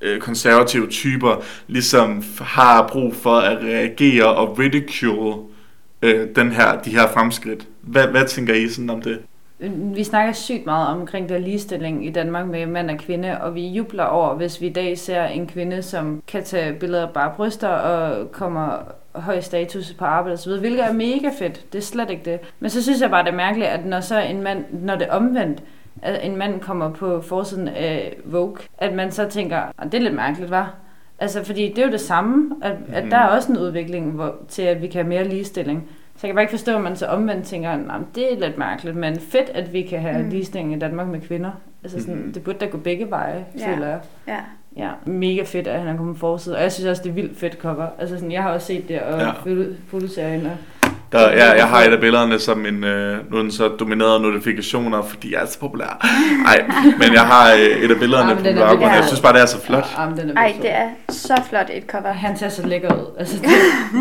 øh, 0.00 0.20
konservative 0.20 0.86
typer 0.86 1.42
ligesom 1.66 2.24
har 2.40 2.88
brug 2.88 3.14
for 3.14 3.36
at 3.36 3.58
reagere 3.62 4.26
og 4.26 4.58
ridicule 4.58 5.36
øh, 6.02 6.28
den 6.36 6.52
her, 6.52 6.80
de 6.80 6.90
her 6.90 7.08
fremskridt. 7.08 7.66
Hvad, 7.82 8.06
hvad 8.06 8.26
tænker 8.26 8.54
I 8.54 8.68
sådan 8.68 8.90
om 8.90 9.02
det? 9.02 9.18
Vi 9.68 10.04
snakker 10.04 10.32
sygt 10.32 10.66
meget 10.66 10.88
omkring 10.88 11.28
der 11.28 11.38
ligestilling 11.38 12.06
i 12.06 12.10
Danmark 12.10 12.46
med 12.46 12.66
mand 12.66 12.90
og 12.90 12.98
kvinde, 12.98 13.40
og 13.40 13.54
vi 13.54 13.68
jubler 13.68 14.04
over, 14.04 14.34
hvis 14.34 14.60
vi 14.60 14.66
i 14.66 14.72
dag 14.72 14.98
ser 14.98 15.24
en 15.24 15.46
kvinde, 15.46 15.82
som 15.82 16.22
kan 16.26 16.44
tage 16.44 16.72
billeder 16.72 17.06
af 17.06 17.12
bare 17.12 17.32
bryster 17.36 17.68
og 17.68 18.32
kommer 18.32 18.78
høj 19.14 19.40
status 19.40 19.94
på 19.98 20.04
arbejde 20.04 20.34
osv., 20.34 20.52
hvilket 20.52 20.84
er 20.84 20.92
mega 20.92 21.30
fedt. 21.38 21.72
Det 21.72 21.78
er 21.78 21.82
slet 21.82 22.10
ikke 22.10 22.30
det. 22.30 22.40
Men 22.60 22.70
så 22.70 22.82
synes 22.82 23.00
jeg 23.00 23.10
bare, 23.10 23.24
det 23.24 23.30
er 23.30 23.36
mærkeligt, 23.36 23.70
at 23.70 23.86
når 23.86 24.00
så 24.00 24.18
en 24.20 24.42
mand, 24.42 24.64
når 24.72 24.96
det 24.96 25.06
er 25.06 25.12
omvendt, 25.12 25.62
at 26.02 26.26
en 26.26 26.36
mand 26.36 26.60
kommer 26.60 26.90
på 26.90 27.20
forsiden 27.20 27.68
af 27.68 28.16
Vogue, 28.24 28.56
at 28.78 28.94
man 28.94 29.10
så 29.12 29.28
tænker, 29.28 29.58
at 29.58 29.92
det 29.92 29.94
er 29.94 30.02
lidt 30.02 30.14
mærkeligt, 30.14 30.50
var. 30.50 30.74
Altså, 31.18 31.44
fordi 31.44 31.68
det 31.68 31.78
er 31.78 31.86
jo 31.86 31.92
det 31.92 32.00
samme, 32.00 32.56
at, 32.62 32.76
at 32.92 33.04
der 33.10 33.16
er 33.16 33.26
også 33.26 33.52
en 33.52 33.58
udvikling 33.58 34.10
hvor, 34.10 34.34
til, 34.48 34.62
at 34.62 34.82
vi 34.82 34.86
kan 34.86 35.00
have 35.00 35.08
mere 35.08 35.28
ligestilling. 35.28 35.88
Så 36.20 36.26
jeg 36.26 36.28
kan 36.28 36.34
bare 36.34 36.42
ikke 36.42 36.50
forstå, 36.50 36.76
at 36.76 36.82
man 36.82 36.96
så 36.96 37.06
omvendt 37.06 37.46
tænker, 37.46 37.70
at 37.70 38.00
det 38.14 38.32
er 38.32 38.40
lidt 38.40 38.58
mærkeligt, 38.58 38.96
men 38.96 39.20
fedt, 39.20 39.48
at 39.48 39.72
vi 39.72 39.82
kan 39.82 40.00
have 40.00 40.22
mm. 40.22 40.28
ligestilling 40.28 40.74
i 40.74 40.78
Danmark 40.78 41.08
med 41.08 41.20
kvinder. 41.20 41.50
Altså 41.82 42.00
sådan, 42.00 42.14
mm. 42.14 42.32
det 42.32 42.42
burde 42.42 42.58
da 42.58 42.66
gå 42.66 42.78
begge 42.78 43.10
veje, 43.10 43.44
ja. 43.58 43.74
føler 43.74 43.86
jeg. 43.86 44.00
Ja. 44.28 44.38
Ja, 44.76 44.90
mega 45.04 45.42
fedt, 45.42 45.66
at 45.66 45.78
han 45.78 45.88
er 45.88 45.96
kommet 45.96 46.18
forside. 46.18 46.56
Og 46.56 46.62
jeg 46.62 46.72
synes 46.72 46.86
også, 46.86 47.02
det 47.02 47.10
er 47.10 47.14
vildt 47.14 47.38
fedt 47.38 47.54
cover. 47.54 47.86
Altså 47.98 48.16
sådan, 48.16 48.32
jeg 48.32 48.42
har 48.42 48.52
også 48.52 48.66
set 48.66 48.88
det, 48.88 49.00
og 49.00 49.20
ja. 49.20 49.30
fotoserien, 49.86 50.46
og 50.46 50.56
der, 51.12 51.30
ja, 51.30 51.50
jeg 51.50 51.66
har 51.68 51.82
et 51.82 51.92
af 51.92 52.00
billederne 52.00 52.38
som 52.38 52.66
en, 52.66 52.84
øh, 52.84 53.30
nu 53.30 53.36
er 53.36 53.42
den 53.42 53.52
så 53.52 53.68
domineret 53.68 54.22
notifikationer, 54.22 55.02
fordi 55.02 55.32
jeg 55.34 55.42
er 55.42 55.46
så 55.46 55.58
populær. 55.58 56.06
Nej, 56.42 56.64
men 56.98 57.12
jeg 57.12 57.22
har 57.26 57.52
øh, 57.52 57.58
et 57.60 57.90
af 57.90 57.98
billederne 57.98 58.36
på 58.36 58.42
bloggen, 58.42 58.82
og 58.88 58.94
jeg 58.96 59.04
synes 59.06 59.20
bare, 59.20 59.32
det 59.32 59.42
er 59.42 59.46
så 59.46 59.60
flot. 59.60 59.84
Ej, 60.36 60.54
det 60.62 60.70
er 60.70 60.88
så 61.08 61.42
flot 61.48 61.66
et 61.72 61.84
cover. 61.86 62.12
Han 62.12 62.36
ser 62.38 62.48
så 62.48 62.66
lækker 62.66 62.94
ud. 62.94 63.06
Altså, 63.18 63.36
det, 63.36 63.48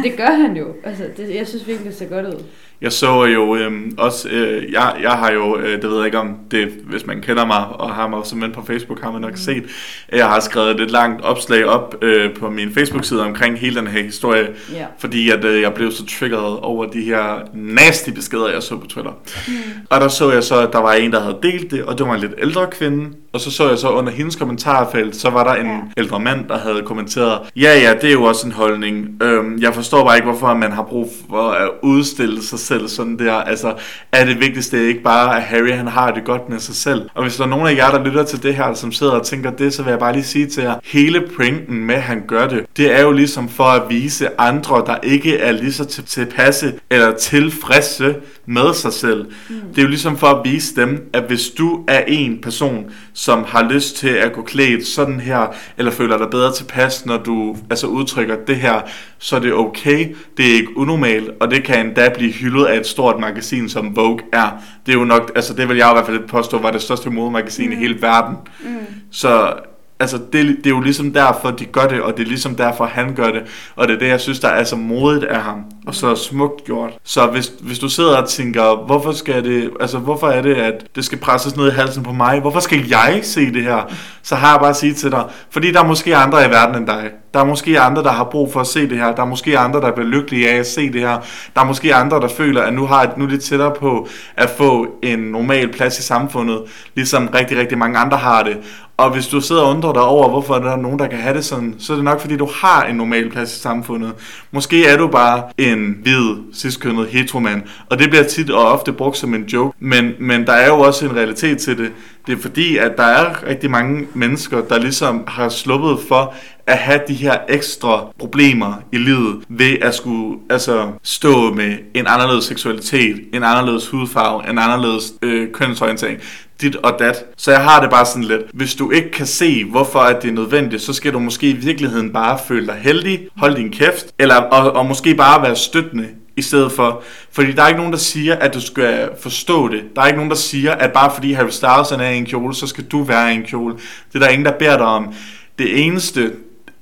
det 0.04 0.18
gør 0.18 0.32
han 0.32 0.58
jo. 0.58 0.66
Altså, 0.84 1.04
det, 1.18 1.36
jeg 1.36 1.48
synes 1.48 1.68
virkelig, 1.68 1.92
det 1.92 1.98
ser 1.98 2.06
godt 2.10 2.26
ud. 2.26 2.44
Jeg 2.82 2.92
så 2.92 3.26
jo 3.26 3.56
øhm, 3.56 3.96
også, 3.98 4.30
øh, 4.30 4.72
jeg, 4.72 4.96
jeg 5.02 5.12
har 5.12 5.32
jo, 5.32 5.58
øh, 5.58 5.82
det 5.82 5.90
ved 5.90 5.98
jeg 5.98 6.06
ikke 6.06 6.20
om 6.20 6.38
det, 6.52 6.68
hvis 6.84 7.06
man 7.06 7.22
kender 7.22 7.46
mig 7.46 7.68
og 7.68 7.96
har 7.96 8.08
mig 8.08 8.26
som 8.26 8.44
på 8.54 8.66
Facebook, 8.66 9.02
har 9.02 9.12
man 9.12 9.22
nok 9.22 9.38
set. 9.38 9.64
Jeg 10.12 10.28
har 10.28 10.40
skrevet 10.40 10.80
et 10.80 10.92
langt 10.92 11.22
opslag 11.22 11.66
op 11.66 11.96
øh, 12.02 12.36
på 12.36 12.50
min 12.50 12.74
Facebook-side 12.74 13.24
omkring 13.24 13.60
hele 13.60 13.76
den 13.76 13.88
her 13.88 14.04
historie, 14.04 14.48
yeah. 14.74 14.86
fordi 15.00 15.30
at 15.30 15.46
øh, 15.46 15.62
jeg 15.62 15.74
blev 15.74 15.92
så 15.92 16.06
triggeret 16.06 16.60
over 16.60 16.86
de 16.86 17.02
her 17.02 17.50
nasty 17.54 18.10
beskeder, 18.10 18.50
jeg 18.50 18.64
så 18.64 18.78
på 18.78 18.88
Twitter. 18.88 19.12
Mm. 19.48 19.54
Og 19.90 20.02
der 20.02 20.08
så 20.08 20.32
jeg 20.32 20.44
så, 20.44 20.60
at 20.60 20.74
der 20.74 20.80
var 20.80 20.94
en, 20.94 21.12
der 21.12 21.20
havde 21.20 21.38
delt 21.44 21.72
det, 21.72 21.84
og 21.84 21.98
det 21.98 22.08
var 22.08 22.14
en 22.14 22.20
lidt 22.20 22.34
ældre 22.38 22.68
kvinde, 22.72 23.10
og 23.34 23.40
så 23.40 23.52
så 23.52 23.70
jeg 23.70 23.78
så 23.78 23.90
under 23.90 24.12
hendes 24.12 24.36
kommentarfelt, 24.36 25.16
så 25.16 25.30
var 25.30 25.44
der 25.44 25.54
en 25.54 25.68
ja. 25.68 25.80
ældre 25.98 26.20
mand, 26.20 26.48
der 26.48 26.58
havde 26.58 26.82
kommenteret, 26.86 27.40
ja 27.56 27.80
ja, 27.80 27.94
det 28.02 28.10
er 28.10 28.14
jo 28.14 28.24
også 28.24 28.48
en 28.48 28.54
holdning. 28.54 29.24
Øhm, 29.24 29.58
jeg 29.62 29.74
forstår 29.74 30.06
bare 30.06 30.18
ikke, 30.18 30.30
hvorfor 30.30 30.54
man 30.54 30.72
har 30.72 30.84
brug 30.84 31.12
for 31.30 31.50
at 31.50 31.70
udstille 31.84 32.44
sig 32.44 32.60
selv 32.60 32.88
sådan 32.88 33.20
der. 33.20 33.34
Altså, 33.34 33.74
er 34.12 34.26
det 34.26 34.40
vigtigste 34.40 34.88
ikke 34.88 35.04
bare, 35.04 35.38
at 35.38 35.44
Harry 35.44 35.72
han 35.72 35.88
har 35.88 36.12
det 36.12 36.24
godt 36.26 36.50
med 36.50 36.60
sig 36.60 36.76
selv? 36.76 37.10
Og 37.14 37.24
hvis 37.24 37.36
der 37.36 37.44
er 37.44 37.48
nogen 37.48 37.68
af 37.68 37.76
jer, 37.76 37.92
der 37.92 38.04
lytter 38.04 38.24
til 38.24 38.44
det 38.44 38.56
her, 38.56 38.74
som 38.74 38.92
sidder 38.92 39.14
og 39.14 39.26
tænker 39.26 39.52
det, 39.52 39.74
så 39.74 39.84
vil 39.84 39.90
jeg 39.90 40.00
bare 40.00 40.14
lige 40.14 40.24
sige 40.24 40.48
til 40.48 40.64
jer, 40.64 40.76
hele 40.84 41.28
pointen 41.36 41.86
med, 41.86 41.96
at 41.96 42.02
han 42.02 42.24
gør 42.28 42.48
det, 42.48 42.66
det 42.78 42.96
er 43.00 43.02
jo 43.02 43.12
ligesom 43.12 43.50
for 43.50 43.64
at 43.64 43.90
vise 43.90 44.42
andre, 44.42 44.84
der 44.86 44.98
ikke 45.04 45.38
er 45.38 45.52
lige 45.52 45.74
så 45.74 45.86
tilpasse 45.86 46.74
eller 46.90 47.12
tilfredse 47.18 48.16
med 48.50 48.74
sig 48.74 48.94
selv. 48.94 49.26
Mm. 49.50 49.56
Det 49.70 49.78
er 49.78 49.82
jo 49.82 49.88
ligesom 49.88 50.18
for 50.18 50.28
at 50.28 50.52
vise 50.52 50.76
dem, 50.76 51.10
at 51.14 51.24
hvis 51.24 51.50
du 51.50 51.84
er 51.88 52.04
en 52.08 52.40
person, 52.42 52.86
som 53.14 53.44
har 53.48 53.70
lyst 53.70 53.96
til 53.96 54.10
at 54.10 54.34
gå 54.34 54.42
klædt 54.42 54.88
sådan 54.88 55.20
her, 55.20 55.56
eller 55.78 55.92
føler 55.92 56.18
dig 56.18 56.30
bedre 56.30 56.54
tilpas, 56.54 57.06
når 57.06 57.18
du 57.18 57.58
altså 57.70 57.88
udtrykker 57.88 58.36
det 58.48 58.56
her, 58.56 58.82
så 59.20 59.36
er 59.36 59.40
det 59.40 59.54
okay. 59.54 60.16
Det 60.38 60.52
er 60.52 60.54
ikke 60.54 60.78
unormalt, 60.78 61.30
og 61.40 61.52
det 61.52 61.64
kan 61.64 61.86
endda 61.86 62.10
blive 62.16 62.32
hyldet 62.32 62.66
af 62.66 62.80
et 62.80 62.88
stort 62.88 63.20
magasin, 63.20 63.70
som 63.70 63.96
Vogue 63.96 64.20
er. 64.34 64.50
Det 64.86 64.94
er 64.94 65.00
jo 65.00 65.06
nok, 65.06 65.32
altså 65.36 65.54
det 65.54 65.70
vil 65.70 65.78
jeg 65.78 65.92
i 65.92 65.94
hvert 65.94 66.06
fald 66.06 66.28
påstå, 66.28 66.58
var 66.58 66.72
det 66.72 66.82
største 66.82 67.10
modemagasin 67.10 67.66
mm. 67.66 67.72
i 67.72 67.76
hele 67.76 68.02
verden. 68.02 68.36
Mm. 68.64 68.78
Så 69.12 69.54
altså 70.00 70.18
det, 70.18 70.58
det 70.58 70.66
er 70.66 70.70
jo 70.70 70.80
ligesom 70.80 71.14
derfor, 71.14 71.52
de 71.52 71.66
gør 71.66 71.88
det, 71.88 72.02
og 72.02 72.18
det 72.18 72.24
er 72.24 72.28
ligesom 72.28 72.56
derfor, 72.56 72.86
han 72.86 73.16
gør 73.16 73.32
det. 73.32 73.72
Og 73.76 73.88
det 73.88 73.96
er 73.96 74.00
det, 74.00 74.08
jeg 74.08 74.20
synes, 74.20 74.40
der 74.40 74.48
er 74.48 74.64
så 74.64 74.76
modigt 74.76 75.24
af 75.24 75.42
ham, 75.42 75.64
og 75.90 75.96
så 75.96 76.16
smukt 76.16 76.66
gjort. 76.66 76.92
Så 77.04 77.28
hvis, 77.28 77.52
hvis 77.62 77.80
du 77.80 77.90
sidder 77.90 78.18
og 78.18 78.30
tænker, 78.30 78.86
hvorfor 78.86 79.12
skal 79.12 79.44
det, 79.44 79.70
altså 79.80 79.98
hvorfor 79.98 80.28
er 80.28 80.42
det, 80.42 80.56
at 80.56 80.86
det 80.96 81.06
skal 81.06 81.18
presses 81.18 81.58
ned 81.58 81.68
i 81.68 81.76
halsen 81.76 82.04
på 82.04 82.12
mig? 82.12 82.40
Hvorfor 82.40 82.60
skal 82.60 82.88
jeg 82.90 83.20
se 83.24 83.54
det 83.54 83.64
her? 83.64 83.94
Så 84.24 84.36
har 84.36 84.52
jeg 84.52 84.60
bare 84.60 84.70
at 84.70 84.76
sige 84.76 84.94
til 84.94 85.12
dig, 85.12 85.24
fordi 85.52 85.72
der 85.72 85.80
er 85.80 85.88
måske 85.88 86.16
andre 86.16 86.46
i 86.46 86.50
verden 86.50 86.76
end 86.76 86.88
dig. 86.88 87.10
Der 87.34 87.40
er 87.40 87.46
måske 87.46 87.80
andre, 87.80 88.04
der 88.04 88.12
har 88.12 88.24
brug 88.24 88.54
for 88.54 88.60
at 88.60 88.68
se 88.68 88.90
det 88.90 88.98
her. 88.98 89.16
Der 89.16 89.22
er 89.22 89.28
måske 89.28 89.60
andre, 89.60 89.82
der 89.82 89.92
bliver 89.92 90.10
lykkelige 90.10 90.50
af 90.50 90.58
at 90.58 90.68
se 90.68 90.94
det 90.94 91.02
her. 91.02 91.18
Der 91.56 91.62
er 91.62 91.66
måske 91.66 91.96
andre, 91.96 92.20
der 92.20 92.28
føler, 92.28 92.62
at 92.62 92.74
nu, 92.74 92.86
har, 92.86 93.14
nu 93.18 93.26
er 93.26 93.30
det 93.30 93.44
tættere 93.44 93.72
på 93.80 94.08
at 94.38 94.50
få 94.50 94.88
en 95.04 95.20
normal 95.20 95.72
plads 95.72 96.00
i 96.00 96.04
samfundet, 96.04 96.62
ligesom 96.96 97.30
rigtig, 97.34 97.58
rigtig 97.58 97.78
mange 97.78 98.00
andre 98.00 98.18
har 98.18 98.44
det. 98.44 98.58
Og 99.00 99.10
hvis 99.10 99.28
du 99.28 99.42
sidder 99.42 99.62
og 99.62 99.70
undrer 99.70 99.94
dig 99.94 100.02
over, 100.02 100.30
hvorfor 100.30 100.60
der 100.60 100.72
er 100.72 100.78
nogen, 100.78 101.00
der 101.00 101.08
kan 101.08 101.18
have 101.18 101.36
det 101.36 101.46
sådan, 101.46 101.76
så 101.80 101.94
er 101.94 101.98
det 101.98 102.04
nok, 102.04 102.22
fordi 102.22 102.38
du 102.38 102.50
har 102.62 102.84
en 102.84 102.96
normal 102.96 103.30
plads 103.30 103.58
i 103.58 103.60
samfundet. 103.60 104.14
Måske 104.52 104.86
er 104.86 104.98
du 104.98 105.08
bare 105.08 105.44
en 105.58 105.79
en 105.80 105.98
hvid, 106.02 106.54
ciskønnet 106.54 107.08
heteromand. 107.08 107.62
Og 107.90 108.00
det 108.00 108.10
bliver 108.10 108.24
tit 108.24 108.50
og 108.50 108.72
ofte 108.72 108.94
brugt 108.94 109.18
som 109.18 109.34
en 109.34 109.44
joke. 109.44 109.78
Men, 109.80 110.12
men 110.20 110.48
der 110.48 110.54
er 110.54 110.68
jo 110.68 110.80
også 110.80 111.06
en 111.06 111.16
realitet 111.16 111.58
til 111.58 111.78
det. 111.78 111.92
Det 112.28 112.38
er 112.38 112.42
fordi, 112.42 112.78
at 112.78 112.92
der 112.98 113.04
er 113.04 113.48
rigtig 113.48 113.72
mange 113.72 114.08
mennesker, 114.14 114.62
der 114.62 114.80
ligesom 114.80 115.24
har 115.28 115.50
sluppet 115.50 115.98
for 116.08 116.34
at 116.68 116.78
have 116.78 117.02
de 117.08 117.14
her 117.14 117.38
ekstra 117.50 118.08
problemer 118.20 118.74
i 118.92 118.98
livet 118.98 119.44
ved 119.50 119.78
at 119.82 119.96
skulle 119.96 120.40
altså, 120.50 120.92
stå 121.04 121.54
med 121.54 121.78
en 121.94 122.08
anderledes 122.08 122.46
seksualitet, 122.46 123.22
en 123.34 123.44
anderledes 123.44 123.88
hudfarve, 123.88 124.50
en 124.50 124.58
anderledes 124.58 125.14
øh, 125.22 125.52
kønsorientering 125.52 126.20
dit 126.62 126.76
og 126.76 126.96
dat. 127.00 127.26
Så 127.38 127.52
jeg 127.52 127.64
har 127.64 127.82
det 127.82 127.90
bare 127.90 128.06
sådan 128.06 128.24
lidt, 128.24 128.42
hvis 128.54 128.76
du 128.76 128.92
ikke 128.92 129.12
kan 129.12 129.26
se, 129.26 129.66
hvorfor 129.66 130.00
at 130.00 130.22
det 130.22 130.30
er 130.30 130.34
nødvendigt, 130.34 130.82
så 130.82 130.94
skal 130.94 131.14
du 131.14 131.20
måske 131.20 131.50
i 131.50 131.56
virkeligheden 131.56 132.14
bare 132.14 132.40
føle 132.48 132.68
dig 132.68 132.76
heldig, 132.76 133.28
holde 133.38 133.56
din 133.56 133.72
kæft, 133.72 134.06
eller, 134.20 134.36
og, 134.36 134.72
og 134.72 134.86
måske 134.86 135.16
bare 135.16 135.42
være 135.42 135.56
støttende 135.56 136.08
i 136.36 136.42
stedet 136.42 136.72
for. 136.72 137.04
Fordi 137.32 137.52
der 137.52 137.64
er 137.64 137.68
ikke 137.68 137.78
nogen, 137.78 137.94
der 137.94 138.00
siger, 138.00 138.36
at 138.36 138.54
du 138.54 138.62
skal 138.62 139.10
forstå 139.22 139.68
det. 139.68 139.84
Der 139.96 140.02
er 140.02 140.06
ikke 140.06 140.18
nogen, 140.18 140.32
der 140.32 140.38
siger, 140.38 140.72
at 140.72 140.92
bare 140.92 141.12
fordi 141.14 141.34
Harry 141.34 141.50
Styles 141.50 141.92
er 141.92 142.10
i 142.10 142.18
en 142.18 142.26
kjole, 142.26 142.56
så 142.56 142.68
skal 142.68 142.84
du 142.84 143.04
være 143.04 143.32
i 143.32 143.36
en 143.36 143.44
kjole. 143.44 143.76
Det 144.14 144.16
er 144.16 144.20
der 144.20 144.28
ingen, 144.28 144.46
der 144.46 144.52
beder 144.52 144.78
dig 144.78 144.86
om. 144.86 145.14
Det 145.60 145.86
eneste, 145.86 146.32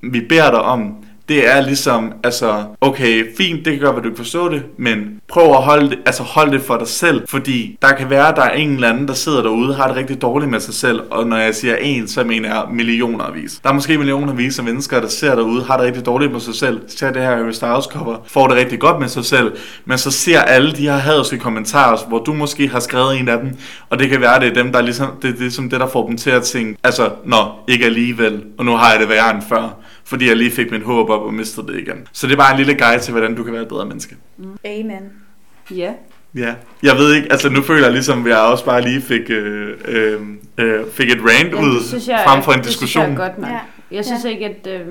vi 0.01 0.21
beder 0.30 0.51
dig 0.51 0.61
om, 0.61 0.95
det 1.30 1.55
er 1.55 1.61
ligesom, 1.61 2.13
altså, 2.23 2.63
okay, 2.82 3.36
fint, 3.38 3.65
det 3.65 3.73
kan 3.73 3.82
godt 3.82 3.95
være, 3.95 4.03
du 4.03 4.09
ikke 4.09 4.17
forstå 4.17 4.49
det, 4.49 4.63
men 4.78 5.19
prøv 5.28 5.43
at 5.43 5.63
holde 5.63 5.89
det, 5.89 5.99
altså 6.05 6.23
hold 6.23 6.51
det 6.51 6.61
for 6.61 6.78
dig 6.78 6.88
selv, 6.88 7.28
fordi 7.28 7.78
der 7.82 7.91
kan 7.93 8.09
være, 8.09 8.28
at 8.28 8.36
der 8.36 8.41
er 8.41 8.53
en 8.53 8.71
eller 8.71 8.89
anden, 8.89 9.07
der 9.07 9.13
sidder 9.13 9.41
derude, 9.41 9.75
har 9.75 9.88
det 9.88 9.95
rigtig 9.95 10.21
dårligt 10.21 10.51
med 10.51 10.59
sig 10.59 10.73
selv, 10.73 11.01
og 11.11 11.28
når 11.28 11.38
jeg 11.38 11.55
siger 11.55 11.75
en, 11.75 12.07
så 12.07 12.23
mener 12.23 12.49
jeg 12.49 12.63
millionervis. 12.71 13.59
Der 13.63 13.69
er 13.69 13.73
måske 13.73 13.97
millionervis 13.97 14.59
af 14.59 14.65
mennesker, 14.65 15.01
der 15.01 15.07
ser 15.07 15.36
derude, 15.36 15.63
har 15.63 15.78
det 15.78 15.86
rigtig 15.86 16.05
dårligt 16.05 16.32
med 16.32 16.39
sig 16.39 16.55
selv, 16.55 16.82
ser 16.88 17.11
det 17.11 17.21
her 17.21 17.36
Harry 17.36 17.51
Styles 17.51 17.86
cover, 17.86 18.17
får 18.28 18.47
det 18.47 18.57
rigtig 18.57 18.80
godt 18.80 18.99
med 18.99 19.07
sig 19.07 19.25
selv, 19.25 19.55
men 19.86 19.97
så 19.97 20.11
ser 20.11 20.41
alle 20.41 20.71
de 20.71 20.82
her 20.82 20.97
hadske 20.97 21.38
kommentarer, 21.38 21.97
hvor 22.07 22.19
du 22.19 22.34
måske 22.34 22.67
har 22.67 22.80
skrevet 22.80 23.19
en 23.19 23.30
af 23.30 23.39
dem, 23.39 23.57
og 23.89 23.99
det 23.99 24.09
kan 24.09 24.21
være, 24.21 24.39
det 24.39 24.47
er 24.47 24.63
dem, 24.63 24.71
der 24.71 24.82
ligesom, 24.82 25.07
det 25.21 25.30
er 25.30 25.39
ligesom 25.39 25.69
det, 25.69 25.80
der 25.80 25.88
får 25.88 26.07
dem 26.07 26.17
til 26.17 26.30
at 26.30 26.43
tænke, 26.43 26.78
altså, 26.84 27.09
nå, 27.25 27.38
ikke 27.67 27.86
alligevel, 27.86 28.43
og 28.57 28.65
nu 28.65 28.71
har 28.75 28.91
jeg 28.91 28.99
det 28.99 29.09
værre 29.09 29.36
end 29.36 29.41
før 29.49 29.78
fordi 30.07 30.27
jeg 30.27 30.37
lige 30.37 30.51
fik 30.51 30.71
min 30.71 30.81
håb 30.81 31.09
op 31.09 31.21
og 31.21 31.33
mistede 31.33 31.67
det 31.67 31.79
igen. 31.79 32.07
Så 32.11 32.27
det 32.27 32.33
er 32.33 32.37
bare 32.37 32.51
en 32.51 32.57
lille 32.57 32.75
guide 32.75 32.99
til, 32.99 33.11
hvordan 33.11 33.35
du 33.35 33.43
kan 33.43 33.53
være 33.53 33.61
et 33.61 33.67
bedre 33.67 33.85
menneske. 33.85 34.15
Amen. 34.65 35.11
Ja. 35.71 35.91
Ja, 36.35 36.53
jeg 36.83 36.95
ved 36.97 37.13
ikke, 37.13 37.31
altså 37.31 37.49
nu 37.49 37.61
føler 37.61 37.83
jeg 37.83 37.91
ligesom, 37.91 38.25
at 38.25 38.29
jeg 38.29 38.39
også 38.39 38.65
bare 38.65 38.81
lige 38.81 39.01
fik, 39.01 39.29
øh, 39.29 39.77
øh, 39.85 40.21
øh, 40.57 40.79
fik 40.93 41.11
et 41.11 41.19
rant 41.21 41.53
ja, 41.53 41.61
ud 41.61 41.75
det 41.75 41.85
synes 41.85 42.07
jeg, 42.07 42.23
frem 42.27 42.43
for 42.43 42.51
en 42.51 42.59
det 42.59 42.67
diskussion. 42.67 43.05
Synes 43.05 43.17
jeg, 43.19 43.25
er 43.25 43.29
godt, 43.29 43.39
man. 43.39 43.51
Ja. 43.51 43.59
Jeg 43.91 44.05
synes 44.05 44.25
Ja. 44.25 44.29
ikke, 44.29 44.45
at... 44.45 44.67
Øh, 44.67 44.88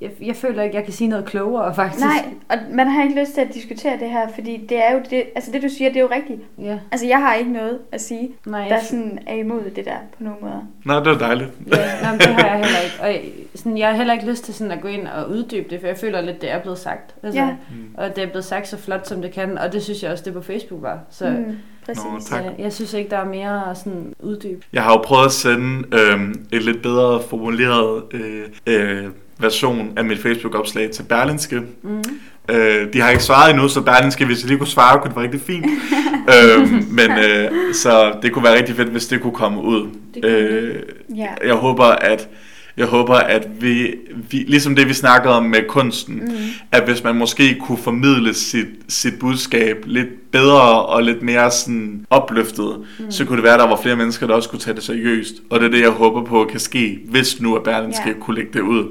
jeg, 0.00 0.10
jeg 0.22 0.36
føler 0.36 0.62
ikke, 0.62 0.76
jeg 0.76 0.84
kan 0.84 0.92
sige 0.92 1.08
noget 1.08 1.24
klogere, 1.24 1.74
faktisk. 1.74 2.04
Nej, 2.04 2.24
og 2.48 2.56
man 2.70 2.86
har 2.86 3.02
ikke 3.02 3.20
lyst 3.20 3.34
til 3.34 3.40
at 3.40 3.54
diskutere 3.54 3.98
det 4.00 4.10
her, 4.10 4.28
fordi 4.34 4.66
det 4.68 4.84
er 4.86 4.92
jo 4.92 5.00
det, 5.10 5.24
altså 5.34 5.52
det 5.52 5.62
du 5.62 5.68
siger, 5.68 5.88
det 5.90 5.96
er 5.96 6.00
jo 6.00 6.08
rigtigt. 6.12 6.40
Ja. 6.58 6.78
Altså 6.92 7.06
jeg 7.06 7.18
har 7.18 7.34
ikke 7.34 7.52
noget 7.52 7.78
at 7.92 8.00
sige, 8.00 8.30
Nej, 8.46 8.60
der 8.68 8.74
jeg, 8.74 8.82
sådan 8.84 9.18
er 9.26 9.34
imod 9.34 9.60
det 9.76 9.84
der 9.84 9.96
på 10.16 10.22
nogen 10.22 10.38
måder. 10.42 10.66
Nej, 10.86 10.98
det 10.98 11.06
var 11.06 11.18
dejligt. 11.18 11.50
ja, 11.72 11.76
nej, 12.02 12.10
men 12.10 12.18
det 12.20 12.26
har 12.26 12.46
jeg 12.46 12.54
heller 12.56 12.80
ikke. 12.84 12.96
Og 13.00 13.08
jeg, 13.08 13.20
sådan, 13.54 13.78
jeg 13.78 13.88
har 13.88 13.96
heller 13.96 14.12
ikke 14.12 14.26
lyst 14.26 14.44
til 14.44 14.54
sådan 14.54 14.70
at 14.72 14.80
gå 14.80 14.88
ind 14.88 15.06
og 15.06 15.30
uddybe 15.30 15.70
det, 15.70 15.80
for 15.80 15.86
jeg 15.86 15.96
føler 15.96 16.20
lidt, 16.20 16.40
det 16.42 16.50
er 16.52 16.58
blevet 16.60 16.78
sagt. 16.78 17.14
Altså, 17.22 17.40
Ja. 17.40 17.48
Og 17.94 18.16
det 18.16 18.24
er 18.24 18.28
blevet 18.28 18.44
sagt 18.44 18.68
så 18.68 18.78
flot, 18.78 19.06
som 19.06 19.22
det 19.22 19.32
kan, 19.32 19.58
og 19.58 19.72
det 19.72 19.82
synes 19.82 20.02
jeg 20.02 20.12
også, 20.12 20.24
det 20.24 20.32
på 20.32 20.42
Facebook 20.42 20.82
var. 20.82 20.98
Så 21.10 21.30
mm, 21.30 21.56
præcis. 21.86 22.04
Nå, 22.04 22.20
tak. 22.28 22.44
jeg, 22.44 22.54
jeg 22.58 22.72
synes 22.72 22.92
ikke, 22.94 23.10
der 23.10 23.16
er 23.16 23.24
mere 23.28 23.74
sådan 23.74 24.12
uddyb. 24.20 24.62
Jeg 24.72 24.82
har 24.82 24.90
jo 24.92 25.00
prøvet 25.04 25.24
at 25.24 25.32
sende 25.32 25.82
øh, 25.92 26.34
et 26.52 26.62
lidt 26.62 26.82
bedre 26.82 27.20
formuleret 27.30 28.02
øh, 28.12 28.42
øh, 28.66 29.04
version 29.38 29.92
af 29.96 30.04
mit 30.04 30.18
Facebook-opslag 30.18 30.90
til 30.90 31.02
Berlinske. 31.02 31.62
Mm. 31.82 32.02
Øh, 32.50 32.92
de 32.92 33.00
har 33.00 33.10
ikke 33.10 33.22
svaret 33.24 33.50
endnu, 33.50 33.68
så 33.68 33.80
Berlinske, 33.80 34.26
hvis 34.26 34.40
jeg 34.42 34.48
lige 34.48 34.58
kunne 34.58 34.66
svare, 34.66 34.98
kunne 34.98 35.08
det 35.08 35.16
være 35.16 35.24
rigtig 35.24 35.40
fint. 35.40 35.66
øh, 36.34 36.68
men 36.90 37.10
øh, 37.10 37.74
så 37.74 38.12
det 38.22 38.32
kunne 38.32 38.44
være 38.44 38.56
rigtig 38.56 38.76
fedt, 38.76 38.88
hvis 38.88 39.06
det 39.06 39.20
kunne 39.20 39.32
komme 39.32 39.62
ud. 39.62 39.88
Det 40.14 40.22
kunne 40.22 40.32
Øh, 40.32 40.82
Ja. 41.16 41.26
jeg 41.46 41.54
håber, 41.54 41.84
at 41.84 42.28
jeg 42.76 42.86
håber, 42.86 43.14
at 43.14 43.48
vi, 43.60 43.94
vi, 44.30 44.36
ligesom 44.36 44.76
det 44.76 44.88
vi 44.88 44.94
snakkede 44.94 45.34
om 45.34 45.44
med 45.44 45.60
kunsten, 45.68 46.14
mm. 46.14 46.36
at 46.72 46.84
hvis 46.84 47.04
man 47.04 47.14
måske 47.14 47.58
kunne 47.60 47.78
formidle 47.78 48.34
sit, 48.34 48.66
sit 48.88 49.18
budskab 49.18 49.76
lidt 49.86 50.30
bedre 50.32 50.82
og 50.86 51.02
lidt 51.02 51.22
mere 51.22 51.50
sådan 51.50 52.06
opløftet, 52.10 52.84
mm. 52.98 53.10
så 53.10 53.24
kunne 53.24 53.36
det 53.36 53.44
være, 53.44 53.54
at 53.54 53.60
der 53.60 53.68
var 53.68 53.80
flere 53.82 53.96
mennesker, 53.96 54.26
der 54.26 54.34
også 54.34 54.48
kunne 54.48 54.58
tage 54.58 54.74
det 54.74 54.82
seriøst. 54.82 55.34
Og 55.50 55.60
det 55.60 55.66
er 55.66 55.70
det, 55.70 55.80
jeg 55.80 55.90
håber 55.90 56.24
på 56.24 56.48
kan 56.50 56.60
ske, 56.60 56.98
hvis 57.08 57.40
nu 57.40 57.56
at 57.56 57.62
Berlinske 57.62 58.08
Ja. 58.08 58.12
kunne 58.20 58.36
lægge 58.36 58.50
det 58.52 58.60
ud. 58.60 58.84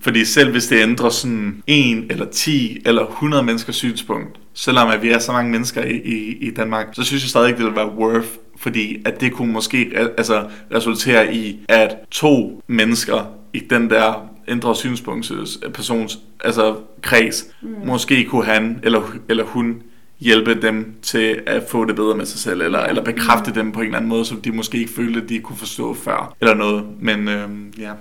Fordi 0.00 0.24
selv 0.24 0.50
hvis 0.50 0.66
det 0.66 0.82
ændrer 0.82 1.08
sådan 1.08 1.62
en 1.66 2.06
eller 2.10 2.26
10 2.26 2.78
eller 2.84 3.06
100 3.06 3.42
menneskers 3.42 3.76
synspunkt, 3.76 4.38
selvom 4.54 4.88
at 4.88 5.02
vi 5.02 5.10
er 5.10 5.18
så 5.18 5.32
mange 5.32 5.50
mennesker 5.50 5.84
i, 5.84 5.96
i, 5.96 6.36
i 6.40 6.50
Danmark, 6.50 6.86
så 6.92 7.02
synes 7.02 7.22
jeg 7.22 7.30
stadig 7.30 7.48
ikke, 7.48 7.58
det 7.58 7.66
vil 7.66 7.76
være 7.76 7.94
worth 7.94 8.28
fordi 8.62 9.02
at 9.04 9.20
det 9.20 9.32
kunne 9.32 9.52
måske 9.52 9.92
altså, 10.18 10.48
resultere 10.74 11.34
i, 11.34 11.60
at 11.68 11.96
to 12.10 12.62
mennesker 12.66 13.34
i 13.52 13.58
den 13.58 13.90
der 13.90 14.28
ændre 14.48 14.76
synspunkts 14.76 15.32
persons 15.74 16.18
altså 16.44 16.76
kreds, 17.02 17.46
mm. 17.62 17.68
måske 17.86 18.24
kunne 18.24 18.44
han 18.44 18.80
eller, 18.82 19.02
eller 19.28 19.44
hun 19.44 19.82
hjælpe 20.20 20.62
dem 20.62 20.94
til 21.02 21.40
at 21.46 21.62
få 21.70 21.84
det 21.84 21.96
bedre 21.96 22.16
med 22.16 22.26
sig 22.26 22.38
selv, 22.38 22.60
eller, 22.60 22.78
eller 22.78 23.04
bekræfte 23.04 23.50
mm. 23.50 23.54
dem 23.54 23.72
på 23.72 23.80
en 23.80 23.86
eller 23.86 23.96
anden 23.96 24.08
måde, 24.08 24.24
som 24.24 24.40
de 24.40 24.52
måske 24.52 24.78
ikke 24.78 24.92
følte, 24.92 25.20
at 25.20 25.28
de 25.28 25.38
kunne 25.38 25.56
forstå 25.56 25.94
før, 25.94 26.36
eller 26.40 26.54
noget. 26.54 26.84
Men 27.00 27.28
øhm, 27.28 27.72
ja, 27.78 27.92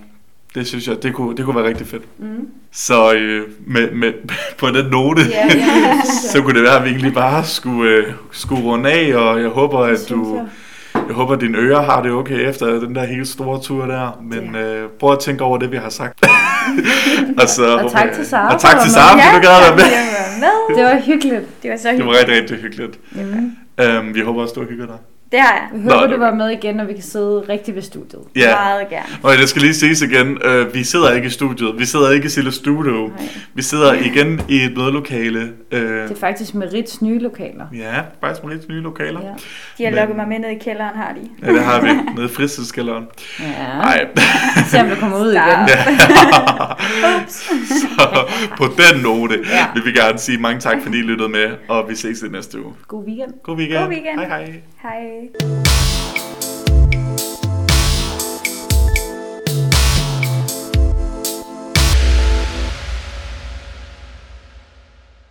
det 0.55 0.67
synes 0.67 0.87
jeg, 0.87 1.03
det 1.03 1.13
kunne, 1.13 1.37
det 1.37 1.45
kunne 1.45 1.55
være 1.55 1.67
rigtig 1.67 1.87
fedt. 1.87 2.03
Mm. 2.19 2.47
Så 2.71 3.13
øh, 3.13 3.47
med, 3.67 3.91
med, 3.91 4.13
på 4.59 4.67
den 4.67 4.85
note, 4.85 5.21
Ja, 5.21 5.37
ja, 5.37 5.51
det 5.53 6.05
synes 6.05 6.31
så 6.31 6.41
kunne 6.41 6.53
det 6.55 6.63
være, 6.63 6.77
at 6.77 6.83
vi 6.83 6.89
egentlig 6.89 7.13
bare 7.13 7.45
skulle, 7.45 7.91
øh, 7.91 8.05
skulle 8.31 8.63
runde 8.63 8.91
af, 8.91 9.15
og 9.15 9.41
jeg 9.41 9.49
håber, 9.49 9.79
at 9.79 9.99
du... 10.09 10.35
jeg. 10.35 10.45
Jeg 11.07 11.15
håber, 11.15 11.33
at 11.33 11.41
dine 11.41 11.57
ører 11.57 11.81
har 11.81 12.01
det 12.01 12.11
okay 12.11 12.49
efter 12.49 12.67
den 12.79 12.95
der 12.95 13.05
helt 13.05 13.27
store 13.27 13.61
tur 13.61 13.85
der. 13.85 14.21
Men 14.23 14.55
øh, 14.55 14.89
prøv 14.99 15.11
at 15.11 15.19
tænke 15.19 15.43
over 15.43 15.57
det, 15.57 15.71
vi 15.71 15.77
har 15.77 15.89
sagt. 15.89 16.25
og, 17.41 17.49
så, 17.49 17.77
Og 17.77 17.91
tak 17.91 18.11
til 18.13 18.25
Sara 18.25 18.53
Og 18.53 18.61
tak 18.61 18.81
til 18.81 18.91
Sara, 18.91 19.11
fordi 19.11 19.35
du 19.35 19.41
gad 19.41 19.57
at 19.57 19.63
være 19.67 19.75
med. 19.75 19.83
Jeg 19.83 20.07
var 20.39 20.39
med. 20.39 20.75
Det 20.77 20.83
var 20.83 21.01
hyggeligt. 21.01 21.63
Det 21.63 21.71
var 21.71 21.77
så 21.77 21.89
Det 21.89 22.05
var 22.05 22.11
hyggeligt. 22.11 22.29
rigtig, 22.29 22.35
rigtig 22.35 22.57
hyggeligt. 22.57 22.99
Mm. 23.11 23.51
Øhm, 23.83 24.15
vi 24.15 24.21
håber 24.21 24.41
også, 24.41 24.53
du 24.53 24.59
har 24.59 24.67
hygget 24.67 24.87
dig. 24.87 24.97
Det 25.31 25.39
har 25.39 25.53
jeg. 25.53 25.67
Jeg 25.73 25.81
håber, 25.93 26.07
Nå, 26.07 26.13
du 26.13 26.19
var 26.19 26.33
med 26.33 26.49
igen, 26.49 26.79
og 26.79 26.87
vi 26.87 26.93
kan 26.93 27.03
sidde 27.03 27.43
rigtig 27.49 27.75
ved 27.75 27.81
studiet. 27.81 28.21
Ja, 28.35 28.55
Meget 28.55 28.89
gerne. 28.89 29.05
og 29.23 29.37
det 29.37 29.49
skal 29.49 29.61
lige 29.61 29.73
siges 29.73 30.01
igen. 30.01 30.37
Øh, 30.45 30.73
vi 30.73 30.83
sidder 30.83 31.11
ikke 31.13 31.27
i 31.27 31.29
studiet. 31.29 31.79
Vi 31.79 31.85
sidder 31.85 32.11
ikke 32.11 32.25
i 32.25 32.29
Sille 32.29 32.51
Studio. 32.51 33.07
Nej. 33.07 33.27
Vi 33.53 33.61
sidder 33.61 33.93
igen 33.93 34.41
i 34.49 34.61
et 34.61 34.77
mødelokale. 34.77 35.51
Øh, 35.71 35.81
Det 35.81 36.11
er 36.11 36.15
faktisk 36.19 36.55
Merits 36.55 37.01
nye 37.01 37.19
lokaler. 37.19 37.65
ja, 37.75 37.93
faktisk 38.21 38.43
med 38.43 38.53
lidt 38.55 38.69
nye 38.69 38.81
lokaler. 38.81 39.19
Ja. 39.21 39.27
De 39.77 39.83
har 39.83 39.91
Men- 39.91 39.99
lukket 39.99 40.15
mig 40.15 40.27
med 40.27 40.39
ned 40.39 40.49
i 40.49 40.57
kælderen, 40.57 40.95
har 40.95 41.13
de. 41.13 41.47
Ja, 41.47 41.53
det 41.53 41.63
har 41.63 41.81
vi. 41.81 41.87
Nede 42.15 42.25
i 42.25 42.29
fritidskælderen. 42.29 43.03
ja. 43.39 43.45
Nej. 43.77 44.07
Se 44.67 44.79
om 44.79 44.89
du 44.89 44.95
kommer 44.95 45.17
ud 45.19 45.31
igen. 45.31 45.67
Ja. 45.67 45.85
Så 47.27 48.25
på 48.57 48.63
den 48.65 49.01
note 49.03 49.39
Ja. 49.49 49.65
vil 49.73 49.85
vi 49.85 49.91
gerne 49.91 50.19
sige 50.19 50.37
mange 50.37 50.59
tak, 50.59 50.77
fordi 50.83 50.97
I 50.97 51.01
lyttede 51.01 51.29
med, 51.29 51.49
og 51.69 51.89
vi 51.89 51.95
ses 51.95 52.21
i 52.21 52.27
næste 52.27 52.63
uge. 52.65 52.73
God 52.87 53.05
weekend. 53.07 53.33
God 53.43 53.57
weekend. 53.57 53.79
God 53.79 53.89
weekend. 53.89 54.19
Hej 54.19 54.27
hej. 54.27 54.61
Hej. 54.81 55.20
Bye. 55.29 56.30